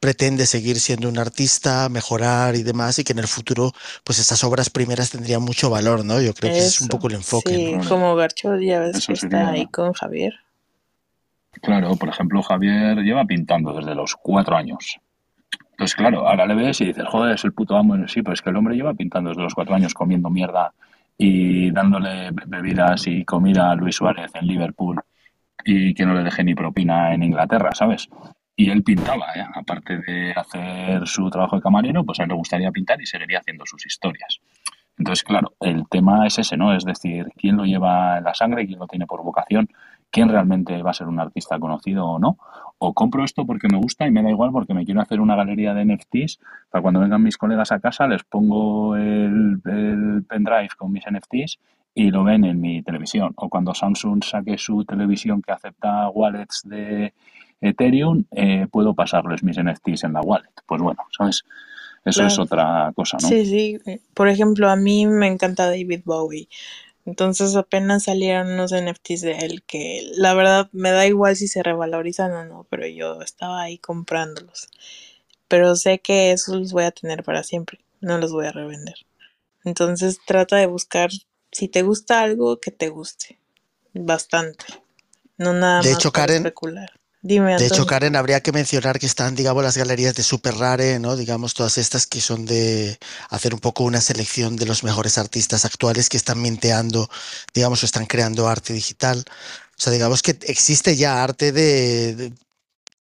pretende 0.00 0.46
seguir 0.46 0.80
siendo 0.80 1.08
un 1.08 1.18
artista, 1.18 1.88
mejorar 1.90 2.56
y 2.56 2.62
demás, 2.62 2.98
y 2.98 3.04
que 3.04 3.12
en 3.12 3.18
el 3.18 3.28
futuro, 3.28 3.72
pues 4.02 4.18
estas 4.18 4.42
obras 4.44 4.70
primeras 4.70 5.10
tendrían 5.10 5.42
mucho 5.42 5.68
valor, 5.70 6.04
¿no? 6.04 6.20
Yo 6.20 6.32
creo 6.34 6.50
que 6.50 6.58
ese 6.58 6.66
es 6.68 6.80
un 6.80 6.88
poco 6.88 7.08
el 7.08 7.14
enfoque, 7.14 7.54
sí, 7.54 7.72
¿no? 7.74 7.88
como 7.88 8.16
Garcho 8.16 8.56
ya 8.58 8.80
ves 8.80 8.96
Eso 8.96 9.08
que 9.08 9.12
está 9.12 9.28
sería- 9.28 9.48
ahí 9.50 9.66
con 9.66 9.92
Javier. 9.92 10.32
Claro, 11.62 11.94
por 11.96 12.08
ejemplo, 12.08 12.42
Javier 12.42 12.98
lleva 12.98 13.24
pintando 13.26 13.74
desde 13.74 13.94
los 13.94 14.14
cuatro 14.16 14.56
años. 14.56 14.98
Entonces, 15.72 15.94
claro, 15.96 16.26
ahora 16.28 16.46
le 16.46 16.54
ves 16.54 16.80
y 16.80 16.86
dices, 16.86 17.04
joder, 17.08 17.34
es 17.34 17.44
el 17.44 17.52
puto 17.52 17.76
amo. 17.76 17.96
Sí, 18.08 18.22
pero 18.22 18.34
es 18.34 18.40
que 18.42 18.50
el 18.50 18.56
hombre 18.56 18.76
lleva 18.76 18.94
pintando 18.94 19.30
desde 19.30 19.42
los 19.42 19.54
cuatro 19.54 19.74
años 19.74 19.92
comiendo 19.94 20.30
mierda 20.30 20.72
y 21.18 21.70
dándole 21.72 22.30
be- 22.30 22.44
bebidas 22.46 23.06
y 23.06 23.24
comida 23.24 23.70
a 23.70 23.74
Luis 23.74 23.96
Suárez 23.96 24.30
en 24.34 24.46
Liverpool 24.46 25.00
y 25.64 25.92
que 25.92 26.06
no 26.06 26.14
le 26.14 26.22
deje 26.22 26.44
ni 26.44 26.54
propina 26.54 27.12
en 27.12 27.22
Inglaterra, 27.22 27.70
¿sabes? 27.74 28.08
Y 28.60 28.68
él 28.68 28.82
pintaba, 28.82 29.24
¿eh? 29.34 29.46
aparte 29.54 30.00
de 30.00 30.32
hacer 30.32 31.06
su 31.06 31.30
trabajo 31.30 31.56
de 31.56 31.62
camarero, 31.62 32.04
pues 32.04 32.20
a 32.20 32.24
él 32.24 32.28
le 32.28 32.34
gustaría 32.34 32.70
pintar 32.70 33.00
y 33.00 33.06
seguiría 33.06 33.38
haciendo 33.38 33.64
sus 33.64 33.86
historias. 33.86 34.38
Entonces, 34.98 35.24
claro, 35.24 35.54
el 35.60 35.88
tema 35.88 36.26
es 36.26 36.38
ese, 36.38 36.58
¿no? 36.58 36.74
Es 36.74 36.84
decir, 36.84 37.28
quién 37.38 37.56
lo 37.56 37.64
lleva 37.64 38.18
en 38.18 38.24
la 38.24 38.34
sangre, 38.34 38.66
quién 38.66 38.78
lo 38.78 38.86
tiene 38.86 39.06
por 39.06 39.24
vocación, 39.24 39.70
quién 40.10 40.28
realmente 40.28 40.82
va 40.82 40.90
a 40.90 40.92
ser 40.92 41.06
un 41.06 41.20
artista 41.20 41.58
conocido 41.58 42.04
o 42.04 42.18
no. 42.18 42.36
O 42.76 42.92
compro 42.92 43.24
esto 43.24 43.46
porque 43.46 43.66
me 43.66 43.78
gusta 43.78 44.06
y 44.06 44.10
me 44.10 44.22
da 44.22 44.28
igual 44.28 44.50
porque 44.52 44.74
me 44.74 44.84
quiero 44.84 45.00
hacer 45.00 45.22
una 45.22 45.36
galería 45.36 45.72
de 45.72 45.86
NFTs 45.86 46.38
para 46.68 46.82
cuando 46.82 47.00
vengan 47.00 47.22
mis 47.22 47.38
colegas 47.38 47.72
a 47.72 47.80
casa 47.80 48.06
les 48.08 48.24
pongo 48.24 48.94
el, 48.94 49.62
el 49.64 50.24
pendrive 50.28 50.68
con 50.76 50.92
mis 50.92 51.04
NFTs 51.10 51.58
y 51.94 52.10
lo 52.10 52.24
ven 52.24 52.44
en 52.44 52.60
mi 52.60 52.82
televisión. 52.82 53.32
O 53.36 53.48
cuando 53.48 53.72
Samsung 53.72 54.22
saque 54.22 54.58
su 54.58 54.84
televisión 54.84 55.40
que 55.40 55.52
acepta 55.52 56.10
wallets 56.10 56.60
de 56.66 57.14
Ethereum, 57.60 58.24
eh, 58.32 58.66
puedo 58.70 58.94
pasarles 58.94 59.42
mis 59.42 59.58
NFTs 59.58 60.04
en 60.04 60.14
la 60.14 60.20
wallet. 60.20 60.50
Pues 60.66 60.80
bueno, 60.80 61.02
¿sabes? 61.16 61.44
Eso 62.04 62.24
es 62.24 62.38
otra 62.38 62.92
cosa, 62.94 63.18
¿no? 63.20 63.28
Sí, 63.28 63.44
sí. 63.44 63.78
eh, 63.86 64.00
Por 64.14 64.28
ejemplo, 64.28 64.70
a 64.70 64.76
mí 64.76 65.06
me 65.06 65.26
encanta 65.26 65.66
David 65.66 66.02
Bowie. 66.04 66.48
Entonces 67.06 67.56
apenas 67.56 68.04
salieron 68.04 68.52
unos 68.52 68.72
NFTs 68.72 69.22
de 69.22 69.32
él 69.38 69.62
que 69.66 70.10
la 70.16 70.34
verdad 70.34 70.68
me 70.72 70.90
da 70.90 71.06
igual 71.06 71.34
si 71.36 71.48
se 71.48 71.62
revalorizan 71.62 72.32
o 72.32 72.44
no, 72.44 72.66
pero 72.70 72.86
yo 72.86 73.20
estaba 73.22 73.62
ahí 73.62 73.78
comprándolos. 73.78 74.68
Pero 75.48 75.74
sé 75.76 75.98
que 75.98 76.32
esos 76.32 76.56
los 76.56 76.72
voy 76.72 76.84
a 76.84 76.92
tener 76.92 77.24
para 77.24 77.42
siempre, 77.42 77.80
no 78.00 78.18
los 78.18 78.32
voy 78.32 78.46
a 78.46 78.52
revender. 78.52 78.94
Entonces 79.64 80.20
trata 80.26 80.56
de 80.56 80.66
buscar 80.66 81.10
si 81.52 81.68
te 81.68 81.82
gusta 81.82 82.20
algo 82.20 82.60
que 82.60 82.70
te 82.70 82.88
guste. 82.88 83.38
Bastante. 83.92 84.66
No 85.36 85.52
nada 85.52 85.82
De 85.82 85.90
más 85.90 85.98
hecho, 85.98 86.12
Karen, 86.12 86.36
especular. 86.36 86.99
Dime, 87.22 87.54
De 87.56 87.66
hecho. 87.66 87.84
Karen, 87.84 88.16
habría 88.16 88.40
que 88.42 88.52
mencionar 88.52 88.98
que 88.98 89.06
están, 89.06 89.34
digamos, 89.34 89.62
las 89.62 89.76
galerías 89.76 90.14
de 90.14 90.22
Super 90.22 90.54
Rare, 90.54 90.98
¿no? 91.00 91.16
Digamos, 91.16 91.52
todas 91.54 91.76
estas 91.78 92.06
que 92.06 92.20
son 92.20 92.46
de 92.46 92.98
hacer 93.28 93.52
un 93.54 93.60
poco 93.60 93.84
una 93.84 94.00
selección 94.00 94.56
de 94.56 94.66
los 94.66 94.84
mejores 94.84 95.18
artistas 95.18 95.64
actuales 95.64 96.08
que 96.08 96.16
están 96.16 96.40
minteando, 96.40 97.08
digamos, 97.54 97.82
o 97.82 97.86
están 97.86 98.06
creando 98.06 98.48
arte 98.48 98.72
digital. 98.72 99.24
O 99.28 99.82
sea, 99.82 99.92
digamos 99.92 100.22
que 100.22 100.38
existe 100.46 100.96
ya 100.96 101.22
arte 101.22 101.52
de, 101.52 102.14
de- 102.16 102.32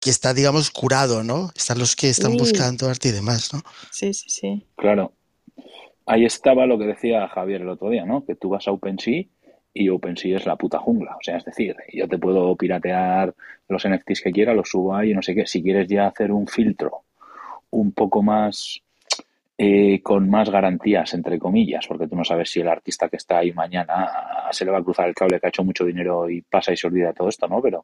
que 0.01 0.09
está, 0.11 0.33
digamos, 0.33 0.71
curado, 0.71 1.23
¿no? 1.23 1.51
Están 1.55 1.79
los 1.79 1.95
que 1.95 2.09
están 2.09 2.37
Sí, 2.37 2.37
buscando 2.37 2.89
arte 2.89 3.09
y 3.09 3.11
demás, 3.13 3.53
¿no? 3.53 3.63
sí, 3.89 4.13
sí, 4.13 4.29
sí. 4.29 4.67
Claro. 4.75 5.13
Ahí 6.05 6.25
estaba 6.25 6.65
lo 6.65 6.77
que 6.79 6.85
decía 6.87 7.27
Javier 7.29 7.61
el 7.61 7.69
otro 7.69 7.89
día, 7.89 8.05
¿no? 8.05 8.25
Que 8.25 8.35
tú 8.35 8.49
vas 8.49 8.67
a 8.67 8.71
OpenSea 8.71 9.25
y 9.73 9.89
OpenSea 9.89 10.37
es 10.37 10.45
la 10.45 10.57
puta 10.57 10.79
jungla. 10.79 11.15
O 11.17 11.23
sea, 11.23 11.37
es 11.37 11.45
decir, 11.45 11.75
yo 11.93 12.07
te 12.07 12.17
puedo 12.17 12.55
piratear 12.57 13.35
los 13.69 13.87
NFTs 13.87 14.21
que 14.21 14.31
quiera, 14.31 14.53
los 14.53 14.69
subo 14.69 14.95
ahí 14.95 15.13
no 15.13 15.21
sé 15.21 15.35
qué. 15.35 15.45
Si 15.45 15.63
quieres 15.63 15.87
ya 15.87 16.07
hacer 16.07 16.31
un 16.31 16.47
filtro 16.47 17.03
un 17.71 17.91
poco 17.91 18.21
más 18.21 18.81
eh, 19.57 20.01
con 20.01 20.29
más 20.29 20.49
garantías, 20.49 21.13
entre 21.13 21.37
comillas, 21.37 21.85
porque 21.87 22.07
tú 22.07 22.15
no 22.15 22.23
sabes 22.23 22.49
si 22.49 22.61
el 22.61 22.67
artista 22.69 23.09
que 23.09 23.17
está 23.17 23.39
ahí 23.39 23.51
mañana 23.51 24.09
se 24.51 24.65
le 24.65 24.71
va 24.71 24.77
a 24.77 24.83
cruzar 24.83 25.09
el 25.09 25.13
cable 25.13 25.39
que 25.39 25.47
ha 25.47 25.49
hecho 25.49 25.63
mucho 25.63 25.85
dinero 25.85 26.29
y 26.29 26.41
pasa 26.41 26.71
y 26.71 26.77
se 26.77 26.87
olvida 26.87 27.13
todo 27.13 27.27
esto, 27.27 27.47
¿no? 27.47 27.61
Pero 27.61 27.83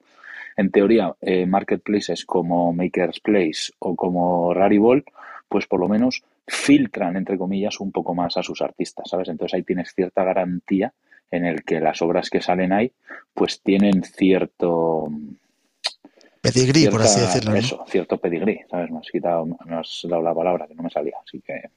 en 0.55 0.71
teoría, 0.71 1.13
eh, 1.21 1.45
marketplaces 1.45 2.25
como 2.25 2.71
Maker's 2.71 3.19
Place 3.19 3.73
o 3.79 3.95
como 3.95 4.53
Rarible, 4.53 5.03
pues 5.49 5.67
por 5.67 5.81
lo 5.81 5.89
menos 5.89 6.23
filtran, 6.47 7.17
entre 7.17 7.37
comillas, 7.37 7.79
un 7.79 7.91
poco 7.91 8.15
más 8.15 8.37
a 8.37 8.43
sus 8.43 8.61
artistas, 8.61 9.09
¿sabes? 9.09 9.27
Entonces 9.27 9.55
ahí 9.55 9.63
tienes 9.63 9.93
cierta 9.93 10.23
garantía 10.23 10.93
en 11.29 11.45
el 11.45 11.63
que 11.63 11.81
las 11.81 12.01
obras 12.01 12.29
que 12.29 12.39
salen 12.39 12.71
ahí, 12.71 12.91
pues 13.33 13.61
tienen 13.61 14.03
cierto 14.03 15.09
Pedigrí, 16.53 16.87
por 16.87 17.01
así 17.01 17.19
decirlo, 17.19 17.51
¿no? 17.51 17.57
eso, 17.57 17.83
cierto 17.87 18.17
pedigrí, 18.17 18.61
¿sabes? 18.69 18.91
Me 18.91 18.99
has 18.99 19.09
quitado, 19.09 19.45
me 19.45 19.75
has 19.75 20.01
dado 20.09 20.21
la 20.21 20.33
palabra 20.33 20.67
que 20.67 20.75
no 20.75 20.83
me 20.83 20.89
salía, 20.89 21.15
así 21.23 21.41
que 21.41 21.69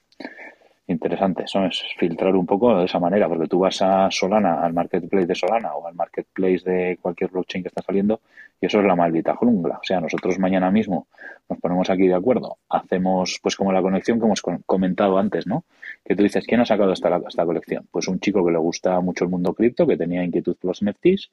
interesante, 0.89 1.43
eso 1.43 1.63
es 1.65 1.83
filtrar 1.97 2.35
un 2.35 2.45
poco 2.45 2.79
de 2.79 2.85
esa 2.85 2.99
manera, 2.99 3.27
porque 3.27 3.47
tú 3.47 3.59
vas 3.59 3.81
a 3.81 4.09
Solana, 4.09 4.61
al 4.61 4.73
marketplace 4.73 5.27
de 5.27 5.35
Solana 5.35 5.75
o 5.75 5.87
al 5.87 5.93
marketplace 5.93 6.61
de 6.65 6.97
cualquier 6.99 7.29
blockchain 7.29 7.63
que 7.63 7.69
está 7.69 7.83
saliendo 7.83 8.21
y 8.59 8.65
eso 8.65 8.79
es 8.79 8.85
la 8.85 8.95
maldita 8.95 9.35
jungla. 9.35 9.77
O 9.77 9.83
sea, 9.83 10.01
nosotros 10.01 10.39
mañana 10.39 10.71
mismo 10.71 11.07
nos 11.47 11.59
ponemos 11.59 11.89
aquí 11.89 12.07
de 12.07 12.15
acuerdo, 12.15 12.57
hacemos 12.69 13.39
pues 13.41 13.55
como 13.55 13.71
la 13.71 13.81
conexión 13.81 14.19
que 14.19 14.25
hemos 14.25 14.41
comentado 14.65 15.17
antes, 15.17 15.45
¿no? 15.45 15.63
Que 16.03 16.15
tú 16.15 16.23
dices, 16.23 16.45
¿quién 16.45 16.61
ha 16.61 16.65
sacado 16.65 16.91
esta, 16.91 17.15
esta 17.27 17.45
colección? 17.45 17.87
Pues 17.91 18.07
un 18.07 18.19
chico 18.19 18.43
que 18.43 18.51
le 18.51 18.57
gusta 18.57 18.99
mucho 18.99 19.25
el 19.25 19.29
mundo 19.29 19.53
cripto, 19.53 19.85
que 19.85 19.95
tenía 19.95 20.23
inquietud 20.23 20.55
por 20.55 20.69
los 20.69 20.83
NFTs, 20.83 21.29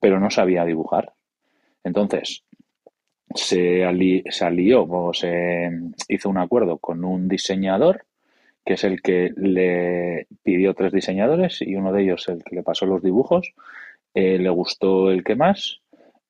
pero 0.00 0.18
no 0.18 0.30
sabía 0.30 0.64
dibujar. 0.64 1.12
Entonces, 1.84 2.42
se, 3.34 3.84
ali- 3.84 4.24
alió 4.40 4.84
o 4.84 5.12
se 5.12 5.70
hizo 6.08 6.28
un 6.28 6.38
acuerdo 6.38 6.78
con 6.78 7.04
un 7.04 7.28
diseñador 7.28 8.04
que 8.64 8.74
es 8.74 8.84
el 8.84 9.00
que 9.00 9.32
le 9.36 10.26
pidió 10.42 10.74
tres 10.74 10.92
diseñadores 10.92 11.62
y 11.62 11.76
uno 11.76 11.92
de 11.92 12.02
ellos 12.02 12.28
el 12.28 12.42
que 12.42 12.56
le 12.56 12.64
pasó 12.64 12.84
los 12.84 13.00
dibujos, 13.00 13.54
eh, 14.12 14.38
le 14.38 14.50
gustó 14.50 15.12
el 15.12 15.22
que 15.22 15.36
más 15.36 15.80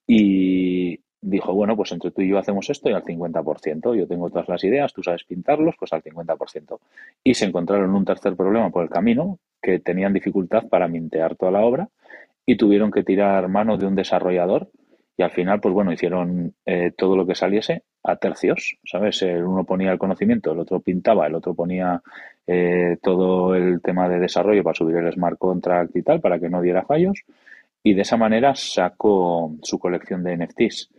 y 0.07 1.01
dijo, 1.23 1.55
bueno, 1.55 1.77
pues 1.77 1.93
entre 1.93 2.11
tú 2.11 2.21
y 2.21 2.29
yo 2.29 2.39
hacemos 2.39 2.69
esto 2.71 2.91
y 2.91 2.93
al 2.93 3.03
50%. 3.05 3.95
Yo 3.95 4.07
tengo 4.07 4.29
todas 4.29 4.49
las 4.49 4.63
ideas, 4.65 4.93
tú 4.93 5.03
sabes 5.03 5.25
pintarlos, 5.25 5.75
pues 5.79 5.93
al 5.95 6.03
50%. 6.03 6.79
Y 7.25 7.35
se 7.35 7.47
encontraron 7.47 7.95
un 7.95 8.05
tercer 8.05 8.37
problema 8.37 8.71
por 8.71 8.85
el 8.85 8.91
camino, 8.91 9.39
que 9.61 9.81
tenían 9.81 10.13
dificultad 10.13 10.69
para 10.69 10.89
mintear 10.89 11.37
toda 11.37 11.53
la 11.53 11.65
obra 11.65 11.89
y 12.45 12.57
tuvieron 12.57 12.91
que 12.93 13.03
tirar 13.03 13.49
mano 13.49 13.77
de 13.77 13.87
un 13.87 13.97
desarrollador 13.97 14.71
y 15.17 15.23
al 15.23 15.31
final, 15.31 15.61
pues 15.61 15.73
bueno, 15.73 15.93
hicieron 15.93 16.55
eh, 16.67 16.93
todo 16.97 17.17
lo 17.17 17.27
que 17.27 17.35
saliese 17.35 17.85
a 18.03 18.17
tercios, 18.17 18.77
¿sabes? 18.85 19.23
El 19.23 19.45
uno 19.45 19.65
ponía 19.65 19.91
el 19.91 19.99
conocimiento, 19.99 20.53
el 20.53 20.61
otro 20.61 20.81
pintaba, 20.81 21.27
el 21.27 21.35
otro 21.35 21.55
ponía 21.55 22.03
eh, 22.47 22.99
todo 23.03 23.55
el 23.55 23.81
tema 23.81 24.09
de 24.09 24.21
desarrollo 24.21 24.63
para 24.63 24.75
subir 24.75 24.97
el 24.97 25.13
smart 25.13 25.39
contract 25.39 25.97
y 25.97 26.03
tal, 26.03 26.21
para 26.21 26.39
que 26.39 26.51
no 26.51 26.61
diera 26.61 26.85
fallos, 26.85 27.25
y 27.83 27.95
de 27.95 28.03
esa 28.03 28.17
manera 28.17 28.55
sacó 28.55 29.55
su 29.63 29.79
colección 29.79 30.23
de 30.23 30.37
NFTs. 30.37 30.91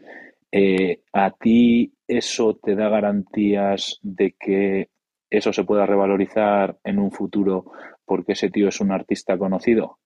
Eh, 0.51 1.01
¿A 1.13 1.31
ti 1.31 1.93
eso 2.07 2.55
te 2.55 2.75
da 2.75 2.89
garantías 2.89 3.99
de 4.01 4.35
que 4.39 4.89
eso 5.29 5.53
se 5.53 5.63
pueda 5.63 5.85
revalorizar 5.85 6.77
en 6.83 6.99
un 6.99 7.11
futuro 7.11 7.65
porque 8.05 8.31
ese 8.31 8.49
tío 8.49 8.69
es 8.69 8.79
un 8.81 8.91
artista 8.91 9.37
conocido? 9.37 9.99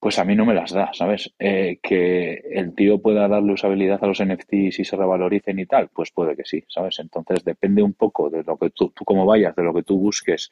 Pues 0.00 0.18
a 0.20 0.24
mí 0.24 0.36
no 0.36 0.46
me 0.46 0.54
las 0.54 0.72
da, 0.72 0.90
¿sabes? 0.92 1.34
Eh, 1.40 1.80
que 1.82 2.34
el 2.52 2.74
tío 2.74 3.02
pueda 3.02 3.26
darle 3.26 3.52
usabilidad 3.52 3.98
a 4.02 4.06
los 4.06 4.22
NFTs 4.22 4.78
y 4.78 4.84
se 4.84 4.96
revaloricen 4.96 5.58
y 5.58 5.66
tal, 5.66 5.88
pues 5.88 6.12
puede 6.12 6.36
que 6.36 6.44
sí, 6.44 6.62
¿sabes? 6.68 7.00
Entonces 7.00 7.44
depende 7.44 7.82
un 7.82 7.94
poco 7.94 8.30
de 8.30 8.44
lo 8.44 8.56
que 8.56 8.70
tú, 8.70 8.90
tú 8.90 9.04
cómo 9.04 9.26
vayas, 9.26 9.56
de 9.56 9.64
lo 9.64 9.74
que 9.74 9.82
tú 9.82 9.98
busques 9.98 10.50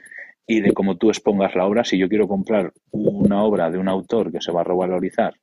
y 0.49 0.61
de 0.61 0.73
cómo 0.73 0.97
tú 0.97 1.11
expongas 1.11 1.55
la 1.55 1.65
obra. 1.65 1.85
Si 1.85 1.97
yo 1.97 2.09
quiero 2.09 2.27
comprar 2.27 2.73
una 2.91 3.45
obra 3.45 3.71
de 3.71 3.79
un 3.79 3.89
autor 3.89 4.33
que 4.33 4.41
se 4.41 4.51
va 4.51 4.63
a 4.63 4.65
revalorizar 4.65 5.35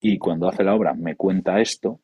y 0.00 0.16
cuando 0.16 0.48
hace 0.48 0.64
la 0.64 0.74
obra 0.74 0.94
me 0.94 1.16
cuenta 1.16 1.60
esto, 1.60 2.00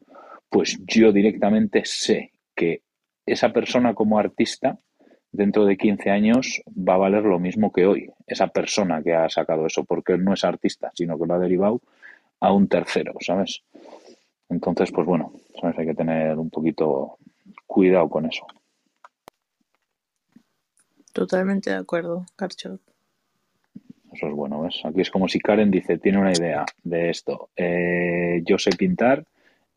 pues 0.51 0.79
yo 0.87 1.11
directamente 1.11 1.83
sé 1.85 2.33
que 2.55 2.83
esa 3.25 3.53
persona 3.53 3.95
como 3.95 4.19
artista 4.19 4.79
dentro 5.37 5.65
de 5.65 5.77
15 5.77 6.11
años 6.11 6.63
va 6.67 6.95
a 6.95 6.99
valer 6.99 7.25
lo 7.25 7.39
mismo 7.39 7.73
que 7.73 7.87
hoy, 7.87 8.11
esa 8.27 8.49
persona 8.49 9.03
que 9.03 9.15
ha 9.15 9.29
sacado 9.29 9.67
eso, 9.67 9.85
porque 9.85 10.15
él 10.15 10.25
no 10.25 10.35
es 10.35 10.45
artista, 10.45 10.91
sino 10.95 11.19
que 11.19 11.27
lo 11.27 11.35
ha 11.35 11.39
derivado 11.39 11.81
a 12.41 12.53
un 12.53 12.69
tercero, 12.69 13.15
¿sabes? 13.21 13.63
Entonces, 14.49 14.91
pues 14.93 15.07
bueno, 15.07 15.33
¿sabes? 15.61 15.79
hay 15.79 15.87
que 15.87 15.95
tener 15.95 16.39
un 16.39 16.51
poquito 16.51 17.19
cuidado 17.67 18.09
con 18.09 18.27
eso. 18.27 18.47
Totalmente 21.13 21.71
de 21.71 21.77
acuerdo, 21.77 22.27
Carchot. 22.37 22.81
Eso 24.13 24.29
es 24.29 24.35
bueno, 24.35 24.63
¿ves? 24.63 24.81
Aquí 24.85 25.01
es 25.01 25.11
como 25.11 25.29
si 25.29 25.39
Karen 25.41 25.71
dice, 25.71 25.99
tiene 25.99 26.19
una 26.19 26.33
idea 26.33 26.65
de 26.83 27.11
esto. 27.11 27.51
Eh, 27.57 28.43
yo 28.45 28.59
sé 28.59 28.71
pintar 28.71 29.25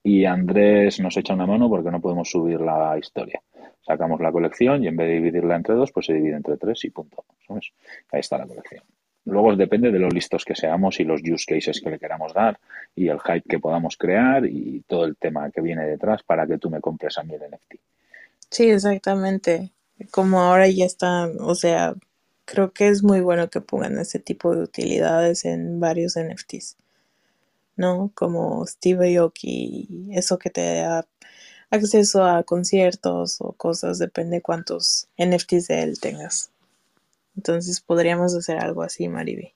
y 0.03 0.25
Andrés 0.25 0.99
nos 0.99 1.17
echa 1.17 1.33
una 1.33 1.45
mano 1.45 1.69
porque 1.69 1.91
no 1.91 2.01
podemos 2.01 2.29
subir 2.29 2.61
la 2.61 2.97
historia. 2.97 3.41
Sacamos 3.85 4.21
la 4.21 4.31
colección 4.31 4.83
y 4.83 4.87
en 4.87 4.95
vez 4.95 5.07
de 5.07 5.15
dividirla 5.15 5.55
entre 5.55 5.75
dos, 5.75 5.91
pues 5.91 6.05
se 6.05 6.13
divide 6.13 6.35
entre 6.35 6.57
tres 6.57 6.83
y 6.85 6.89
punto. 6.89 7.25
¿sabes? 7.47 7.71
Ahí 8.11 8.19
está 8.19 8.37
la 8.37 8.47
colección. 8.47 8.83
Luego 9.25 9.55
depende 9.55 9.91
de 9.91 9.99
lo 9.99 10.09
listos 10.09 10.45
que 10.45 10.55
seamos 10.55 10.99
y 10.99 11.03
los 11.03 11.21
use 11.21 11.45
cases 11.45 11.81
que 11.81 11.89
le 11.89 11.99
queramos 11.99 12.33
dar 12.33 12.59
y 12.95 13.09
el 13.09 13.19
hype 13.19 13.47
que 13.47 13.59
podamos 13.59 13.97
crear 13.97 14.45
y 14.45 14.83
todo 14.87 15.05
el 15.05 15.17
tema 15.17 15.51
que 15.51 15.61
viene 15.61 15.85
detrás 15.85 16.23
para 16.23 16.47
que 16.47 16.57
tú 16.57 16.69
me 16.69 16.81
compres 16.81 17.17
a 17.17 17.23
mí 17.23 17.33
el 17.33 17.41
NFT. 17.41 17.75
Sí, 18.49 18.69
exactamente. 18.69 19.71
Como 20.11 20.39
ahora 20.39 20.67
ya 20.67 20.85
está, 20.85 21.29
o 21.39 21.53
sea, 21.53 21.93
creo 22.45 22.71
que 22.71 22.87
es 22.87 23.03
muy 23.03 23.21
bueno 23.21 23.49
que 23.49 23.61
pongan 23.61 23.99
ese 23.99 24.19
tipo 24.19 24.55
de 24.55 24.63
utilidades 24.63 25.45
en 25.45 25.79
varios 25.79 26.17
NFTs, 26.17 26.77
¿no? 27.79 28.11
Como 28.13 28.67
Steve 28.67 29.17
Aoki, 29.17 29.87
eso 30.11 30.37
que 30.37 30.49
te 30.49 30.81
da 30.81 31.07
acceso 31.69 32.25
a 32.25 32.43
conciertos 32.43 33.37
o 33.39 33.53
cosas, 33.53 33.99
depende 33.99 34.41
cuántos 34.41 35.07
NFTs 35.17 35.69
de 35.69 35.83
él 35.83 35.99
tengas. 35.99 36.51
Entonces 37.37 37.79
podríamos 37.79 38.35
hacer 38.35 38.57
algo 38.59 38.83
así, 38.83 39.07
Mariby. 39.07 39.53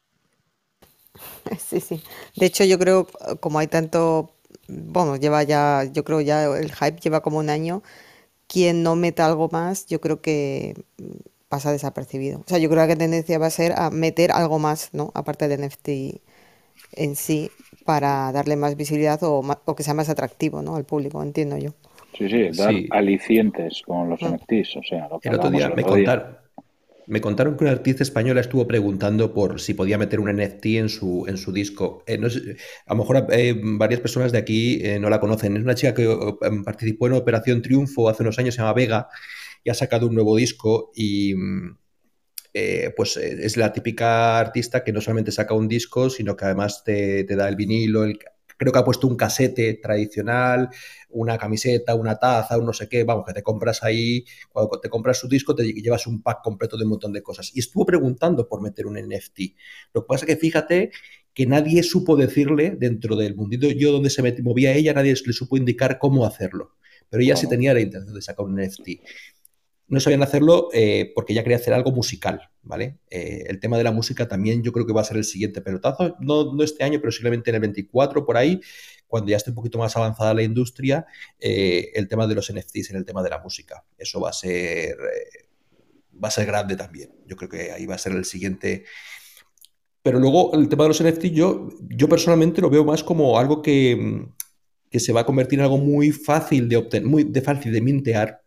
Sí, 1.60 1.82
sí. 1.82 2.02
De 2.36 2.46
hecho, 2.46 2.64
yo 2.64 2.80
creo, 2.80 3.08
como 3.40 3.60
hay 3.60 3.68
tanto, 3.68 4.32
bueno, 4.68 5.18
lleva 5.18 5.44
ya, 5.44 5.84
yo 5.84 6.04
creo 6.04 6.22
ya 6.22 6.46
el 6.46 6.74
hype 6.74 7.00
lleva 7.02 7.22
como 7.22 7.40
un 7.40 7.50
año. 7.50 7.84
Quien 8.48 8.84
no 8.84 8.96
meta 8.96 9.26
algo 9.26 9.50
más, 9.52 9.86
yo 9.88 10.00
creo 10.00 10.22
que 10.22 10.86
pasa 11.50 11.72
desapercibido. 11.72 12.40
O 12.40 12.44
sea, 12.48 12.58
yo 12.58 12.70
creo 12.70 12.84
que 12.84 12.94
la 12.94 12.98
tendencia 12.98 13.38
va 13.38 13.48
a 13.48 13.52
ser 13.52 13.74
a 13.78 13.90
meter 13.90 14.32
algo 14.32 14.60
más, 14.60 14.90
¿no? 14.94 15.12
Aparte 15.14 15.48
del 15.48 15.62
NFT 15.62 16.22
en 16.98 17.16
sí, 17.16 17.52
para 17.86 18.32
darle 18.32 18.56
más 18.56 18.76
visibilidad 18.78 19.22
o, 19.24 19.40
o 19.66 19.76
que 19.76 19.84
sea 19.84 19.94
más 19.94 20.10
atractivo, 20.10 20.62
¿no? 20.62 20.76
Al 20.76 20.86
público, 20.86 21.22
entiendo 21.24 21.58
yo. 21.58 21.72
Sí, 22.18 22.30
sí, 22.30 22.50
dar 22.52 22.74
Sí. 22.74 22.88
alicientes 22.90 23.82
con 23.82 24.10
los 24.10 24.22
Mm. 24.22 24.26
NFTs, 24.26 24.78
o 24.78 24.84
sea, 24.84 25.08
lo 25.10 25.20
que 25.20 25.30
El 25.30 25.36
otro 25.36 25.50
día 25.50 25.68
el 25.68 25.74
me 25.76 25.82
otro 25.82 25.94
día. 25.96 26.16
contaron, 26.16 26.38
me 27.08 27.22
contaron 27.22 27.58
que 27.58 27.64
una 27.66 27.74
artista 27.74 28.04
española 28.04 28.42
estuvo 28.42 28.68
preguntando 28.68 29.34
por 29.34 29.62
si 29.62 29.74
podía 29.76 29.98
meter 29.98 30.20
un 30.20 30.30
NFT 30.30 30.80
en 30.80 30.90
su, 30.90 31.26
en 31.28 31.38
su 31.38 31.52
disco. 31.54 32.04
Eh, 32.08 32.18
no 32.18 32.30
sé, 32.30 32.58
a 32.88 32.94
lo 32.94 33.00
mejor 33.00 33.28
eh, 33.32 33.56
varias 33.64 34.02
personas 34.02 34.32
de 34.32 34.40
aquí 34.40 34.80
eh, 34.84 35.00
no 35.00 35.10
la 35.10 35.20
conocen. 35.22 35.58
Es 35.58 35.64
una 35.64 35.76
chica 35.76 35.94
que 35.96 36.06
eh, 36.06 36.18
participó 36.66 37.08
en 37.08 37.14
Operación 37.14 37.62
Triunfo 37.62 38.10
hace 38.10 38.24
unos 38.24 38.40
años, 38.40 38.56
se 38.56 38.62
llama 38.62 38.74
Vega, 38.74 39.10
y 39.64 39.70
ha 39.72 39.74
sacado 39.76 40.08
un 40.08 40.16
nuevo 40.16 40.36
disco 40.38 40.92
y 40.96 41.36
mm, 41.36 41.78
eh, 42.54 42.94
pues 42.96 43.18
eh, 43.18 43.46
es 43.46 43.58
la 43.58 43.74
típica 43.74 44.40
artista 44.40 44.84
que 44.84 44.94
no 44.94 45.02
solamente 45.02 45.32
saca 45.32 45.54
un 45.54 45.68
disco, 45.68 46.10
sino 46.10 46.36
que 46.36 46.46
además 46.46 46.84
te, 46.84 47.24
te 47.24 47.36
da 47.36 47.50
el 47.50 47.56
vinilo, 47.56 48.04
el, 48.04 48.20
creo 48.58 48.72
que 48.72 48.80
ha 48.80 48.86
puesto 48.86 49.08
un 49.08 49.18
casete 49.18 49.74
tradicional, 49.76 50.70
una 51.10 51.38
camiseta, 51.38 51.96
una 51.96 52.18
taza, 52.18 52.58
un 52.58 52.66
no 52.66 52.74
sé 52.74 52.88
qué, 52.88 53.04
vamos, 53.04 53.26
que 53.26 53.34
te 53.34 53.44
compras 53.44 53.84
ahí, 53.84 54.26
cuando 54.52 54.80
te 54.80 54.90
compras 54.90 55.18
su 55.20 55.28
disco 55.28 55.56
te 55.56 55.64
llevas 55.64 56.08
un 56.08 56.22
pack 56.22 56.42
completo 56.44 56.78
de 56.78 56.84
un 56.84 56.92
montón 56.92 57.14
de 57.14 57.22
cosas. 57.22 57.52
Y 57.56 57.60
estuvo 57.60 57.86
preguntando 57.86 58.48
por 58.48 58.62
meter 58.62 58.88
un 58.88 58.98
NFT. 58.98 59.40
Lo 59.94 60.02
que 60.02 60.08
pasa 60.08 60.26
es 60.26 60.36
que 60.36 60.38
fíjate 60.38 60.92
que 61.34 61.46
nadie 61.46 61.84
supo 61.84 62.16
decirle 62.16 62.76
dentro 62.80 63.16
del 63.16 63.36
mundito 63.36 63.68
yo 63.70 63.92
donde 63.92 64.10
se 64.10 64.22
movía 64.42 64.74
ella, 64.74 64.94
nadie 64.94 65.16
le 65.26 65.34
supo 65.34 65.58
indicar 65.58 66.00
cómo 66.00 66.26
hacerlo. 66.26 66.76
Pero 67.10 67.22
ella 67.24 67.36
sí 67.36 67.48
tenía 67.48 67.74
la 67.74 67.82
intención 67.82 68.16
de 68.16 68.22
sacar 68.22 68.46
un 68.46 68.56
NFT 68.56 68.88
no 69.88 70.00
sabían 70.00 70.24
hacerlo 70.24 70.70
eh, 70.74 71.12
porque 71.14 71.34
ya 71.34 71.44
quería 71.44 71.58
hacer 71.58 71.74
algo 71.74 71.92
musical, 71.92 72.50
¿vale? 72.62 73.00
Eh, 73.10 73.44
el 73.48 73.60
tema 73.60 73.78
de 73.78 73.84
la 73.84 73.92
música 73.92 74.28
también 74.28 74.64
yo 74.64 74.72
creo 74.72 74.86
que 74.86 74.94
va 74.94 75.02
a 75.02 75.06
ser 75.06 75.18
el 75.18 75.26
siguiente 75.26 75.62
pelotazo, 75.62 76.16
no, 76.20 76.54
no 76.54 76.64
este 76.64 76.84
año, 76.84 77.00
pero 77.00 77.10
posiblemente 77.10 77.50
en 77.50 77.56
el 77.56 77.62
24 77.62 78.26
por 78.26 78.38
ahí, 78.38 78.62
cuando 79.08 79.30
ya 79.30 79.38
esté 79.38 79.52
un 79.52 79.56
poquito 79.56 79.78
más 79.78 79.96
avanzada 79.96 80.34
la 80.34 80.44
industria, 80.44 81.06
eh, 81.40 81.92
el 81.94 82.08
tema 82.08 82.26
de 82.28 82.36
los 82.36 82.52
NFTs 82.52 82.92
en 82.92 82.96
el 82.98 83.06
tema 83.06 83.22
de 83.22 83.30
la 83.30 83.40
música. 83.40 83.86
Eso 83.98 84.20
va 84.20 84.30
a 84.30 84.34
ser, 84.34 84.98
va 86.24 86.30
a 86.30 86.32
ser 86.32 86.48
grande 86.48 86.76
también. 86.76 87.12
Yo 87.28 87.36
creo 87.36 87.50
que 87.50 87.72
ahí 87.72 87.86
va 87.86 87.96
a 87.96 88.00
ser 88.00 88.14
el 88.14 88.26
siguiente. 88.26 88.86
Pero 90.02 90.20
luego 90.20 90.56
el 90.56 90.68
tema 90.68 90.84
de 90.86 90.90
los 90.90 91.04
NFTs, 91.04 91.32
yo, 91.32 91.70
yo 91.90 92.10
personalmente 92.10 92.62
lo 92.62 92.70
veo 92.70 92.84
más 92.84 93.04
como 93.04 93.38
algo 93.38 93.62
que, 93.62 94.26
que 94.90 95.00
se 95.00 95.14
va 95.14 95.22
a 95.22 95.26
convertir 95.26 95.60
en 95.60 95.66
algo 95.66 95.78
muy 95.78 96.12
fácil 96.12 96.68
de 96.70 96.78
obtener, 96.78 97.08
muy 97.08 97.24
de 97.24 97.42
fácil 97.42 97.72
de 97.72 97.82
mintear, 97.82 98.43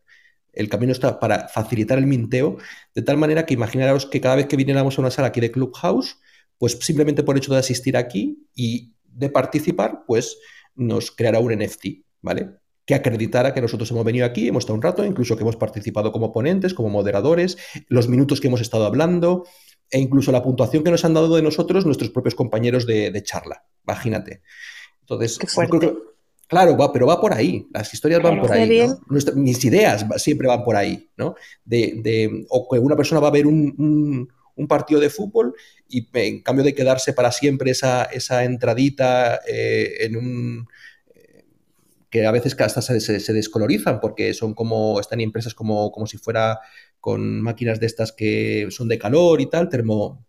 el 0.57 0.69
camino 0.69 0.93
está 0.93 1.21
para 1.21 1.49
facilitar 1.49 1.99
el 1.99 2.07
minteo, 2.07 2.57
de 2.95 3.03
tal 3.03 3.17
manera 3.17 3.47
que 3.47 3.55
imaginaros 3.55 4.07
que 4.07 4.21
cada 4.21 4.37
vez 4.37 4.47
que 4.47 4.57
viniéramos 4.57 4.99
a 4.99 5.03
una 5.03 5.11
sala 5.11 5.29
aquí 5.29 5.41
de 5.41 5.51
Clubhouse, 5.51 6.19
pues 6.59 6.79
simplemente 6.81 7.23
por 7.23 7.37
hecho 7.37 7.53
de 7.53 7.59
asistir 7.61 7.97
aquí 7.97 8.47
y 8.55 8.93
de 9.05 9.29
participar, 9.29 10.05
pues 10.07 10.39
nos 10.75 11.11
creará 11.11 11.39
un 11.39 11.53
NFT, 11.53 11.87
¿vale? 12.23 12.51
Que 12.85 12.95
acreditara 12.95 13.53
que 13.55 13.61
nosotros 13.61 13.91
hemos 13.91 14.05
venido 14.05 14.27
aquí, 14.27 14.49
hemos 14.49 14.63
estado 14.63 14.77
un 14.77 14.83
rato, 14.83 15.05
incluso 15.05 15.37
que 15.37 15.43
hemos 15.43 15.57
participado 15.57 16.13
como 16.13 16.33
ponentes, 16.33 16.73
como 16.75 16.89
moderadores, 16.89 17.57
los 17.89 18.09
minutos 18.09 18.41
que 18.41 18.49
hemos 18.49 18.61
estado 18.61 18.87
hablando, 18.87 19.45
e 19.91 19.99
incluso 20.01 20.33
la 20.33 20.43
puntuación 20.43 20.83
que 20.85 20.91
nos 20.91 21.05
han 21.05 21.15
dado 21.15 21.35
de 21.37 21.43
nosotros 21.43 21.85
nuestros 21.87 22.11
propios 22.11 22.35
compañeros 22.35 22.87
de, 22.87 23.11
de 23.11 23.23
charla. 23.23 23.65
Imagínate. 23.87 24.43
Entonces, 25.01 25.39
Qué 25.39 25.47
yo 25.47 25.53
fuerte. 25.53 25.79
creo 25.79 25.95
que- 25.95 26.16
claro, 26.47 26.77
va, 26.77 26.93
pero 26.93 27.07
va 27.07 27.21
por 27.21 27.33
ahí. 27.33 27.67
Las 27.73 27.93
historias 27.93 28.23
van 28.23 28.35
por 28.41 28.53
ahí. 28.53 28.69
¿no? 28.89 28.99
Nuestra- 29.09 29.35
mis 29.35 29.65
ideas 29.65 30.05
va- 30.11 30.19
siempre 30.19 30.47
van 30.49 30.63
por 30.65 30.77
ahí, 30.77 31.09
¿no? 31.17 31.35
De, 31.65 31.95
de- 32.03 32.47
o 32.49 32.69
que 32.69 32.79
una 32.79 32.97
persona 32.97 33.21
va 33.21 33.29
a 33.29 33.33
ver 33.33 33.47
un, 33.47 33.75
un- 33.79 34.29
un 34.59 34.69
partido 34.69 35.01
de 35.01 35.11
fútbol 35.11 35.55
y 35.89 36.09
en 36.15 36.43
cambio 36.43 36.65
de 36.65 36.75
quedarse 36.75 37.13
para 37.13 37.31
siempre 37.31 37.71
esa, 37.73 38.05
esa 38.05 38.43
entradita 38.45 39.41
eh, 39.47 39.97
en 40.01 40.17
un 40.17 40.67
eh, 41.15 41.45
que 42.09 42.25
a 42.25 42.31
veces 42.31 42.59
hasta 42.59 42.81
se, 42.81 43.01
se- 43.01 43.21
se 43.21 43.33
descolorizan 43.35 44.01
porque 44.01 44.33
son 44.33 44.55
como, 44.55 44.99
están 44.99 45.21
impresas 45.21 45.53
como, 45.55 45.91
como 45.93 46.07
si 46.07 46.17
fuera 46.17 46.59
con 47.01 47.41
máquinas 47.43 47.79
de 47.81 47.87
estas 47.87 48.13
que 48.13 48.67
son 48.71 48.89
de 48.89 48.99
calor 48.99 49.41
y 49.43 49.47
tal, 49.51 49.69
termo, 49.69 50.25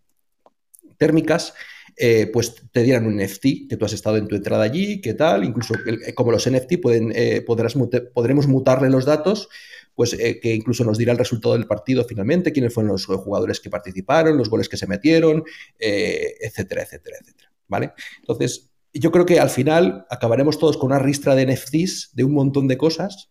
térmicas, 0.97 1.53
eh, 1.98 2.30
pues 2.32 2.56
te 2.72 2.84
dieran 2.84 3.08
un 3.08 3.16
NFT, 3.20 3.68
que 3.68 3.76
tú 3.78 3.86
has 3.86 3.93
estado 3.93 4.18
en 4.18 4.28
tu 4.28 4.36
entrada 4.36 4.64
allí, 4.64 5.02
qué 5.02 5.14
tal, 5.14 5.43
incluso 5.43 5.74
el- 5.86 6.14
como 6.16 6.32
los 6.32 6.45
NFT 6.48 6.78
pueden, 6.78 7.12
eh, 7.16 7.41
podrás 7.41 7.76
podremos 8.14 8.48
mutarle 8.48 8.89
los 8.89 9.06
datos, 9.06 9.50
pues 9.95 10.14
eh, 10.14 10.39
que 10.39 10.54
incluso 10.54 10.84
nos 10.84 10.98
dirá 11.00 11.12
el 11.12 11.18
resultado 11.18 11.56
del 11.56 11.66
partido 11.66 12.06
finalmente, 12.06 12.52
quiénes 12.52 12.74
fueron 12.74 12.91
los 12.91 13.06
jugadores 13.06 13.60
que 13.60 13.72
participaron, 13.72 14.38
los 14.38 14.50
goles 14.50 14.70
que 14.70 14.78
se 14.78 14.86
metieron, 14.86 15.43
eh, 15.80 16.36
etcétera, 16.39 16.84
etcétera, 16.84 17.18
etcétera, 17.20 17.52
¿vale? 17.68 17.93
Entonces, 18.20 18.70
yo 18.93 19.12
creo 19.12 19.26
que 19.26 19.39
al 19.39 19.50
final 19.50 20.06
acabaremos 20.10 20.60
todos 20.60 20.78
con 20.78 20.91
una 20.91 21.00
ristra 21.00 21.34
de 21.36 21.43
NFTs 21.48 22.12
de 22.14 22.24
un 22.24 22.34
montón 22.34 22.68
de 22.68 22.78
cosas, 22.78 23.30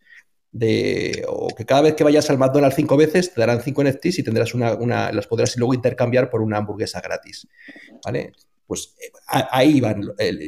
de, 0.50 1.24
o 1.28 1.48
que 1.54 1.64
cada 1.66 1.82
vez 1.82 1.94
que 1.94 2.04
vayas 2.04 2.30
al 2.30 2.38
McDonald's 2.38 2.76
cinco 2.76 2.96
veces 2.96 3.32
te 3.32 3.40
darán 3.40 3.60
cinco 3.62 3.82
NFTs 3.82 4.18
y 4.20 4.22
tendrás 4.22 4.54
una, 4.54 4.74
una 4.74 5.12
las 5.12 5.26
podrás 5.26 5.56
luego 5.56 5.74
intercambiar 5.74 6.30
por 6.30 6.40
una 6.40 6.58
hamburguesa 6.58 7.00
gratis, 7.00 7.46
¿vale? 8.04 8.32
Pues 8.66 8.96
eh, 9.00 9.12
ahí 9.50 9.80
van, 9.80 10.02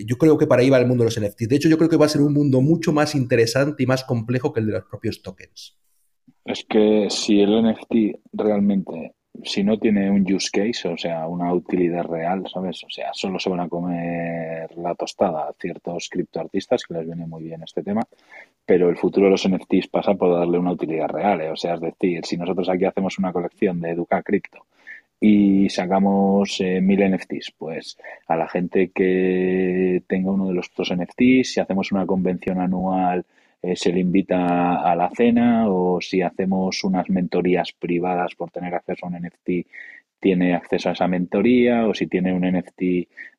yo 0.07 0.17
creo 0.19 0.37
que 0.37 0.47
para 0.47 0.63
ahí 0.63 0.71
va 0.71 0.79
el 0.79 0.87
mundo 0.87 1.05
de 1.05 1.11
los 1.11 1.21
NFTs. 1.21 1.49
De 1.49 1.57
hecho, 1.57 1.69
yo 1.69 1.79
creo 1.79 1.89
que 1.89 1.97
va 1.97 2.07
a 2.07 2.11
ser 2.11 2.23
un 2.23 2.33
mundo 2.33 2.61
mucho 2.61 2.93
más 2.93 3.15
interesante 3.15 3.83
y 3.83 3.87
más 3.87 4.05
complejo 4.05 4.53
que 4.53 4.61
el 4.61 4.67
de 4.67 4.73
los 4.73 4.85
propios 4.85 5.23
tokens. 5.23 5.79
Es 6.45 6.65
que 6.65 7.09
si 7.11 7.41
el 7.41 7.63
NFT 7.63 8.21
realmente, 8.33 9.15
si 9.45 9.63
no 9.63 9.79
tiene 9.79 10.11
un 10.11 10.23
use 10.33 10.49
case, 10.51 10.89
o 10.89 10.97
sea, 10.97 11.29
una 11.29 11.53
utilidad 11.53 12.05
real, 12.05 12.45
¿sabes? 12.53 12.83
O 12.85 12.91
sea, 12.91 13.11
solo 13.13 13.39
se 13.39 13.51
van 13.51 13.61
a 13.61 13.69
comer 13.69 14.71
la 14.77 14.95
tostada 14.95 15.49
a 15.49 15.55
ciertos 15.61 16.09
criptoartistas 16.09 16.85
que 16.85 16.95
les 16.95 17.07
viene 17.07 17.27
muy 17.27 17.45
bien 17.45 17.63
este 17.63 17.83
tema, 17.83 18.03
pero 18.65 18.89
el 18.89 18.97
futuro 18.97 19.27
de 19.27 19.33
los 19.33 19.47
NFTs 19.47 19.89
pasa 19.89 20.15
por 20.15 20.33
darle 20.33 20.59
una 20.59 20.73
utilidad 20.73 21.09
real, 21.09 21.41
¿eh? 21.43 21.51
O 21.51 21.57
sea, 21.57 21.75
es 21.75 21.81
decir, 21.81 22.25
si 22.25 22.39
nosotros 22.39 22.69
aquí 22.69 22.87
hacemos 22.87 23.19
una 23.19 23.33
colección 23.33 23.81
de 23.81 23.91
Educa 23.91 24.23
Cripto 24.23 24.67
y 25.21 25.69
sacamos 25.69 26.61
eh, 26.61 26.81
mil 26.81 27.01
NFTs, 27.01 27.53
pues 27.59 27.99
a 28.27 28.37
la 28.37 28.49
gente 28.49 28.91
que 28.95 30.03
tenga 30.07 30.31
uno 30.31 30.49
de 30.49 30.55
los 30.55 30.69
otros 30.71 30.93
NFTs, 30.95 31.53
si 31.55 31.61
hacemos 31.61 31.93
una 31.93 32.07
convención 32.07 32.61
anual 32.61 33.25
eh, 33.61 33.75
se 33.75 33.93
le 33.93 34.01
invita 34.01 34.83
a 34.83 34.95
la 34.95 35.11
cena 35.11 35.69
o 35.69 36.01
si 36.01 36.23
hacemos 36.23 36.85
unas 36.85 37.11
mentorías 37.11 37.73
privadas 37.73 38.35
por 38.37 38.51
tener 38.51 38.75
acceso 38.75 39.07
a 39.07 39.09
un 39.09 39.17
NFT, 39.17 39.67
tiene 40.21 40.55
acceso 40.55 40.89
a 40.89 40.93
esa 40.93 41.09
mentoría 41.09 41.87
o 41.87 41.95
si 41.95 42.07
tiene 42.07 42.33
un 42.33 42.43
NFT 42.43 42.81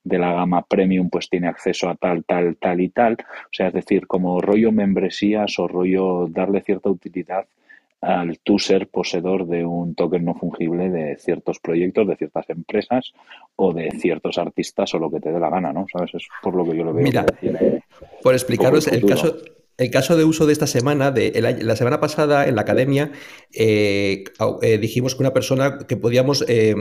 de 0.04 0.18
la 0.20 0.34
gama 0.34 0.66
premium, 0.66 1.10
pues 1.10 1.30
tiene 1.30 1.48
acceso 1.48 1.90
a 1.90 1.96
tal, 1.96 2.26
tal, 2.26 2.58
tal 2.58 2.82
y 2.82 2.90
tal. 2.90 3.14
O 3.14 3.50
sea, 3.52 3.68
es 3.68 3.74
decir, 3.74 4.08
como 4.08 4.42
rollo 4.42 4.72
membresías 4.72 5.58
o 5.60 5.68
rollo 5.68 6.28
darle 6.28 6.62
cierta 6.62 6.90
utilidad 6.90 7.48
al 8.02 8.40
tú 8.44 8.60
ser 8.60 8.88
poseedor 8.88 9.46
de 9.48 9.66
un 9.66 9.94
token 9.96 10.24
no 10.24 10.34
fungible 10.36 10.90
de 10.90 11.18
ciertos 11.18 11.60
proyectos, 11.60 12.08
de 12.08 12.16
ciertas 12.16 12.50
empresas 12.50 13.12
o 13.56 13.74
de 13.74 13.92
ciertos 13.92 14.38
artistas 14.38 14.94
o 14.94 15.00
lo 15.00 15.12
que 15.12 15.20
te 15.20 15.32
dé 15.32 15.40
la 15.40 15.50
gana, 15.50 15.74
¿no? 15.74 15.86
¿Sabes? 15.92 16.12
Es 16.16 16.28
por 16.42 16.56
lo 16.56 16.64
que 16.64 16.78
yo 16.78 16.84
lo 16.86 16.94
veo. 16.94 17.04
Mira, 17.04 17.26
tiene 17.26 17.84
Por 18.24 18.34
explicaros 18.34 18.88
el 18.88 18.96
el 18.96 19.06
caso, 19.06 19.36
el 19.78 19.92
caso 19.92 20.16
de 20.18 20.24
uso 20.24 20.46
de 20.46 20.54
esta 20.54 20.68
semana, 20.68 21.12
de 21.12 21.28
el 21.36 21.68
la 21.68 21.76
semana 21.76 22.00
pasada 22.00 22.48
en 22.48 22.56
la 22.56 22.62
academia, 22.62 23.12
eh, 23.54 24.24
eh, 24.62 24.78
dijimos 24.78 25.16
que 25.16 25.24
una 25.24 25.34
persona 25.34 25.80
que 25.88 25.98
podíamos 25.98 26.46
eh, 26.48 26.76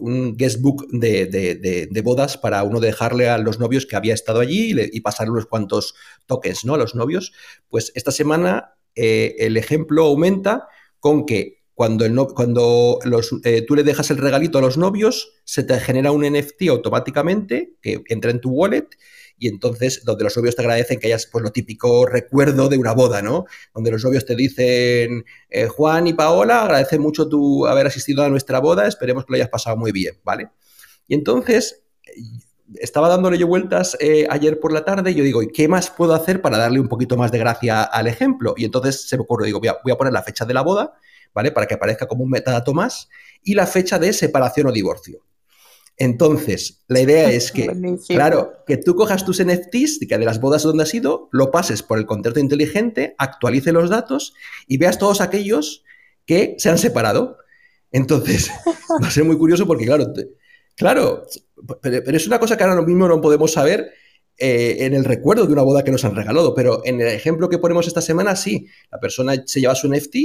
un 0.00 0.36
guestbook 0.36 0.86
de, 0.90 1.26
de- 1.26 1.54
de- 1.56 1.86
de 1.90 2.00
bodas 2.02 2.38
para 2.38 2.62
uno 2.62 2.78
dejarle 2.80 3.28
a 3.28 3.38
los 3.38 3.58
novios 3.58 3.86
que 3.86 3.96
había 3.96 4.14
estado 4.14 4.38
allí 4.40 4.70
y, 4.70 4.74
le- 4.74 4.90
y 4.92 5.00
pasarle 5.00 5.32
unos 5.32 5.46
cuantos 5.46 5.94
tokens 6.26 6.64
¿no? 6.64 6.74
a 6.74 6.78
los 6.78 6.94
novios. 6.94 7.32
Pues 7.68 7.90
esta 7.96 8.10
semana 8.12 8.70
eh, 8.96 9.36
el 9.38 9.56
ejemplo 9.56 10.04
aumenta 10.04 10.68
con 11.00 11.26
que 11.26 11.62
cuando, 11.74 12.04
el 12.04 12.14
no- 12.14 12.28
cuando 12.28 12.98
los, 13.04 13.32
eh, 13.44 13.62
tú 13.66 13.74
le 13.74 13.82
dejas 13.82 14.10
el 14.10 14.18
regalito 14.18 14.58
a 14.58 14.60
los 14.60 14.78
novios, 14.78 15.32
se 15.44 15.64
te 15.64 15.78
genera 15.80 16.12
un 16.12 16.24
NFT 16.24 16.68
automáticamente 16.68 17.72
que 17.82 18.02
entra 18.08 18.30
en 18.30 18.40
tu 18.40 18.50
wallet 18.50 18.86
y 19.36 19.48
entonces 19.48 20.04
donde 20.04 20.22
los 20.24 20.36
novios 20.36 20.54
te 20.54 20.62
agradecen 20.62 21.00
que 21.00 21.08
hayas 21.08 21.26
pues 21.26 21.42
lo 21.42 21.50
típico 21.50 22.06
recuerdo 22.06 22.68
de 22.68 22.78
una 22.78 22.92
boda, 22.92 23.20
¿no? 23.22 23.46
Donde 23.74 23.90
los 23.90 24.04
novios 24.04 24.24
te 24.24 24.36
dicen 24.36 25.24
eh, 25.50 25.66
Juan 25.66 26.06
y 26.06 26.12
Paola, 26.14 26.62
agradecen 26.62 27.00
mucho 27.00 27.28
tu 27.28 27.66
haber 27.66 27.88
asistido 27.88 28.22
a 28.22 28.28
nuestra 28.28 28.60
boda, 28.60 28.86
esperemos 28.86 29.24
que 29.26 29.32
lo 29.32 29.36
hayas 29.36 29.48
pasado 29.48 29.76
muy 29.76 29.90
bien, 29.90 30.20
¿vale? 30.24 30.50
Y 31.08 31.14
entonces 31.14 31.82
estaba 32.76 33.08
dándole 33.08 33.38
yo 33.38 33.46
vueltas 33.46 33.96
eh, 34.00 34.26
ayer 34.30 34.58
por 34.60 34.72
la 34.72 34.84
tarde 34.84 35.10
y 35.10 35.14
yo 35.14 35.24
digo, 35.24 35.42
¿y 35.42 35.48
qué 35.48 35.68
más 35.68 35.90
puedo 35.90 36.14
hacer 36.14 36.40
para 36.42 36.56
darle 36.58 36.80
un 36.80 36.88
poquito 36.88 37.16
más 37.16 37.30
de 37.30 37.38
gracia 37.38 37.82
al 37.82 38.06
ejemplo? 38.06 38.54
Y 38.56 38.64
entonces 38.64 39.08
se 39.08 39.16
me 39.16 39.22
ocurre, 39.22 39.46
digo, 39.46 39.58
voy 39.60 39.68
a, 39.68 39.76
voy 39.82 39.92
a 39.92 39.96
poner 39.96 40.12
la 40.12 40.22
fecha 40.22 40.44
de 40.44 40.54
la 40.54 40.62
boda, 40.62 40.94
¿vale? 41.34 41.52
Para 41.52 41.66
que 41.66 41.74
aparezca 41.74 42.06
como 42.06 42.24
un 42.24 42.30
metadato 42.30 42.72
más 42.72 43.08
y 43.42 43.54
la 43.54 43.66
fecha 43.66 43.98
de 43.98 44.12
separación 44.12 44.66
o 44.68 44.72
divorcio. 44.72 45.20
Entonces, 45.96 46.82
la 46.88 47.00
idea 47.00 47.30
es 47.30 47.52
que, 47.52 47.66
Buenísimo. 47.66 48.16
claro, 48.16 48.52
que 48.66 48.76
tú 48.76 48.96
cojas 48.96 49.24
tus 49.24 49.40
NFTs 49.44 50.00
de 50.00 50.06
que 50.08 50.18
de 50.18 50.24
las 50.24 50.40
bodas 50.40 50.62
donde 50.62 50.82
has 50.82 50.94
ido, 50.94 51.28
lo 51.32 51.50
pases 51.50 51.82
por 51.82 51.98
el 51.98 52.06
contrato 52.06 52.40
inteligente, 52.40 53.14
actualice 53.18 53.72
los 53.72 53.90
datos 53.90 54.34
y 54.66 54.78
veas 54.78 54.98
todos 54.98 55.20
aquellos 55.20 55.84
que 56.26 56.56
se 56.58 56.70
han 56.70 56.78
separado. 56.78 57.38
Entonces, 57.92 58.50
va 59.02 59.06
a 59.06 59.10
ser 59.10 59.24
muy 59.24 59.38
curioso 59.38 59.66
porque, 59.66 59.84
claro, 59.86 60.12
te- 60.12 60.30
claro, 60.76 61.26
pero, 61.82 62.02
pero 62.04 62.16
es 62.16 62.26
una 62.26 62.38
cosa 62.38 62.56
que 62.56 62.64
ahora 62.64 62.82
mismo 62.82 63.08
no 63.08 63.20
podemos 63.20 63.52
saber 63.52 63.92
eh, 64.36 64.84
en 64.84 64.94
el 64.94 65.04
recuerdo 65.04 65.46
de 65.46 65.52
una 65.52 65.62
boda 65.62 65.84
que 65.84 65.92
nos 65.92 66.04
han 66.04 66.16
regalado, 66.16 66.56
pero 66.56 66.82
en 66.84 67.00
el 67.00 67.06
ejemplo 67.06 67.48
que 67.48 67.58
ponemos 67.58 67.86
esta 67.86 68.00
semana, 68.00 68.34
sí, 68.34 68.66
la 68.90 68.98
persona 68.98 69.34
se 69.46 69.60
lleva 69.60 69.76
su 69.76 69.88
NFT 69.88 70.16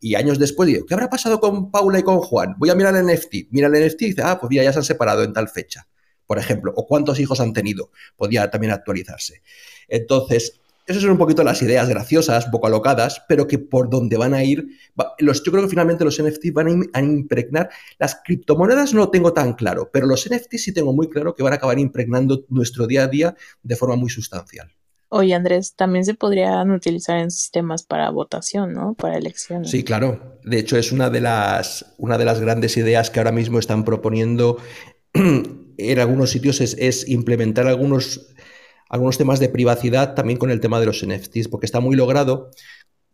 y 0.00 0.14
años 0.14 0.38
después 0.38 0.68
digo, 0.68 0.86
¿qué 0.86 0.94
habrá 0.94 1.10
pasado 1.10 1.38
con 1.38 1.70
Paula 1.70 1.98
y 1.98 2.02
con 2.02 2.20
Juan? 2.20 2.54
Voy 2.56 2.70
a 2.70 2.74
mirar 2.74 2.96
el 2.96 3.04
NFT, 3.04 3.50
mira 3.50 3.68
el 3.68 3.86
NFT 3.86 4.02
y 4.02 4.06
dice, 4.06 4.22
ah, 4.24 4.38
pues 4.40 4.54
ya 4.54 4.72
se 4.72 4.78
han 4.78 4.84
separado 4.84 5.22
en 5.22 5.34
tal 5.34 5.50
fecha, 5.50 5.86
por 6.26 6.38
ejemplo, 6.38 6.72
o 6.76 6.86
cuántos 6.86 7.20
hijos 7.20 7.40
han 7.40 7.52
tenido, 7.52 7.90
podía 8.16 8.50
también 8.50 8.72
actualizarse. 8.72 9.42
Entonces, 9.86 10.62
esas 10.88 11.02
son 11.02 11.12
un 11.12 11.18
poquito 11.18 11.44
las 11.44 11.60
ideas 11.60 11.86
graciosas, 11.86 12.46
un 12.46 12.50
poco 12.50 12.66
alocadas, 12.66 13.22
pero 13.28 13.46
que 13.46 13.58
por 13.58 13.90
donde 13.90 14.16
van 14.16 14.32
a 14.32 14.42
ir, 14.42 14.68
los, 15.18 15.42
yo 15.44 15.52
creo 15.52 15.62
que 15.64 15.68
finalmente 15.68 16.02
los 16.02 16.20
NFT 16.20 16.46
van 16.52 16.88
a, 16.94 17.02
impregnar, 17.02 17.68
las 17.98 18.20
criptomonedas 18.24 18.94
no 18.94 19.00
lo 19.00 19.10
tengo 19.10 19.34
tan 19.34 19.52
claro, 19.52 19.90
pero 19.92 20.06
los 20.06 20.28
NFT 20.28 20.54
sí 20.54 20.72
tengo 20.72 20.94
muy 20.94 21.10
claro 21.10 21.34
que 21.34 21.42
van 21.42 21.52
a 21.52 21.56
acabar 21.56 21.78
impregnando 21.78 22.46
nuestro 22.48 22.86
día 22.86 23.04
a 23.04 23.06
día 23.06 23.36
de 23.62 23.76
forma 23.76 23.96
muy 23.96 24.08
sustancial. 24.08 24.72
Oye, 25.10 25.34
Andrés, 25.34 25.74
también 25.74 26.06
se 26.06 26.14
podrían 26.14 26.70
utilizar 26.70 27.18
en 27.18 27.30
sistemas 27.30 27.82
para 27.82 28.08
votación, 28.10 28.72
¿no? 28.72 28.94
Para 28.94 29.18
elecciones. 29.18 29.70
Sí, 29.70 29.84
claro. 29.84 30.38
De 30.42 30.58
hecho, 30.58 30.78
es 30.78 30.90
una 30.90 31.10
de 31.10 31.20
las, 31.20 31.94
una 31.98 32.16
de 32.16 32.24
las 32.24 32.40
grandes 32.40 32.76
ideas 32.78 33.10
que 33.10 33.20
ahora 33.20 33.32
mismo 33.32 33.58
están 33.58 33.84
proponiendo 33.84 34.58
en 35.12 35.98
algunos 35.98 36.30
sitios 36.30 36.60
es, 36.60 36.76
es 36.78 37.08
implementar 37.08 37.66
algunos 37.66 38.34
algunos 38.88 39.18
temas 39.18 39.40
de 39.40 39.48
privacidad 39.48 40.14
también 40.14 40.38
con 40.38 40.50
el 40.50 40.60
tema 40.60 40.80
de 40.80 40.86
los 40.86 41.04
NFTs, 41.06 41.48
porque 41.48 41.66
está 41.66 41.80
muy 41.80 41.96
logrado 41.96 42.50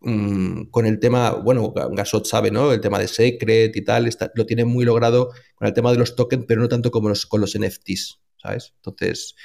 mm, 0.01 0.65
con 0.65 0.85
el 0.85 0.99
tema, 0.99 1.31
bueno, 1.31 1.73
Gasot 1.73 2.25
sabe, 2.25 2.51
¿no? 2.51 2.71
El 2.71 2.81
tema 2.81 2.99
de 2.99 3.07
Secret 3.07 3.75
y 3.75 3.81
tal, 3.83 4.09
lo 4.35 4.45
tiene 4.45 4.65
muy 4.65 4.85
logrado 4.85 5.31
con 5.55 5.67
el 5.67 5.73
tema 5.73 5.91
de 5.91 5.97
los 5.97 6.15
tokens, 6.15 6.45
pero 6.47 6.61
no 6.61 6.69
tanto 6.69 6.91
como 6.91 7.11
con 7.27 7.41
los 7.41 7.57
NFTs, 7.57 8.19
¿sabes? 8.41 8.73
Entonces, 8.77 9.35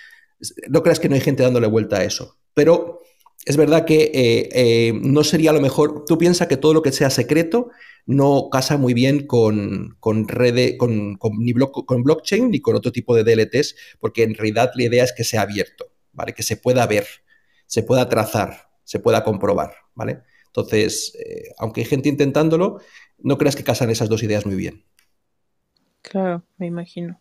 no 0.68 0.82
creas 0.82 1.00
que 1.00 1.08
no 1.08 1.14
hay 1.14 1.20
gente 1.20 1.42
dándole 1.42 1.66
vuelta 1.66 1.98
a 1.98 2.04
eso, 2.04 2.38
pero 2.54 3.00
es 3.46 3.56
verdad 3.56 3.86
que 3.86 4.10
eh, 4.14 4.48
eh, 4.52 4.92
no 5.02 5.24
sería 5.24 5.52
lo 5.52 5.60
mejor, 5.60 6.04
tú 6.06 6.18
piensas 6.18 6.46
que 6.46 6.58
todo 6.58 6.74
lo 6.74 6.82
que 6.82 6.92
sea 6.92 7.08
secreto 7.10 7.70
no 8.06 8.48
casa 8.50 8.76
muy 8.76 8.92
bien 8.92 9.26
con, 9.26 9.96
con, 9.98 10.26
con, 10.26 11.38
ni 11.38 11.54
con 11.54 12.02
blockchain 12.02 12.50
ni 12.50 12.60
con 12.60 12.76
otro 12.76 12.92
tipo 12.92 13.16
de 13.16 13.24
DLTs, 13.24 13.74
porque 13.98 14.24
en 14.24 14.34
realidad 14.34 14.70
la 14.74 14.84
idea 14.84 15.04
es 15.04 15.12
que 15.12 15.24
sea 15.24 15.42
abierto. 15.42 15.90
¿Vale? 16.20 16.34
Que 16.34 16.42
se 16.42 16.58
pueda 16.58 16.86
ver, 16.86 17.06
se 17.66 17.82
pueda 17.82 18.08
trazar, 18.10 18.68
se 18.84 18.98
pueda 18.98 19.24
comprobar, 19.24 19.72
¿vale? 19.94 20.20
Entonces, 20.48 21.16
eh, 21.18 21.54
aunque 21.58 21.80
hay 21.80 21.86
gente 21.86 22.10
intentándolo, 22.10 22.80
no 23.18 23.38
creas 23.38 23.56
que 23.56 23.64
casan 23.64 23.88
esas 23.88 24.10
dos 24.10 24.22
ideas 24.22 24.44
muy 24.44 24.54
bien. 24.54 24.84
Claro, 26.02 26.44
me 26.58 26.66
imagino. 26.66 27.18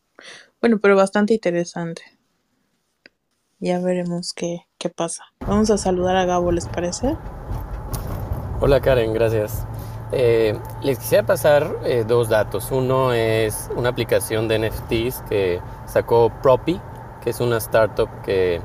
Bueno, 0.60 0.80
pero 0.80 0.98
bastante 0.98 1.34
interesante. 1.34 2.02
Ya 3.60 3.80
veremos 3.80 4.34
qué, 4.34 4.66
pasa. 4.94 5.24
Vamos 5.40 5.70
a 5.70 5.78
saludar 5.78 6.18
a 6.18 6.26
Gabo, 6.26 6.52
¿les 6.52 6.68
parece? 6.68 7.16
Hola 8.60 8.82
Karen, 8.82 9.14
gracias. 9.14 9.66
Eh, 10.12 10.60
les 10.82 11.00
quisiera 11.00 11.26
pasar 11.26 11.78
eh, 11.86 12.04
dos 12.06 12.28
datos. 12.28 12.70
Uno 12.72 13.14
es 13.14 13.70
una 13.78 13.90
aplicación 13.90 14.50
de 14.50 14.60
NFTs 14.60 15.22
que 15.30 15.62
sacó 15.86 16.34
Propi, 16.42 16.82
que 17.24 17.30
es 17.30 17.40
una 17.40 17.58
startup 17.58 18.10
que 18.24 18.62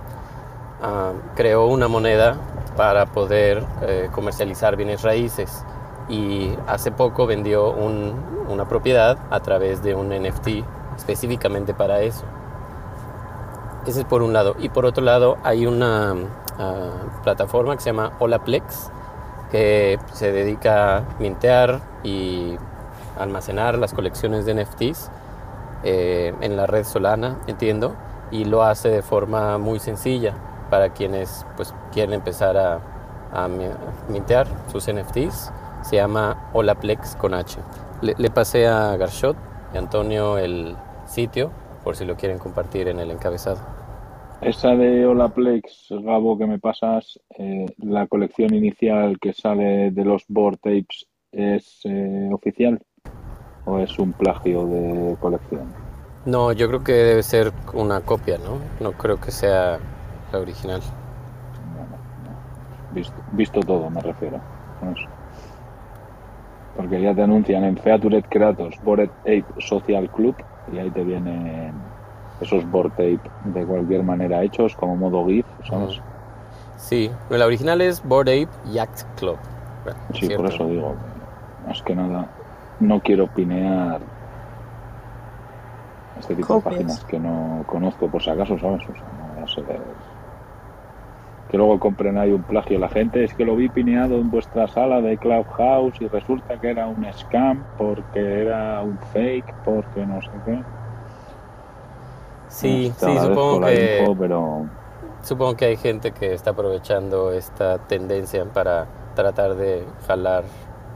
Ah, 0.83 1.12
creó 1.35 1.66
una 1.66 1.89
moneda 1.89 2.37
para 2.77 3.07
poder 3.07 3.64
eh, 3.83 4.09
comercializar 4.12 4.77
bienes 4.77 5.03
raíces 5.03 5.64
y 6.09 6.51
hace 6.66 6.91
poco 6.91 7.27
vendió 7.27 7.70
una 7.70 8.68
propiedad 8.68 9.16
a 9.31 9.41
través 9.41 9.83
de 9.83 9.95
un 9.95 10.09
NFT 10.09 10.49
específicamente 10.97 11.72
para 11.75 12.01
eso. 12.01 12.25
Ese 13.87 14.01
es 14.01 14.07
por 14.07 14.22
un 14.22 14.33
lado. 14.33 14.57
Y 14.59 14.68
por 14.68 14.85
otro 14.85 15.05
lado 15.05 15.39
hay 15.45 15.66
una 15.66 16.14
ah, 16.59 16.91
plataforma 17.22 17.77
que 17.77 17.83
se 17.83 17.91
llama 17.91 18.12
Olaplex 18.18 18.91
que 19.51 19.99
se 20.12 20.33
dedica 20.33 20.97
a 20.97 21.03
mintear 21.20 21.81
y 22.03 22.57
almacenar 23.18 23.79
las 23.79 23.95
colecciones 23.95 24.45
de 24.47 24.55
NFTs 24.55 25.11
eh, 25.85 26.35
en 26.41 26.57
la 26.57 26.66
red 26.66 26.85
Solana, 26.85 27.39
entiendo, 27.47 27.95
y 28.33 28.47
lo 28.47 28.64
hace 28.64 28.89
de 28.89 29.03
forma 29.03 29.59
muy 29.59 29.79
sencilla 29.79 30.35
para 30.75 30.89
quienes 30.89 31.47
pues, 31.55 31.72
quieren 31.93 32.14
empezar 32.14 32.57
a, 32.57 32.81
a 33.33 33.49
mintear 34.09 34.49
sus 34.72 34.93
NFTs. 34.93 35.53
Se 35.85 35.95
llama 35.95 36.51
Olaplex 36.53 37.14
con 37.14 37.33
H. 37.33 37.61
Le, 38.03 38.29
pasé 38.31 38.66
a 38.66 38.97
Garshot 38.97 39.37
y 39.72 39.79
Antonio 39.79 40.37
el 40.37 40.75
sitio 41.07 41.53
por 41.85 41.95
si 41.95 42.05
lo 42.05 42.16
quieren 42.16 42.41
compartir 42.41 42.89
en 42.89 42.99
el 42.99 43.12
encabezado. 43.12 43.59
Esa 44.41 44.75
de 44.75 45.07
Olaplex, 45.07 45.91
Gabo, 45.91 46.37
que 46.37 46.47
me 46.47 46.59
pasas, 46.59 47.20
eh, 47.39 47.66
la 47.79 48.09
colección 48.09 48.53
inicial 48.53 49.20
que 49.20 49.33
sale 49.33 49.93
de 49.93 50.05
los 50.05 50.25
board 50.27 50.57
tapes, 50.57 51.07
¿es 51.31 51.83
eh, 51.85 52.31
oficial 52.33 52.83
o 53.64 53.79
es 53.79 53.97
un 54.01 54.12
plagio 54.12 54.66
de 54.66 55.16
colección? 55.20 55.72
No, 56.27 56.51
yo 56.51 56.66
creo 56.66 56.83
que 56.83 56.95
debe 56.95 57.22
ser 57.22 57.53
una 57.75 58.01
copia, 58.01 58.39
¿no? 58.39 58.59
No 58.81 58.99
creo 58.99 59.20
que 59.20 59.31
sea 59.31 59.79
original. 60.39 60.80
Visto, 63.32 63.61
todo, 63.61 63.91
me 63.91 64.01
refiero. 64.01 64.41
Porque 66.76 67.01
ya 67.01 67.14
te 67.14 67.22
anuncian 67.22 67.64
en 67.64 67.76
Featured 67.76 68.24
Creators 68.28 68.80
Bored 68.82 69.11
Ape 69.22 69.45
Social 69.59 70.09
Club 70.11 70.37
y 70.72 70.78
ahí 70.78 70.91
te 70.91 71.03
vienen 71.03 71.72
esos 72.41 72.68
board 72.70 72.91
tape 72.91 73.20
de 73.45 73.64
cualquier 73.64 74.03
manera 74.03 74.43
hechos 74.43 74.74
como 74.76 74.97
modo 74.97 75.26
GIF, 75.26 75.47
¿sabes? 75.68 76.01
Sí, 76.76 77.11
la 77.30 77.47
original 77.47 77.80
es 77.80 78.03
Bored 78.03 78.45
Ape 78.45 78.70
Yacht 78.72 79.03
Club. 79.16 79.39
sí, 80.14 80.28
por 80.30 80.47
eso 80.47 80.66
digo, 80.66 80.95
más 81.66 81.80
que 81.82 81.95
nada, 81.95 82.28
no 82.80 83.01
quiero 83.01 83.28
pinear 83.28 84.01
este 86.18 86.35
tipo 86.35 86.57
de 86.57 86.61
páginas 86.61 87.05
que 87.05 87.18
no 87.18 87.64
conozco 87.66 88.09
por 88.09 88.22
si 88.22 88.30
acaso, 88.30 88.59
¿sabes? 88.59 88.82
O 88.82 88.93
sea, 88.93 89.41
no 89.41 89.47
sé 89.47 89.62
que 91.55 91.59
luego 91.59 91.78
compren 91.78 92.18
ahí 92.18 92.32
un 92.32 92.42
plagio. 92.42 92.80
La 92.80 92.88
gente 92.88 93.22
es 93.22 93.32
que 93.32 93.44
lo 93.44 93.55
vi 93.55 93.68
pineado 93.68 94.16
en 94.16 94.28
vuestra 94.28 94.66
sala 94.66 95.00
de 95.00 95.16
Clubhouse 95.16 95.94
y 96.00 96.09
resulta 96.09 96.61
que 96.61 96.70
era 96.70 96.88
un 96.88 97.07
scam 97.12 97.62
porque 97.78 98.42
era 98.42 98.82
un 98.82 98.98
fake, 99.12 99.55
porque 99.64 100.05
no 100.05 100.20
sé 100.20 100.30
qué. 100.44 100.59
Sí, 102.48 102.92
sí, 102.96 103.18
supongo 103.18 103.66
que, 103.66 104.16
pero... 104.18 104.66
supongo 105.22 105.55
que 105.55 105.66
hay 105.66 105.76
gente 105.76 106.11
que 106.11 106.34
está 106.34 106.50
aprovechando 106.50 107.30
esta 107.30 107.78
tendencia 107.86 108.44
para 108.46 108.88
tratar 109.14 109.55
de 109.55 109.84
jalar 110.09 110.42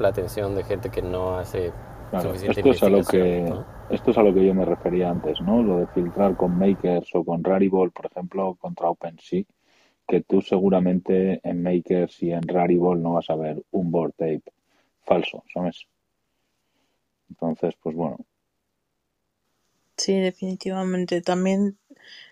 la 0.01 0.09
atención 0.09 0.57
de 0.57 0.65
gente 0.65 0.91
que 0.91 1.03
no 1.03 1.37
hace 1.37 1.73
suficiente 2.21 2.69
esto 2.69 2.71
es 2.71 2.83
a 2.83 2.89
lo 2.89 3.05
que 3.05 3.55
Esto 3.91 4.11
es 4.11 4.19
a 4.19 4.23
lo 4.25 4.35
que 4.35 4.45
yo 4.45 4.55
me 4.55 4.65
refería 4.65 5.09
antes, 5.09 5.41
¿no? 5.41 5.63
Lo 5.63 5.77
de 5.77 5.87
filtrar 5.87 6.35
con 6.35 6.59
Makers 6.59 7.15
o 7.15 7.23
con 7.23 7.45
Rarible, 7.45 7.91
por 7.91 8.07
ejemplo, 8.07 8.57
contra 8.61 8.91
OpenSea 8.91 9.45
que 10.09 10.23
tú 10.23 10.41
seguramente 10.41 11.41
en 11.45 11.63
Makers 11.63 12.23
y 12.23 12.33
en 12.33 12.49
Rarible 12.49 12.97
no 12.97 13.13
vas 13.13 13.29
a 13.29 13.37
ver 13.37 13.63
un 13.71 13.91
board 13.91 14.13
tape 14.13 14.43
falso, 15.05 15.45
¿sabes? 15.53 15.87
Entonces, 17.29 17.75
pues 17.83 17.95
bueno. 17.95 18.17
Sí, 19.99 20.19
definitivamente. 20.19 21.21
También 21.21 21.77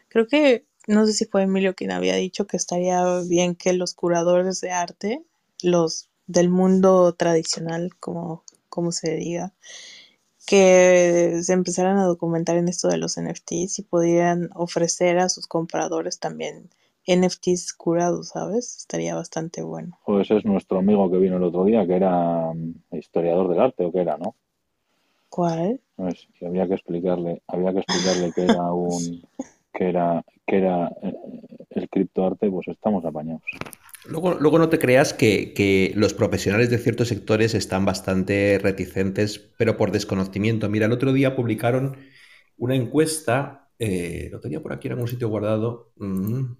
creo 0.09 0.27
que, 0.27 0.64
no 0.87 1.05
sé 1.05 1.12
si 1.12 1.27
fue 1.27 1.43
Emilio 1.43 1.74
quien 1.74 1.91
había 1.91 2.14
dicho 2.14 2.47
que 2.47 2.57
estaría 2.57 3.05
bien 3.29 3.55
que 3.55 3.74
los 3.74 3.93
curadores 3.93 4.61
de 4.62 4.70
arte, 4.70 5.22
los 5.62 6.09
del 6.27 6.49
mundo 6.49 7.12
tradicional, 7.14 7.95
como, 8.01 8.43
como 8.70 8.91
se 8.91 9.16
diga, 9.16 9.53
que 10.47 11.41
se 11.43 11.53
empezaran 11.53 11.99
a 11.99 12.07
documentar 12.07 12.57
en 12.57 12.68
esto 12.68 12.89
de 12.89 12.97
los 12.97 13.18
NFTs 13.18 13.81
y 13.81 13.83
pudieran 13.83 14.49
ofrecer 14.55 15.18
a 15.18 15.29
sus 15.29 15.47
compradores 15.47 16.18
también 16.18 16.70
NFTs 17.07 17.73
curados, 17.75 18.31
¿sabes? 18.31 18.77
Estaría 18.79 19.15
bastante 19.15 19.63
bueno. 19.63 19.99
Ese 20.21 20.37
es 20.37 20.45
nuestro 20.45 20.79
amigo 20.79 21.11
que 21.11 21.19
vino 21.19 21.37
el 21.37 21.45
otro 21.45 21.65
día, 21.65 21.87
que 21.87 21.97
era 21.97 22.53
mm, 22.53 22.97
historiador 22.97 23.49
del 23.49 23.61
arte, 23.61 23.85
o 23.85 23.93
que 23.93 24.01
era, 24.01 24.17
¿no? 24.17 24.35
¿Cuál? 25.29 25.81
Pues, 25.97 26.27
había 26.45 26.67
que 26.67 26.75
explicarle, 26.75 27.43
había 27.47 27.73
que 27.73 27.81
explicarle 27.81 28.33
que 28.33 28.45
era 28.45 28.73
un, 28.73 29.23
que 29.73 29.89
era, 29.89 30.25
que 30.47 30.57
era 30.57 30.89
eh, 31.03 31.15
el 31.71 31.89
criptoarte, 31.89 32.51
pues 32.51 32.69
estamos 32.69 33.05
apañados. 33.05 33.43
Luego, 34.09 34.35
luego 34.35 34.59
no 34.59 34.69
te 34.69 34.79
creas 34.79 35.13
que, 35.13 35.93
los 35.97 36.15
profesionales 36.15 36.71
de 36.71 36.79
ciertos 36.79 37.09
sectores 37.09 37.55
están 37.55 37.85
bastante 37.85 38.59
reticentes, 38.63 39.39
pero 39.59 39.77
por 39.77 39.91
desconocimiento. 39.91 40.69
Mira, 40.69 40.87
el 40.87 40.93
otro 40.93 41.13
día 41.13 41.35
publicaron 41.35 41.97
una 42.57 42.77
encuesta, 42.77 43.69
eh, 43.79 44.29
lo 44.31 44.41
tenía 44.41 44.63
por 44.63 44.73
aquí 44.73 44.89
en 44.89 44.93
algún 44.93 45.09
sitio 45.09 45.29
guardado. 45.29 45.93
Mm, 45.97 46.53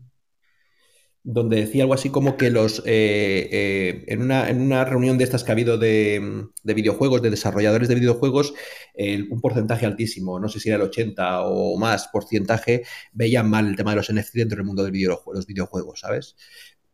donde 1.29 1.57
decía 1.57 1.83
algo 1.83 1.95
así 1.95 2.09
como 2.11 2.37
que 2.37 2.51
los 2.51 2.79
eh, 2.87 3.49
eh, 3.51 4.05
en, 4.07 4.23
una, 4.23 4.49
en, 4.49 4.61
una, 4.61 4.85
reunión 4.85 5.19
de 5.19 5.25
estas 5.25 5.43
que 5.43 5.51
ha 5.51 5.55
habido 5.55 5.77
de, 5.77 6.47
de 6.63 6.75
videojuegos, 6.75 7.21
de 7.21 7.31
desarrolladores 7.31 7.89
de 7.89 7.97
videojuegos, 7.97 8.55
un 8.97 9.41
porcentaje 9.41 9.87
altísimo, 9.87 10.39
no 10.39 10.49
sé 10.49 10.61
si 10.61 10.69
era 10.69 10.77
el 10.77 10.83
80 10.83 11.43
o 11.43 11.77
más 11.79 12.07
porcentaje, 12.13 12.85
veían 13.13 13.51
mal 13.51 13.67
el 13.67 13.75
tema 13.75 13.91
de 13.91 13.97
los 13.97 14.13
NFT 14.13 14.35
dentro 14.35 14.57
del 14.57 14.67
mundo 14.67 14.85
de 14.85 14.93
los 14.93 15.47
videojuegos, 15.47 15.99
¿sabes? 15.99 16.37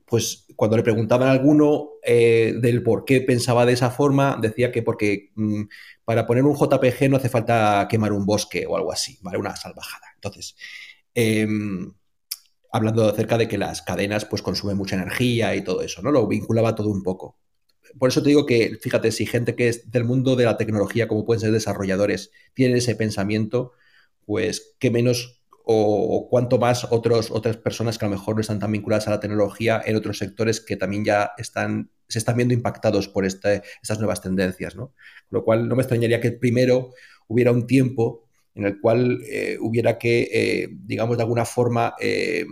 Pues 0.07 0.47
cuando 0.57 0.79
le 0.79 0.83
preguntaban 0.83 1.29
a 1.29 1.33
alguno 1.33 1.91
eh, 2.03 2.55
del 2.59 2.83
por 2.83 3.05
qué 3.05 3.21
pensaba 3.21 3.67
de 3.67 3.75
esa 3.75 3.91
forma, 3.91 4.39
decía 4.41 4.73
que 4.73 4.83
porque 4.83 5.31
mmm, 5.35 5.65
para 6.07 6.27
poner 6.27 6.45
un 6.45 6.57
JPG 6.57 7.11
no 7.11 7.19
hace 7.19 7.29
falta 7.29 7.87
quemar 7.89 8.13
un 8.13 8.25
bosque 8.25 8.65
o 8.67 8.77
algo 8.77 8.93
así, 8.93 9.19
¿vale? 9.21 9.37
Una 9.37 9.57
salvajada. 9.57 10.07
Entonces, 10.15 10.57
eh, 11.15 11.47
hablando 12.73 13.07
acerca 13.09 13.39
de 13.39 13.47
que 13.47 13.59
las 13.59 13.83
cadenas 13.83 14.25
pues 14.25 14.43
consumen 14.43 14.79
mucha 14.79 14.97
energía 14.97 15.55
y 15.55 15.63
todo 15.63 15.83
eso, 15.83 16.03
¿no? 16.03 16.11
Lo 16.11 16.27
vinculaba 16.27 16.75
todo 16.75 16.89
un 16.89 17.03
poco. 17.03 17.39
Por 17.99 18.09
eso 18.09 18.23
te 18.23 18.31
digo 18.31 18.47
que, 18.47 18.79
fíjate, 18.81 19.13
si 19.13 19.27
gente 19.27 19.55
que 19.55 19.69
es 19.69 19.91
del 19.91 20.05
mundo 20.05 20.35
de 20.37 20.47
la 20.47 20.57
tecnología, 20.57 21.07
como 21.07 21.27
pueden 21.27 21.41
ser 21.41 21.53
desarrolladores, 21.53 22.31
tienen 22.55 22.79
ese 22.79 22.97
pensamiento, 22.97 23.73
pues 24.25 24.75
qué 24.79 24.91
menos 24.91 25.43
o, 25.65 26.17
o, 26.17 26.29
cuánto 26.29 26.59
más 26.59 26.87
otros, 26.91 27.31
otras 27.31 27.59
personas 27.59 27.99
que 27.99 28.07
a 28.07 28.09
lo 28.09 28.17
mejor 28.17 28.35
no 28.35 28.41
están 28.41 28.59
tan 28.59 28.73
vinculadas 28.73 29.07
a 29.07 29.11
la 29.11 29.21
tecnología 29.21 29.81
en 29.85 29.95
otros 29.95 30.19
sectores 30.19 30.61
que 30.61 30.77
también 30.77 31.05
ya 31.05 31.33
están, 31.37 31.91
se 32.09 32.19
están 32.19 32.37
viendo 32.37 32.55
impactados 32.55 33.09
por 33.09 33.27
este, 33.27 33.63
estas 33.83 33.99
nuevas 33.99 34.23
tendencias, 34.23 34.75
¿no? 34.75 34.95
Con 35.29 35.39
lo 35.39 35.45
cual 35.45 35.69
no 35.69 35.77
me 35.77 35.83
extrañaría 35.83 36.21
que 36.21 36.33
primero 36.33 36.95
hubiera 37.29 37.53
un 37.53 37.67
tiempo 37.67 38.29
en 38.55 38.65
el 38.65 38.81
cual 38.81 39.23
eh, 39.25 39.57
hubiera 39.61 39.99
que, 39.99 40.29
eh, 40.33 40.69
digamos, 40.71 41.17
de 41.17 41.23
alguna 41.23 41.45
forma 41.45 41.95
eh, 42.01 42.47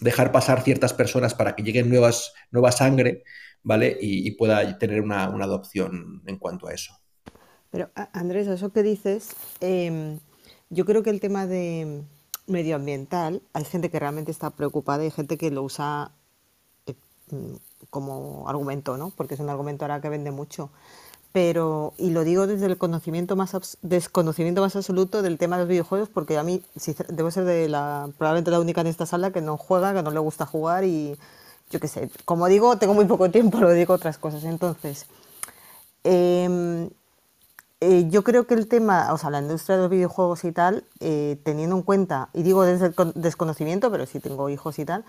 dejar 0.00 0.32
pasar 0.32 0.62
ciertas 0.62 0.92
personas 0.92 1.34
para 1.34 1.54
que 1.54 1.62
lleguen 1.62 1.88
nuevas, 1.88 2.32
nueva 2.50 2.72
sangre, 2.72 3.24
¿vale? 3.62 3.96
Y, 4.00 4.30
pueda 4.32 4.78
tener 4.78 5.00
una, 5.00 5.28
una, 5.28 5.44
adopción 5.44 6.22
en 6.26 6.38
cuanto 6.38 6.68
a 6.68 6.74
eso. 6.74 6.92
Pero, 7.70 7.90
Andrés, 8.12 8.46
eso 8.48 8.72
que 8.72 8.82
dices, 8.82 9.34
em, 9.60 10.18
yo 10.70 10.84
creo 10.84 11.02
que 11.02 11.10
el 11.10 11.20
tema 11.20 11.46
de 11.46 12.02
medioambiental, 12.46 13.42
hay 13.52 13.64
gente 13.64 13.90
que 13.90 13.98
realmente 13.98 14.30
está 14.30 14.50
preocupada 14.50 15.02
y 15.02 15.06
hay 15.06 15.10
gente 15.10 15.36
que 15.36 15.50
lo 15.50 15.62
usa 15.62 16.12
como 17.90 18.48
argumento, 18.48 18.96
¿no? 18.96 19.10
Porque 19.10 19.34
es 19.34 19.40
un 19.40 19.50
argumento 19.50 19.84
ahora 19.84 20.00
que 20.00 20.08
vende 20.08 20.30
mucho 20.30 20.70
pero, 21.32 21.92
y 21.98 22.10
lo 22.10 22.24
digo 22.24 22.46
desde 22.46 22.66
el 22.66 22.78
conocimiento 22.78 23.36
más 23.36 23.78
desconocimiento 23.82 24.60
más 24.60 24.76
absoluto 24.76 25.22
del 25.22 25.38
tema 25.38 25.56
de 25.56 25.62
los 25.62 25.68
videojuegos, 25.68 26.08
porque 26.08 26.38
a 26.38 26.42
mí 26.42 26.62
debo 27.08 27.30
ser 27.30 27.44
de 27.44 27.68
la, 27.68 28.08
probablemente 28.16 28.50
la 28.50 28.60
única 28.60 28.80
en 28.80 28.86
esta 28.86 29.06
sala 29.06 29.30
que 29.30 29.40
no 29.40 29.56
juega, 29.56 29.94
que 29.94 30.02
no 30.02 30.10
le 30.10 30.18
gusta 30.18 30.46
jugar 30.46 30.84
y 30.84 31.16
yo 31.70 31.80
qué 31.80 31.88
sé, 31.88 32.10
como 32.24 32.46
digo, 32.46 32.78
tengo 32.78 32.94
muy 32.94 33.04
poco 33.04 33.30
tiempo, 33.30 33.58
lo 33.60 33.72
digo 33.72 33.94
otras 33.94 34.18
cosas. 34.18 34.44
Entonces, 34.44 35.06
eh, 36.04 36.88
eh, 37.80 38.06
yo 38.08 38.24
creo 38.24 38.46
que 38.46 38.54
el 38.54 38.66
tema, 38.66 39.12
o 39.12 39.18
sea, 39.18 39.30
la 39.30 39.38
industria 39.40 39.76
de 39.76 39.82
los 39.82 39.90
videojuegos 39.90 40.44
y 40.44 40.50
tal, 40.50 40.84
eh, 40.98 41.38
teniendo 41.44 41.76
en 41.76 41.82
cuenta, 41.82 42.28
y 42.34 42.42
digo 42.42 42.64
desde 42.64 42.86
el 42.86 42.94
desconocimiento, 43.14 43.90
pero 43.90 44.04
sí 44.04 44.18
tengo 44.18 44.48
hijos 44.48 44.80
y 44.80 44.84
tal, 44.84 45.04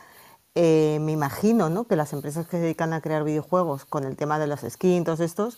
eh, 0.54 1.00
me 1.02 1.12
imagino 1.12 1.70
¿no? 1.70 1.86
que 1.86 1.96
las 1.96 2.14
empresas 2.14 2.46
que 2.46 2.58
se 2.58 2.64
dedican 2.64 2.94
a 2.94 3.02
crear 3.02 3.24
videojuegos 3.24 3.86
con 3.86 4.04
el 4.04 4.16
tema 4.16 4.38
de 4.38 4.46
los 4.46 4.60
skins, 4.62 5.06
todos 5.06 5.20
estos, 5.20 5.58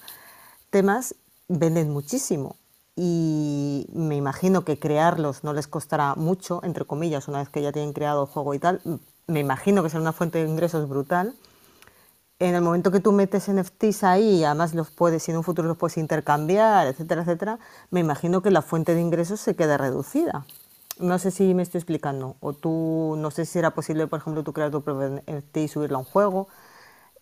temas 0.71 1.15
venden 1.47 1.91
muchísimo 1.91 2.55
y 2.95 3.87
me 3.93 4.15
imagino 4.15 4.63
que 4.65 4.79
crearlos 4.79 5.43
no 5.43 5.53
les 5.53 5.67
costará 5.67 6.15
mucho, 6.15 6.61
entre 6.63 6.85
comillas, 6.85 7.27
una 7.27 7.39
vez 7.39 7.49
que 7.49 7.61
ya 7.61 7.71
tienen 7.71 7.93
creado 7.93 8.23
el 8.23 8.27
juego 8.27 8.53
y 8.53 8.59
tal. 8.59 8.81
Me 9.27 9.39
imagino 9.39 9.83
que 9.83 9.89
será 9.89 10.01
una 10.01 10.13
fuente 10.13 10.43
de 10.43 10.49
ingresos 10.49 10.89
brutal. 10.89 11.35
En 12.39 12.55
el 12.55 12.61
momento 12.61 12.91
que 12.91 12.99
tú 12.99 13.11
metes 13.11 13.47
NFTs 13.49 14.03
ahí, 14.03 14.39
y 14.39 14.43
además 14.43 14.73
los 14.73 14.89
puedes, 14.89 15.27
y 15.27 15.31
en 15.31 15.37
un 15.37 15.43
futuro 15.43 15.67
los 15.67 15.77
puedes 15.77 15.97
intercambiar, 15.97 16.87
etcétera, 16.87 17.21
etcétera, 17.21 17.59
me 17.91 17.99
imagino 17.99 18.41
que 18.41 18.49
la 18.49 18.61
fuente 18.61 18.95
de 18.95 19.01
ingresos 19.01 19.39
se 19.39 19.55
queda 19.55 19.77
reducida. 19.77 20.45
No 20.99 21.17
sé 21.19 21.31
si 21.31 21.53
me 21.53 21.63
estoy 21.63 21.79
explicando. 21.79 22.35
O 22.39 22.53
tú, 22.53 23.15
no 23.17 23.31
sé 23.31 23.45
si 23.45 23.59
era 23.59 23.71
posible, 23.71 24.07
por 24.07 24.19
ejemplo, 24.19 24.43
tú 24.43 24.53
crear 24.53 24.71
tu 24.71 24.81
propio 24.81 25.21
NFT 25.27 25.57
y 25.57 25.67
subirlo 25.67 25.97
a 25.97 25.99
un 25.99 26.05
juego. 26.05 26.47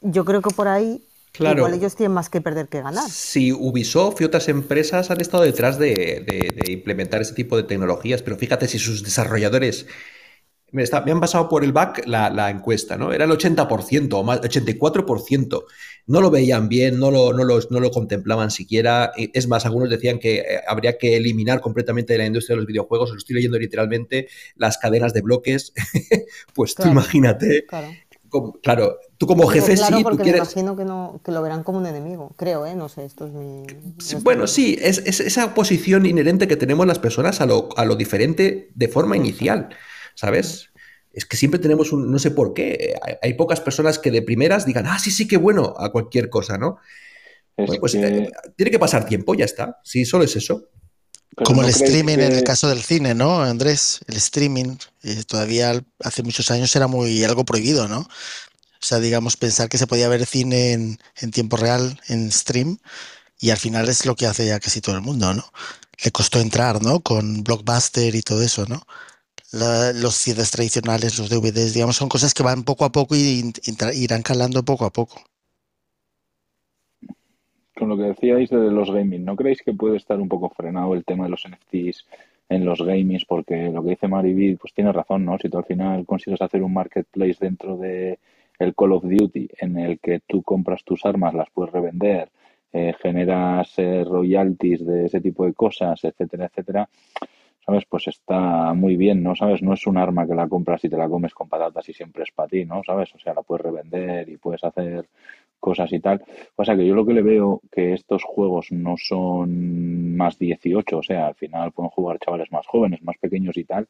Yo 0.02 0.24
creo 0.26 0.42
que 0.42 0.52
por 0.52 0.68
ahí 0.68 1.06
Claro. 1.32 1.60
Igual 1.60 1.74
ellos 1.76 1.96
tienen 1.96 2.14
más 2.14 2.30
que 2.30 2.42
perder 2.42 2.68
que 2.68 2.82
ganar. 2.82 3.10
Sí, 3.10 3.52
Ubisoft 3.52 4.22
y 4.22 4.24
otras 4.26 4.50
empresas 4.50 5.12
han 5.12 5.22
estado 5.22 5.44
detrás 5.44 5.78
de, 5.80 6.26
de, 6.28 6.54
de 6.56 6.72
implementar 6.72 7.22
ese 7.22 7.34
tipo 7.34 7.56
de 7.56 7.64
tecnologías, 7.64 8.22
pero 8.22 8.38
fíjate 8.38 8.68
si 8.68 8.80
sus 8.80 9.04
desarrolladores 9.04 9.86
me, 10.72 10.84
está, 10.84 11.02
me 11.02 11.12
han 11.12 11.20
pasado 11.20 11.50
por 11.50 11.64
el 11.64 11.72
back 11.72 12.04
la, 12.06 12.30
la, 12.30 12.50
encuesta, 12.50 12.98
¿no? 12.98 13.12
Era 13.12 13.26
el 13.26 13.32
80% 13.32 14.14
o 14.14 14.24
más, 14.24 14.42
84%. 14.42 15.64
No 16.08 16.22
lo 16.22 16.32
veían 16.32 16.70
bien, 16.70 17.00
no 17.00 17.12
lo, 17.12 17.34
no, 17.34 17.44
lo, 17.44 17.60
no 17.70 17.80
lo 17.80 17.92
contemplaban 17.92 18.52
siquiera. 18.52 19.12
Es 19.16 19.48
más, 19.48 19.66
algunos 19.66 19.90
decían 19.90 20.20
que 20.20 20.40
eh, 20.40 20.62
habría 20.68 20.98
que 20.98 21.18
eliminar 21.18 21.62
completamente 21.62 22.14
de 22.14 22.20
la 22.20 22.26
industria 22.26 22.56
de 22.56 22.62
los 22.62 22.68
videojuegos. 22.68 23.12
Lo 23.12 23.18
estoy 23.18 23.36
leyendo 23.36 23.58
literalmente, 23.58 24.28
las 24.56 24.78
cadenas 24.78 25.14
de 25.14 25.22
bloques. 25.22 25.74
pues 26.54 26.74
claro, 26.74 26.92
tú 26.92 26.98
imagínate. 26.98 27.66
Claro. 27.66 27.90
Como, 28.30 28.54
claro, 28.54 28.98
tú 29.18 29.28
como 29.28 29.48
jefe 29.48 29.76
claro, 29.76 29.98
sí, 29.98 30.04
porque 30.04 30.18
tú 30.18 30.24
quieres... 30.24 30.42
me 30.42 30.62
imagino 30.62 30.76
que, 30.78 30.86
no, 30.86 31.20
que 31.24 31.32
lo 31.32 31.42
verán 31.42 31.64
como 31.64 31.80
un 31.80 31.86
enemigo, 31.86 32.34
creo, 32.36 32.66
¿eh? 32.66 32.76
No 32.76 32.90
sé, 32.90 33.06
esto 33.06 33.26
es 33.26 33.34
mi... 33.34 33.64
Sí, 34.00 34.18
bueno, 34.22 34.48
sí, 34.48 34.78
es, 34.82 35.00
es, 35.00 35.20
esa 35.20 35.54
posición 35.54 36.06
inherente 36.06 36.48
que 36.48 36.56
tenemos 36.56 36.86
las 36.86 37.00
personas 37.00 37.42
a 37.42 37.46
lo, 37.46 37.70
a 37.76 37.86
lo 37.86 37.96
diferente 37.96 38.70
de 38.76 38.88
forma 38.88 39.18
inicial, 39.18 39.70
¿sabes? 40.16 40.70
Es 41.12 41.26
que 41.26 41.38
siempre 41.38 41.60
tenemos 41.60 41.92
un, 41.92 42.12
no 42.12 42.20
sé 42.20 42.32
por 42.32 42.54
qué, 42.54 42.96
hay, 43.02 43.16
hay, 43.22 43.34
pocas 43.34 43.60
personas 43.60 44.00
que 44.00 44.12
de 44.12 44.22
primeras 44.22 44.66
digan, 44.66 44.86
ah, 44.88 45.00
sí, 45.00 45.12
sí, 45.12 45.28
qué 45.28 45.38
bueno, 45.38 45.74
a 45.78 45.92
cualquier 45.92 46.30
cosa, 46.30 46.58
¿no? 46.58 46.78
Bueno, 47.58 47.74
pues 47.80 47.94
que... 47.94 48.06
eh, 48.06 48.32
tiene 48.56 48.72
que 48.72 48.80
pasar 48.80 49.06
tiempo, 49.06 49.34
ya 49.36 49.46
está, 49.46 49.80
sí, 49.84 50.06
solo 50.06 50.24
es 50.24 50.36
eso. 50.36 50.70
Pero 51.36 51.46
Como 51.46 51.62
no 51.62 51.68
el 51.68 51.74
streaming 51.74 52.18
que... 52.18 52.26
en 52.26 52.34
el 52.34 52.44
caso 52.44 52.68
del 52.70 52.84
cine, 52.84 53.14
¿no, 53.16 53.42
Andrés? 53.42 54.00
El 54.08 54.18
streaming 54.18 54.78
eh, 55.04 55.24
todavía 55.26 55.82
hace 56.04 56.24
muchos 56.24 56.52
años 56.52 56.76
era 56.76 56.88
muy 56.88 57.24
algo 57.24 57.46
prohibido, 57.46 57.88
¿no? 57.88 58.00
O 58.00 58.86
sea, 58.86 59.00
digamos, 59.00 59.38
pensar 59.38 59.70
que 59.70 59.78
se 59.78 59.88
podía 59.88 60.08
ver 60.10 60.26
cine 60.26 60.72
en, 60.74 61.00
en, 61.18 61.32
tiempo 61.32 61.58
real, 61.58 62.00
en 62.08 62.32
stream, 62.32 62.80
y 63.40 63.52
al 63.52 63.58
final 63.58 63.90
es 63.90 64.06
lo 64.06 64.16
que 64.16 64.26
hace 64.28 64.48
ya 64.48 64.60
casi 64.60 64.82
todo 64.82 64.96
el 64.96 65.02
mundo, 65.02 65.34
¿no? 65.34 65.52
Le 66.04 66.12
costó 66.12 66.40
entrar, 66.40 66.82
¿no? 66.82 67.02
Con 67.02 67.44
Blockbuster 67.44 68.16
y 68.16 68.22
todo 68.22 68.42
eso, 68.42 68.66
¿no? 68.68 68.82
La, 69.52 69.94
los 69.94 70.16
cines 70.16 70.52
tradicionales, 70.52 71.18
los 71.18 71.30
DVDs, 71.30 71.74
digamos, 71.74 71.98
son 71.98 72.10
cosas 72.10 72.34
que 72.34 72.44
van 72.44 72.64
poco 72.64 72.86
a 72.86 72.92
poco 72.92 73.16
y, 73.16 73.54
y 73.64 74.04
irán 74.04 74.24
calando 74.24 74.64
poco 74.64 74.86
a 74.86 74.94
poco. 74.94 75.22
Con 77.80 77.88
lo 77.88 77.96
que 77.96 78.04
decíais 78.04 78.50
de 78.50 78.72
los 78.72 78.92
gaming, 78.92 79.24
¿no 79.24 79.38
creéis 79.38 79.62
que 79.64 79.72
puede 79.72 79.96
estar 79.96 80.20
un 80.20 80.28
poco 80.28 80.50
frenado 80.50 80.94
el 80.96 81.06
tema 81.06 81.24
de 81.24 81.30
los 81.30 81.48
NFTs 81.48 82.06
en 82.50 82.66
los 82.66 82.82
gamings? 82.82 83.24
Porque 83.24 83.70
lo 83.70 83.82
que 83.82 83.92
dice 83.92 84.10
Mariby, 84.10 84.58
pues 84.58 84.74
tiene 84.74 84.92
razón, 84.92 85.24
¿no? 85.24 85.40
Si 85.40 85.48
tú 85.48 85.60
al 85.60 85.64
final 85.64 86.06
consigues 86.06 86.42
hacer 86.42 86.62
un 86.62 86.74
marketplace 86.74 87.38
dentro 87.40 87.78
de 87.78 88.20
el 88.60 88.76
Call 88.76 88.92
of 88.92 89.06
Duty 89.06 89.48
en 89.62 89.80
el 89.80 89.98
que 90.00 90.20
tú 90.28 90.44
compras 90.44 90.84
tus 90.84 91.06
armas, 91.06 91.34
las 91.34 91.50
puedes 91.52 91.72
revender, 91.72 92.28
eh, 92.74 92.94
generas 93.02 93.72
eh, 93.78 94.04
royalties 94.04 94.86
de 94.86 95.06
ese 95.06 95.22
tipo 95.22 95.46
de 95.46 95.54
cosas, 95.54 96.04
etcétera, 96.04 96.48
etcétera, 96.48 96.90
¿sabes? 97.70 97.86
Pues 97.86 98.08
está 98.08 98.74
muy 98.74 98.96
bien, 98.96 99.22
¿no? 99.22 99.36
¿Sabes? 99.36 99.62
No 99.62 99.74
es 99.74 99.86
un 99.86 99.98
arma 99.98 100.26
que 100.26 100.34
la 100.34 100.50
compras 100.50 100.84
y 100.86 100.90
te 100.90 100.98
la 100.98 101.08
comes 101.08 101.36
con 101.36 101.48
patatas 101.48 101.88
y 101.88 101.94
siempre 101.94 102.24
es 102.24 102.32
para 102.32 102.50
ti, 102.50 102.66
¿no? 102.66 102.82
¿Sabes? 102.84 103.14
O 103.14 103.20
sea, 103.20 103.36
la 103.36 103.44
puedes 103.44 103.64
revender 103.64 104.28
y 104.28 104.38
puedes 104.38 104.64
hacer 104.64 105.08
cosas 105.60 105.94
y 105.94 106.00
tal. 106.00 106.24
O 106.56 106.66
sea, 106.66 106.76
que 106.76 106.88
yo 106.88 106.96
lo 106.96 107.06
que 107.06 107.14
le 107.14 107.22
veo 107.22 107.62
que 107.72 107.94
estos 107.94 108.24
juegos 108.24 108.72
no 108.72 108.96
son 108.98 110.18
más 110.18 110.40
18, 110.40 110.98
o 110.98 111.04
sea, 111.04 111.28
al 111.28 111.36
final 111.36 111.72
pueden 111.72 111.92
jugar 111.92 112.18
chavales 112.18 112.52
más 112.52 112.66
jóvenes, 112.66 113.04
más 113.04 113.18
pequeños 113.20 113.56
y 113.56 113.66
tal, 113.66 113.88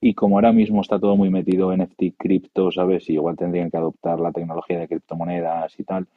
y 0.00 0.14
como 0.14 0.36
ahora 0.36 0.52
mismo 0.52 0.80
está 0.80 0.98
todo 0.98 1.16
muy 1.16 1.30
metido 1.30 1.72
en 1.72 1.82
NFT 1.82 2.16
cripto, 2.18 2.72
¿sabes? 2.72 3.08
Y 3.08 3.12
igual 3.12 3.36
tendrían 3.36 3.70
que 3.70 3.76
adoptar 3.76 4.18
la 4.18 4.32
tecnología 4.32 4.80
de 4.80 4.88
criptomonedas 4.88 5.78
y 5.78 5.84
tal. 5.84 6.08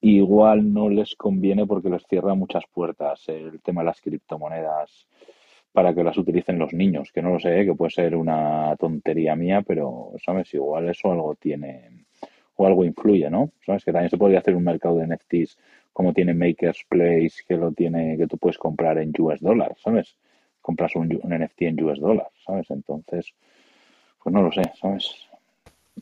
Igual 0.00 0.72
no 0.72 0.88
les 0.88 1.16
conviene 1.16 1.66
porque 1.66 1.90
les 1.90 2.06
cierra 2.06 2.34
muchas 2.36 2.64
puertas 2.72 3.28
el 3.28 3.60
tema 3.62 3.80
de 3.80 3.86
las 3.86 4.00
criptomonedas 4.00 5.08
para 5.72 5.94
que 5.94 6.04
las 6.04 6.16
utilicen 6.18 6.58
los 6.58 6.72
niños, 6.72 7.10
que 7.12 7.22
no 7.22 7.30
lo 7.30 7.40
sé, 7.40 7.64
que 7.64 7.74
puede 7.74 7.90
ser 7.90 8.14
una 8.14 8.76
tontería 8.76 9.34
mía, 9.36 9.62
pero, 9.62 10.12
¿sabes? 10.24 10.52
Igual 10.54 10.88
eso 10.88 11.12
algo 11.12 11.34
tiene 11.34 12.04
o 12.56 12.66
algo 12.66 12.84
influye, 12.84 13.30
¿no? 13.30 13.50
¿Sabes? 13.64 13.84
Que 13.84 13.92
también 13.92 14.10
se 14.10 14.18
podría 14.18 14.40
hacer 14.40 14.54
un 14.54 14.64
mercado 14.64 14.98
de 14.98 15.06
NFTs 15.06 15.58
como 15.92 16.12
tiene 16.12 16.34
Maker's 16.34 16.84
Place, 16.88 17.42
que 17.46 17.56
lo 17.56 17.72
tiene, 17.72 18.16
que 18.16 18.26
tú 18.26 18.38
puedes 18.38 18.58
comprar 18.58 18.98
en 18.98 19.12
US 19.18 19.40
dólares, 19.40 19.78
¿sabes? 19.82 20.16
compras 20.62 20.94
un, 20.94 21.20
un, 21.22 21.38
NFT 21.38 21.62
en 21.62 21.84
US 21.84 22.00
dólares, 22.00 22.32
¿sabes? 22.46 22.70
Entonces, 22.70 23.34
pues 24.22 24.32
no 24.32 24.42
lo 24.42 24.52
sé, 24.52 24.62
¿sabes? 24.80 25.10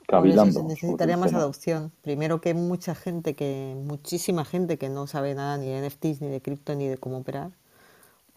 Cavilando. 0.07 0.63
Necesitaría 0.63 1.17
más 1.17 1.35
adopción. 1.35 1.91
Primero 2.03 2.41
que 2.41 2.55
mucha 2.55 2.95
gente, 2.95 3.35
que 3.35 3.75
muchísima 3.77 4.45
gente 4.45 4.79
que 4.79 4.89
no 4.89 5.09
sabe 5.09 5.35
nada 5.35 5.57
ni 5.57 5.67
de 5.67 5.89
NFTs, 5.89 6.21
ni 6.21 6.29
de 6.29 6.41
cripto, 6.41 6.75
ni 6.77 6.87
de 6.87 6.99
cómo 6.99 7.19
operar. 7.19 7.51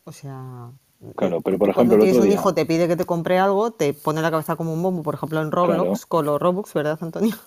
O 0.06 0.12
sea... 0.12 0.72
Claro, 1.16 1.42
pero 1.42 1.58
por 1.60 1.70
ejemplo, 1.70 1.98
cuando 1.98 2.06
tienes 2.06 2.18
un 2.22 2.32
hijo, 2.32 2.54
te 2.54 2.66
pide 2.66 2.88
que 2.88 2.96
te 2.96 3.06
compre 3.06 3.38
algo, 3.38 3.72
te 3.72 3.94
pone 3.94 4.22
la 4.22 4.32
cabeza 4.32 4.56
como 4.56 4.74
un 4.74 4.82
bombo, 4.82 5.04
por 5.04 5.16
ejemplo 5.16 5.42
en 5.42 5.52
Roblox, 5.52 6.06
claro. 6.06 6.08
con 6.08 6.26
los 6.26 6.42
Robux, 6.42 6.74
¿verdad, 6.74 6.98
Antonio? 7.02 7.36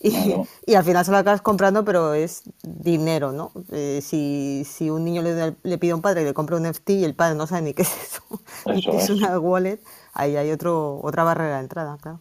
Y, 0.00 0.10
Claro. 0.10 0.46
y 0.66 0.74
al 0.74 0.84
final 0.84 1.04
se 1.04 1.10
lo 1.10 1.18
acabas 1.18 1.42
comprando, 1.42 1.84
pero 1.84 2.14
es 2.14 2.42
dinero, 2.62 3.32
¿no? 3.32 3.52
Eh, 3.70 4.00
si, 4.02 4.62
si 4.64 4.88
un 4.90 5.04
niño 5.04 5.20
le, 5.22 5.54
le 5.62 5.78
pide 5.78 5.92
a 5.92 5.96
un 5.96 6.00
padre 6.02 6.22
que 6.22 6.28
le 6.28 6.34
compre 6.34 6.56
un 6.56 6.62
NFT 6.66 6.90
y 6.90 7.04
el 7.04 7.14
padre 7.14 7.36
no 7.36 7.46
sabe 7.46 7.62
ni 7.62 7.74
qué 7.74 7.82
es 7.82 7.92
eso, 8.02 8.22
ni 8.66 8.80
Eso 8.80 8.90
qué 8.90 8.96
es 8.96 9.10
es. 9.10 9.10
una 9.10 9.38
wallet, 9.38 9.78
ahí 10.14 10.36
hay 10.36 10.50
otro, 10.50 10.98
otra 11.02 11.22
barrera 11.24 11.56
de 11.56 11.62
entrada, 11.64 11.98
claro. 12.00 12.20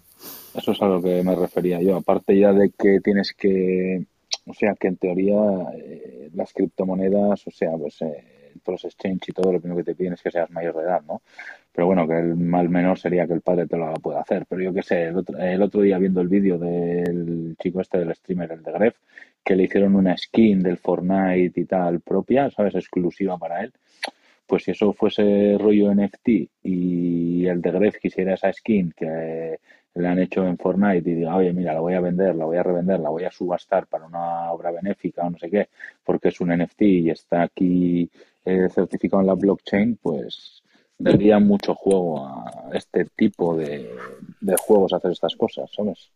Eso 0.53 0.71
es 0.73 0.81
a 0.81 0.87
lo 0.87 1.01
que 1.01 1.23
me 1.23 1.35
refería 1.35 1.81
yo. 1.81 1.95
Aparte 1.95 2.37
ya 2.37 2.51
de 2.53 2.71
que 2.71 2.99
tienes 3.01 3.33
que, 3.33 4.05
o 4.45 4.53
sea, 4.53 4.75
que 4.75 4.87
en 4.89 4.97
teoría 4.97 5.37
eh, 5.75 6.29
las 6.33 6.53
criptomonedas, 6.53 7.47
o 7.47 7.51
sea, 7.51 7.71
pues 7.77 8.01
eh, 8.01 8.23
los 8.71 8.85
exchange 8.85 9.29
y 9.29 9.31
todo, 9.31 9.51
lo 9.51 9.59
primero 9.59 9.77
que 9.77 9.91
te 9.91 9.95
piden 9.95 10.13
es 10.13 10.21
que 10.21 10.31
seas 10.31 10.49
mayor 10.51 10.75
de 10.75 10.83
edad, 10.83 11.01
¿no? 11.07 11.21
Pero 11.71 11.87
bueno, 11.87 12.07
que 12.07 12.17
el 12.17 12.35
mal 12.35 12.69
menor 12.69 12.99
sería 12.99 13.27
que 13.27 13.33
el 13.33 13.41
padre 13.41 13.67
te 13.67 13.77
lo 13.77 13.93
pueda 13.95 14.21
hacer. 14.21 14.45
Pero 14.47 14.61
yo 14.61 14.73
qué 14.73 14.83
sé, 14.83 15.03
el 15.03 15.17
otro, 15.17 15.37
el 15.37 15.61
otro 15.61 15.81
día 15.81 15.97
viendo 15.97 16.21
el 16.21 16.27
vídeo 16.27 16.57
del 16.57 17.55
chico 17.59 17.81
este 17.81 17.99
del 17.99 18.13
streamer, 18.15 18.51
el 18.51 18.63
de 18.63 18.71
Gref, 18.71 18.95
que 19.43 19.55
le 19.55 19.63
hicieron 19.63 19.95
una 19.95 20.17
skin 20.17 20.61
del 20.61 20.77
Fortnite 20.77 21.59
y 21.59 21.65
tal 21.65 22.01
propia, 22.01 22.49
¿sabes? 22.51 22.75
Exclusiva 22.75 23.37
para 23.37 23.61
él. 23.61 23.73
Pues 24.45 24.63
si 24.63 24.71
eso 24.71 24.93
fuese 24.93 25.57
rollo 25.59 25.93
NFT 25.93 26.27
y 26.63 27.45
el 27.47 27.61
de 27.61 27.71
Gref 27.71 27.97
quisiera 27.97 28.33
esa 28.33 28.51
skin 28.51 28.91
que 28.95 29.59
le 29.95 30.07
han 30.07 30.19
hecho 30.19 30.45
en 30.47 30.57
Fortnite 30.57 31.09
y 31.09 31.15
diga, 31.15 31.35
oye, 31.35 31.53
mira, 31.53 31.73
la 31.73 31.79
voy 31.79 31.93
a 31.93 32.01
vender, 32.01 32.35
la 32.35 32.45
voy 32.45 32.57
a 32.57 32.63
revender, 32.63 32.99
la 32.99 33.09
voy 33.09 33.23
a 33.25 33.31
subastar 33.31 33.87
para 33.87 34.05
una 34.05 34.51
obra 34.51 34.71
benéfica 34.71 35.23
o 35.25 35.29
no 35.29 35.37
sé 35.37 35.49
qué, 35.49 35.69
porque 36.03 36.29
es 36.29 36.39
un 36.41 36.49
NFT 36.55 36.81
y 36.81 37.09
está 37.09 37.43
aquí 37.43 38.09
certificado 38.43 39.21
en 39.21 39.27
la 39.27 39.35
blockchain, 39.35 39.99
pues 40.01 40.63
daría 40.97 41.39
mucho 41.39 41.75
juego 41.75 42.25
a 42.25 42.69
este 42.73 43.05
tipo 43.15 43.55
de, 43.55 43.89
de 44.41 44.55
juegos 44.57 44.93
hacer 44.93 45.11
estas 45.11 45.35
cosas, 45.35 45.69
¿sabes? 45.75 46.09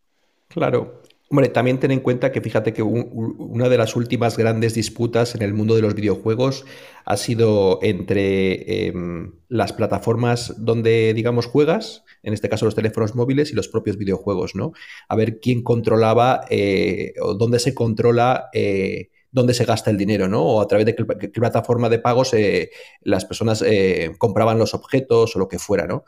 Claro. 0.50 1.02
Hombre, 1.30 1.50
también 1.50 1.80
ten 1.80 1.90
en 1.90 2.02
cuenta 2.02 2.32
que 2.32 2.42
fíjate 2.42 2.74
que 2.74 2.84
un- 2.84 3.10
un- 3.12 3.36
una 3.40 3.68
de 3.70 3.78
las 3.78 3.96
últimas 3.96 4.38
grandes 4.38 4.76
disputas 4.76 5.34
en 5.34 5.42
el 5.42 5.54
mundo 5.54 5.76
de 5.76 5.82
los 5.82 5.96
videojuegos 5.96 6.66
ha 7.06 7.18
sido 7.18 7.80
entre 7.82 8.88
em, 8.88 9.34
las 9.48 9.74
plataformas 9.74 10.54
donde, 10.60 11.14
digamos, 11.16 11.48
juegas, 11.48 12.04
en 12.22 12.34
este 12.34 12.50
caso 12.50 12.66
los 12.66 12.76
teléfonos 12.76 13.16
móviles 13.16 13.52
y 13.52 13.56
los 13.56 13.68
propios 13.68 13.98
videojuegos, 13.98 14.54
¿no? 14.54 14.74
A 15.08 15.16
ver 15.16 15.40
quién 15.40 15.64
controlaba 15.64 16.42
eh, 16.52 17.14
o 17.22 17.34
dónde 17.34 17.58
se 17.60 17.74
controla, 17.74 18.50
eh, 18.54 19.10
dónde 19.34 19.54
se 19.54 19.66
gasta 19.66 19.90
el 19.90 19.98
dinero, 19.98 20.30
¿no? 20.30 20.42
O 20.44 20.62
a 20.62 20.68
través 20.68 20.86
de 20.86 20.96
qué, 20.96 21.04
plataforma 21.30 21.90
de 21.90 22.00
pagos 22.00 22.34
eh, 22.34 22.70
las 23.02 23.26
personas 23.26 23.62
eh, 23.66 24.12
compraban 24.18 24.58
los 24.58 24.74
objetos 24.74 25.36
o 25.36 25.40
lo 25.40 25.50
que 25.50 25.60
fuera, 25.60 25.86
¿no? 25.88 26.06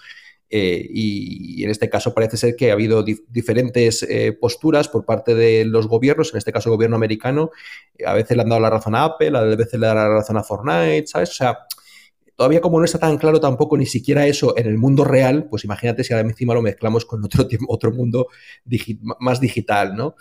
Eh, 0.50 0.88
y, 0.90 1.64
en 1.64 1.72
este 1.72 1.90
caso 1.90 2.14
parece 2.14 2.38
ser 2.38 2.56
que 2.56 2.70
ha 2.70 2.74
habido 2.74 3.04
dif- 3.04 3.26
diferentes 3.28 4.08
posturas 4.40 4.88
por 4.88 5.04
parte 5.04 5.34
de 5.34 5.66
los 5.66 5.88
gobiernos, 5.88 6.32
en 6.32 6.38
este 6.38 6.54
caso 6.54 6.70
el 6.70 6.76
gobierno 6.76 6.96
americano. 6.96 7.50
A 8.06 8.14
veces 8.14 8.38
le 8.38 8.44
han 8.44 8.50
dado 8.50 8.62
la 8.62 8.70
razón 8.70 8.96
a 8.96 9.04
Apple, 9.04 9.36
a 9.36 9.42
veces 9.42 9.80
le 9.80 9.88
dan 9.88 9.98
la 9.98 10.08
razón 10.08 10.38
a 10.38 10.44
Fortnite, 10.44 11.08
¿sabes? 11.08 11.32
O 11.32 11.34
sea, 11.34 11.58
todavía 12.36 12.62
como 12.62 12.80
no 12.80 12.86
está 12.86 13.00
tan 13.00 13.18
claro 13.18 13.40
tampoco 13.40 13.78
ni 13.78 13.86
siquiera 13.86 14.28
eso 14.28 14.56
en 14.58 14.68
el 14.68 14.78
mundo 14.78 15.04
real, 15.04 15.48
pues 15.50 15.64
imagínate 15.64 16.04
si 16.04 16.14
ahora 16.14 16.28
encima 16.28 16.54
lo 16.54 16.62
mezclamos 16.62 17.06
con 17.06 17.24
otro, 17.24 17.48
otro 17.68 17.92
mundo 17.92 18.28
más 19.20 19.40
digital, 19.40 19.96
¿no? 19.96 20.16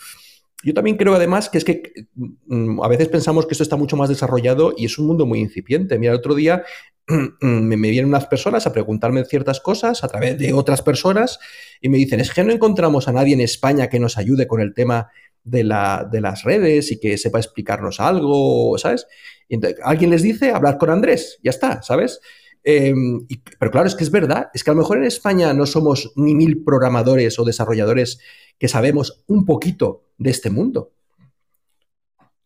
Yo 0.64 0.74
también 0.74 0.96
creo 0.96 1.14
además 1.14 1.48
que 1.48 1.58
es 1.58 1.64
que 1.64 1.92
mm, 2.14 2.82
a 2.82 2.88
veces 2.88 3.08
pensamos 3.08 3.46
que 3.46 3.52
esto 3.52 3.62
está 3.62 3.76
mucho 3.76 3.96
más 3.96 4.08
desarrollado 4.08 4.74
y 4.76 4.86
es 4.86 4.98
un 4.98 5.06
mundo 5.06 5.26
muy 5.26 5.40
incipiente. 5.40 5.98
Mira, 5.98 6.12
el 6.12 6.18
otro 6.18 6.34
día 6.34 6.64
me, 7.40 7.76
me 7.76 7.90
vienen 7.90 8.08
unas 8.08 8.26
personas 8.26 8.66
a 8.66 8.72
preguntarme 8.72 9.24
ciertas 9.24 9.60
cosas 9.60 10.02
a 10.04 10.08
través 10.08 10.38
de 10.38 10.52
otras 10.52 10.82
personas 10.82 11.38
y 11.80 11.88
me 11.88 11.98
dicen, 11.98 12.20
es 12.20 12.32
que 12.32 12.42
no 12.44 12.52
encontramos 12.52 13.08
a 13.08 13.12
nadie 13.12 13.34
en 13.34 13.40
España 13.40 13.88
que 13.88 14.00
nos 14.00 14.16
ayude 14.18 14.46
con 14.46 14.60
el 14.60 14.74
tema 14.74 15.10
de, 15.44 15.62
la, 15.62 16.08
de 16.10 16.20
las 16.20 16.42
redes 16.42 16.90
y 16.90 16.98
que 16.98 17.18
sepa 17.18 17.38
explicarnos 17.38 18.00
algo, 18.00 18.76
¿sabes? 18.78 19.06
Y 19.48 19.58
alguien 19.82 20.10
les 20.10 20.22
dice, 20.22 20.50
hablar 20.50 20.78
con 20.78 20.90
Andrés, 20.90 21.38
ya 21.42 21.50
está, 21.50 21.82
¿sabes? 21.82 22.20
Eh, 22.64 22.94
y- 23.28 23.40
pero 23.58 23.70
claro, 23.70 23.86
es 23.86 23.94
que 23.94 24.04
es 24.04 24.10
verdad, 24.10 24.48
es 24.54 24.64
que 24.64 24.70
a 24.70 24.74
lo 24.74 24.80
mejor 24.80 24.96
en 24.98 25.04
España 25.04 25.52
no 25.52 25.66
somos 25.66 26.12
ni 26.16 26.34
mil 26.34 26.64
programadores 26.64 27.38
o 27.38 27.44
desarrolladores 27.44 28.18
que 28.58 28.68
sabemos 28.68 29.22
un 29.26 29.44
poquito 29.44 30.04
de 30.18 30.30
este 30.30 30.48
mundo. 30.50 30.92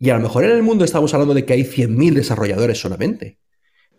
Y 0.01 0.11
a 0.11 0.15
lo 0.17 0.21
mejor 0.23 0.45
en 0.45 0.51
el 0.51 0.63
mundo 0.63 0.85
estamos 0.85 1.13
hablando 1.15 1.35
de 1.35 1.45
que 1.45 1.53
hay 1.55 1.65
100.000 1.65 2.15
desarrolladores 2.15 2.81
solamente. 2.81 3.39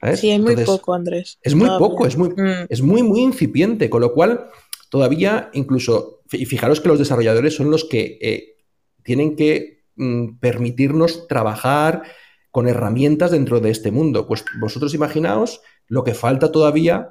¿sabes? 0.01 0.21
Sí, 0.21 0.29
hay 0.31 0.39
muy 0.39 0.51
Entonces, 0.51 0.77
poco, 0.77 0.93
Andrés. 0.93 1.37
es 1.41 1.55
muy 1.55 1.65
todavía. 1.67 1.87
poco, 1.87 2.07
es 2.07 2.15
muy, 2.17 2.29
Mm. 2.29 2.67
es 2.69 2.81
muy, 2.81 3.03
muy 3.03 3.19
incipiente, 3.19 3.89
con 3.89 3.99
lo 4.01 4.13
cual 4.13 4.45
todavía 4.89 5.49
incluso, 5.53 6.21
y 6.31 6.45
fijaros 6.45 6.79
que 6.79 6.87
los 6.87 6.99
desarrolladores 6.99 7.53
son 7.55 7.69
los 7.69 7.83
que 7.83 8.17
eh, 8.21 8.55
tienen 9.03 9.35
que 9.35 9.83
mm, 9.97 10.37
permitirnos 10.39 11.27
trabajar 11.27 12.03
con 12.51 12.67
herramientas 12.67 13.31
dentro 13.31 13.59
de 13.59 13.71
este 13.71 13.91
mundo. 13.91 14.27
Pues 14.27 14.45
vosotros 14.59 14.93
imaginaos 14.93 15.61
lo 15.87 16.03
que 16.03 16.13
falta 16.13 16.51
todavía 16.51 17.09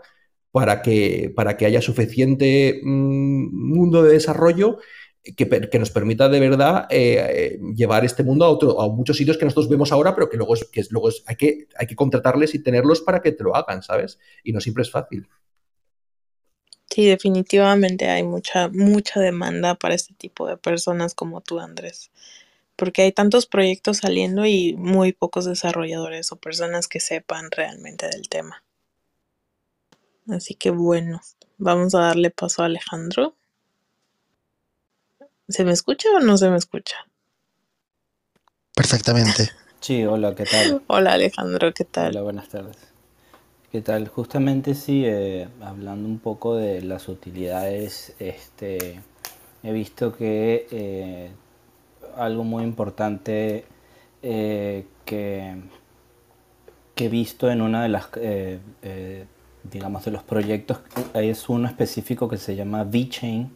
para 0.51 0.83
que, 0.83 1.33
para 1.35 1.57
que 1.57 1.67
haya 1.67 1.83
suficiente 1.83 2.81
mm, 2.83 3.49
mundo 3.53 4.03
de 4.03 4.13
desarrollo 4.13 4.79
que, 5.37 5.49
que 5.71 5.79
nos 5.79 5.91
permita 5.91 6.29
de 6.29 6.41
verdad 6.41 6.87
eh, 6.91 7.59
llevar 7.75 8.05
este 8.05 8.23
mundo 8.23 8.45
a, 8.45 8.49
otro, 8.49 8.81
a 8.81 8.89
muchos 8.89 9.17
sitios 9.17 9.37
que 9.37 9.45
nosotros 9.45 9.69
vemos 9.69 9.93
ahora, 9.93 10.15
pero 10.15 10.29
que 10.29 10.37
luego, 10.37 10.55
es, 10.55 10.65
que 10.65 10.83
luego 10.91 11.11
hay, 11.27 11.37
que, 11.37 11.69
hay 11.77 11.87
que 11.87 11.97
contratarles 11.97 12.55
y 12.55 12.63
tenerlos 12.63 13.01
para 13.01 13.21
que 13.21 13.33
te 13.33 13.45
lo 13.45 13.55
hagan, 13.55 13.83
¿sabes? 13.83 14.19
Y 14.43 14.53
no 14.53 14.61
siempre 14.61 14.83
es 14.83 14.91
fácil. 14.91 15.29
Sí, 16.91 17.07
definitivamente 17.07 18.09
hay 18.09 18.23
mucha, 18.23 18.69
mucha 18.69 19.21
demanda 19.21 19.75
para 19.75 19.95
este 19.95 20.15
tipo 20.15 20.47
de 20.49 20.57
personas 20.57 21.15
como 21.15 21.43
tú, 21.43 21.61
Andrés. 21.61 22.11
Porque 22.79 23.03
hay 23.03 23.11
tantos 23.11 23.47
proyectos 23.47 23.99
saliendo 23.99 24.47
y 24.47 24.77
muy 24.77 25.13
pocos 25.13 25.45
desarrolladores 25.45 26.31
o 26.31 26.37
personas 26.37 26.87
que 26.87 27.01
sepan 27.01 27.51
realmente 27.51 28.07
del 28.07 28.29
tema. 28.29 28.63
Así 30.29 30.55
que 30.55 30.71
bueno, 30.71 31.21
vamos 31.57 31.97
a 31.97 32.03
darle 32.03 32.31
paso 32.31 32.63
a 32.63 32.67
Alejandro. 32.67 33.35
¿Se 35.49 35.65
me 35.65 35.73
escucha 35.73 36.09
o 36.15 36.21
no 36.21 36.39
se 36.39 36.51
me 36.51 36.57
escucha? 36.57 36.97
Perfectamente. 38.75 39.51
Sí, 39.81 40.05
hola, 40.05 40.35
¿qué 40.35 40.45
tal? 40.45 40.83
Hola 40.89 41.13
Alejandro, 41.13 41.73
¿qué 41.73 41.85
tal? 41.85 42.09
Hola, 42.09 42.23
buenas 42.23 42.49
tardes. 42.49 42.77
¿Qué 43.71 43.81
tal? 43.81 44.09
Justamente 44.09 44.75
sí, 44.75 45.05
eh, 45.07 45.47
hablando 45.61 46.09
un 46.09 46.19
poco 46.19 46.57
de 46.57 46.83
las 46.83 47.09
utilidades, 47.09 48.13
este, 48.19 49.01
he 49.63 49.73
visto 49.73 50.17
que 50.17 50.67
eh, 50.73 51.31
algo 52.19 52.45
muy 52.45 52.65
importante 52.65 53.65
eh, 54.23 54.85
que, 55.05 55.57
he 56.97 57.09
visto 57.09 57.51
en 57.51 57.63
una 57.63 57.85
de 57.85 57.89
las, 57.89 58.09
eh, 58.17 58.59
eh, 58.83 59.25
digamos, 59.63 60.05
de 60.05 60.11
los 60.11 60.25
proyectos 60.25 60.81
es 61.15 61.49
uno 61.49 61.69
específico 61.69 62.29
que 62.29 62.39
se 62.39 62.57
llama 62.57 62.83
VeChain, 62.83 63.51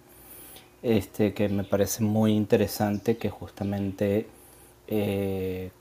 este, 0.82 1.34
que 1.34 1.48
me 1.48 1.64
parece 1.64 2.04
muy 2.04 2.32
interesante, 2.32 3.16
que 3.16 3.30
justamente 3.30 4.28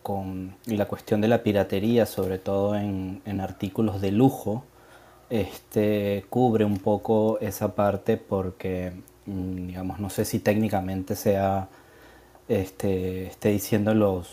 con 0.01 0.55
la 0.67 0.87
cuestión 0.87 1.19
de 1.19 1.27
la 1.27 1.43
piratería, 1.43 2.05
sobre 2.05 2.37
todo 2.37 2.77
en, 2.77 3.21
en 3.25 3.41
artículos 3.41 3.99
de 3.99 4.11
lujo, 4.13 4.63
este, 5.29 6.25
cubre 6.29 6.65
un 6.65 6.77
poco 6.77 7.37
esa 7.39 7.75
parte 7.75 8.17
porque, 8.17 8.93
mm, 9.25 9.67
digamos, 9.67 9.99
no 9.99 10.09
sé 10.09 10.25
si 10.25 10.39
técnicamente 10.39 11.15
sea, 11.15 11.67
este, 12.51 13.27
esté 13.27 13.49
diciendo 13.49 13.93
los, 13.93 14.27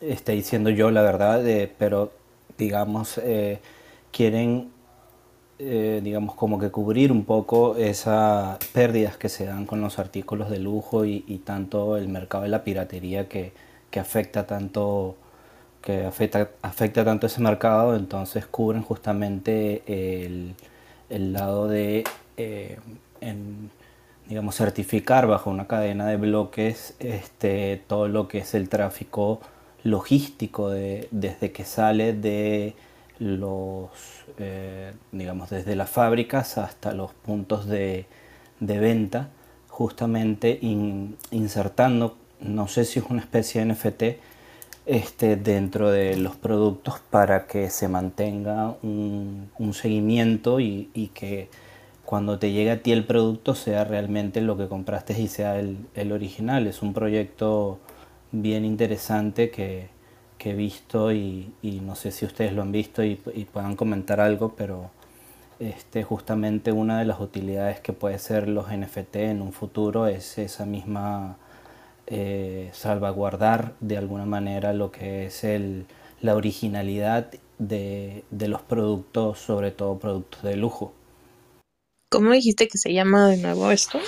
esté 0.00 0.32
diciendo 0.32 0.70
yo 0.70 0.90
la 0.92 1.02
verdad, 1.02 1.46
eh, 1.46 1.72
pero 1.76 2.12
digamos, 2.56 3.18
eh, 3.18 3.60
quieren, 4.12 4.70
eh, 5.58 6.00
digamos, 6.02 6.36
como 6.36 6.60
que 6.60 6.70
cubrir 6.70 7.10
un 7.10 7.24
poco 7.24 7.76
esas 7.76 8.58
pérdidas 8.72 9.16
que 9.16 9.28
se 9.28 9.46
dan 9.46 9.66
con 9.66 9.80
los 9.80 9.98
artículos 9.98 10.48
de 10.50 10.60
lujo 10.60 11.04
y, 11.04 11.20
tanto 11.44 11.96
el 11.96 12.08
mercado 12.08 12.44
de 12.44 12.50
la 12.50 12.62
piratería 12.64 13.28
que, 13.28 13.52
que 13.90 14.00
afecta 14.00 14.46
tanto 14.46 15.16
que 15.82 16.04
afecta, 16.04 16.50
afecta 16.62 17.04
tanto 17.04 17.26
ese 17.26 17.40
mercado, 17.40 17.96
entonces 17.96 18.46
cubren 18.46 18.82
justamente 18.82 19.82
el, 19.86 20.54
el 21.10 21.32
lado 21.32 21.66
de, 21.68 22.04
digamos, 24.28 24.56
certificar 24.56 25.26
bajo 25.26 25.50
una 25.50 25.66
cadena 25.66 26.06
de 26.06 26.16
bloques 26.16 26.94
este, 27.00 27.82
todo 27.86 28.08
lo 28.08 28.28
que 28.28 28.38
es 28.38 28.54
el 28.54 28.68
tráfico 28.68 29.40
logístico 29.84 30.70
de, 30.70 31.08
desde 31.10 31.52
que 31.52 31.64
sale 31.64 32.12
de 32.12 32.74
los, 33.18 33.90
eh, 34.38 34.92
digamos, 35.12 35.50
desde 35.50 35.76
las 35.76 35.90
fábricas 35.90 36.58
hasta 36.58 36.92
los 36.92 37.12
puntos 37.12 37.66
de, 37.66 38.06
de 38.60 38.78
venta, 38.78 39.28
justamente 39.68 40.58
in- 40.62 41.16
insertando, 41.30 42.16
no 42.40 42.68
sé 42.68 42.84
si 42.84 42.98
es 42.98 43.06
una 43.08 43.20
especie 43.20 43.60
de 43.60 43.66
NFT, 43.66 44.20
este, 44.86 45.36
dentro 45.36 45.90
de 45.90 46.16
los 46.16 46.36
productos 46.36 47.00
para 47.10 47.46
que 47.46 47.70
se 47.70 47.88
mantenga 47.88 48.76
un, 48.82 49.50
un 49.58 49.74
seguimiento 49.74 50.58
y, 50.60 50.90
y 50.94 51.08
que 51.08 51.48
cuando 52.12 52.38
te 52.38 52.52
llegue 52.52 52.70
a 52.70 52.82
ti 52.82 52.92
el 52.92 53.06
producto 53.06 53.54
sea 53.54 53.84
realmente 53.84 54.42
lo 54.42 54.58
que 54.58 54.68
compraste 54.68 55.18
y 55.18 55.28
sea 55.28 55.58
el, 55.58 56.12
original. 56.12 56.66
Es 56.66 56.82
un 56.82 56.92
proyecto 56.92 57.78
bien 58.32 58.66
interesante 58.66 59.50
que, 59.50 59.88
he 60.38 60.52
visto 60.52 61.10
y, 61.10 61.54
no 61.62 61.94
sé 61.94 62.10
si 62.10 62.26
ustedes 62.26 62.52
lo 62.52 62.60
han 62.60 62.70
visto 62.70 63.02
y, 63.02 63.18
y, 63.34 63.46
puedan 63.46 63.76
comentar 63.76 64.20
algo, 64.20 64.54
pero 64.54 64.90
este, 65.58 66.02
justamente 66.02 66.70
una 66.70 66.98
de 66.98 67.06
las 67.06 67.18
utilidades 67.18 67.80
que 67.80 67.94
puede 67.94 68.18
ser 68.18 68.46
los 68.46 68.70
NFT 68.70 69.16
en 69.16 69.40
un 69.40 69.54
futuro 69.54 70.06
es 70.06 70.36
esa 70.36 70.66
misma 70.66 71.38
eh, 72.08 72.68
salvaguardar 72.74 73.72
de 73.80 73.96
alguna 73.96 74.26
manera 74.26 74.74
lo 74.74 74.92
que 74.92 75.24
es 75.24 75.44
el, 75.44 75.86
la 76.20 76.36
originalidad 76.36 77.30
de 77.58 78.22
los 78.30 78.60
productos, 78.60 79.38
sobre 79.38 79.70
todo 79.70 79.98
productos 79.98 80.42
de 80.42 80.56
lujo. 80.56 80.92
¿Cómo 82.12 82.30
dijiste 82.32 82.68
que 82.68 82.76
se 82.76 82.92
llama 82.92 83.26
de 83.28 83.38
nuevo 83.38 83.70
esto? 83.70 83.98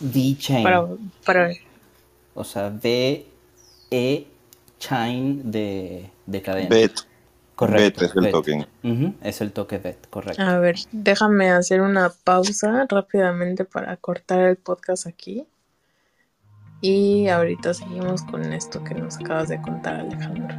V-Chain. 0.00 0.62
Para, 0.62 0.86
para... 1.24 1.50
O 2.34 2.44
sea, 2.44 2.68
V-E-Chain 2.68 3.30
de, 5.50 6.10
de 6.26 6.42
cadena. 6.42 6.68
Bet. 6.68 6.92
Correcto. 7.54 8.00
Bet 8.02 8.10
es 8.10 8.16
el 8.16 8.22
Bet. 8.24 8.32
token. 8.32 8.66
Ujú, 8.84 9.14
Es 9.22 9.40
el 9.40 9.52
toque 9.52 9.78
Bet, 9.78 10.06
correcto. 10.10 10.42
A 10.42 10.58
ver, 10.58 10.76
déjame 10.92 11.50
hacer 11.50 11.80
una 11.80 12.10
pausa 12.10 12.86
rápidamente 12.90 13.64
para 13.64 13.96
cortar 13.96 14.40
el 14.40 14.56
podcast 14.56 15.06
aquí. 15.06 15.46
Y 16.82 17.28
ahorita 17.28 17.72
seguimos 17.72 18.22
con 18.24 18.52
esto 18.52 18.84
que 18.84 18.92
nos 18.94 19.16
acabas 19.16 19.48
de 19.48 19.62
contar, 19.62 19.94
Alejandro. 20.00 20.54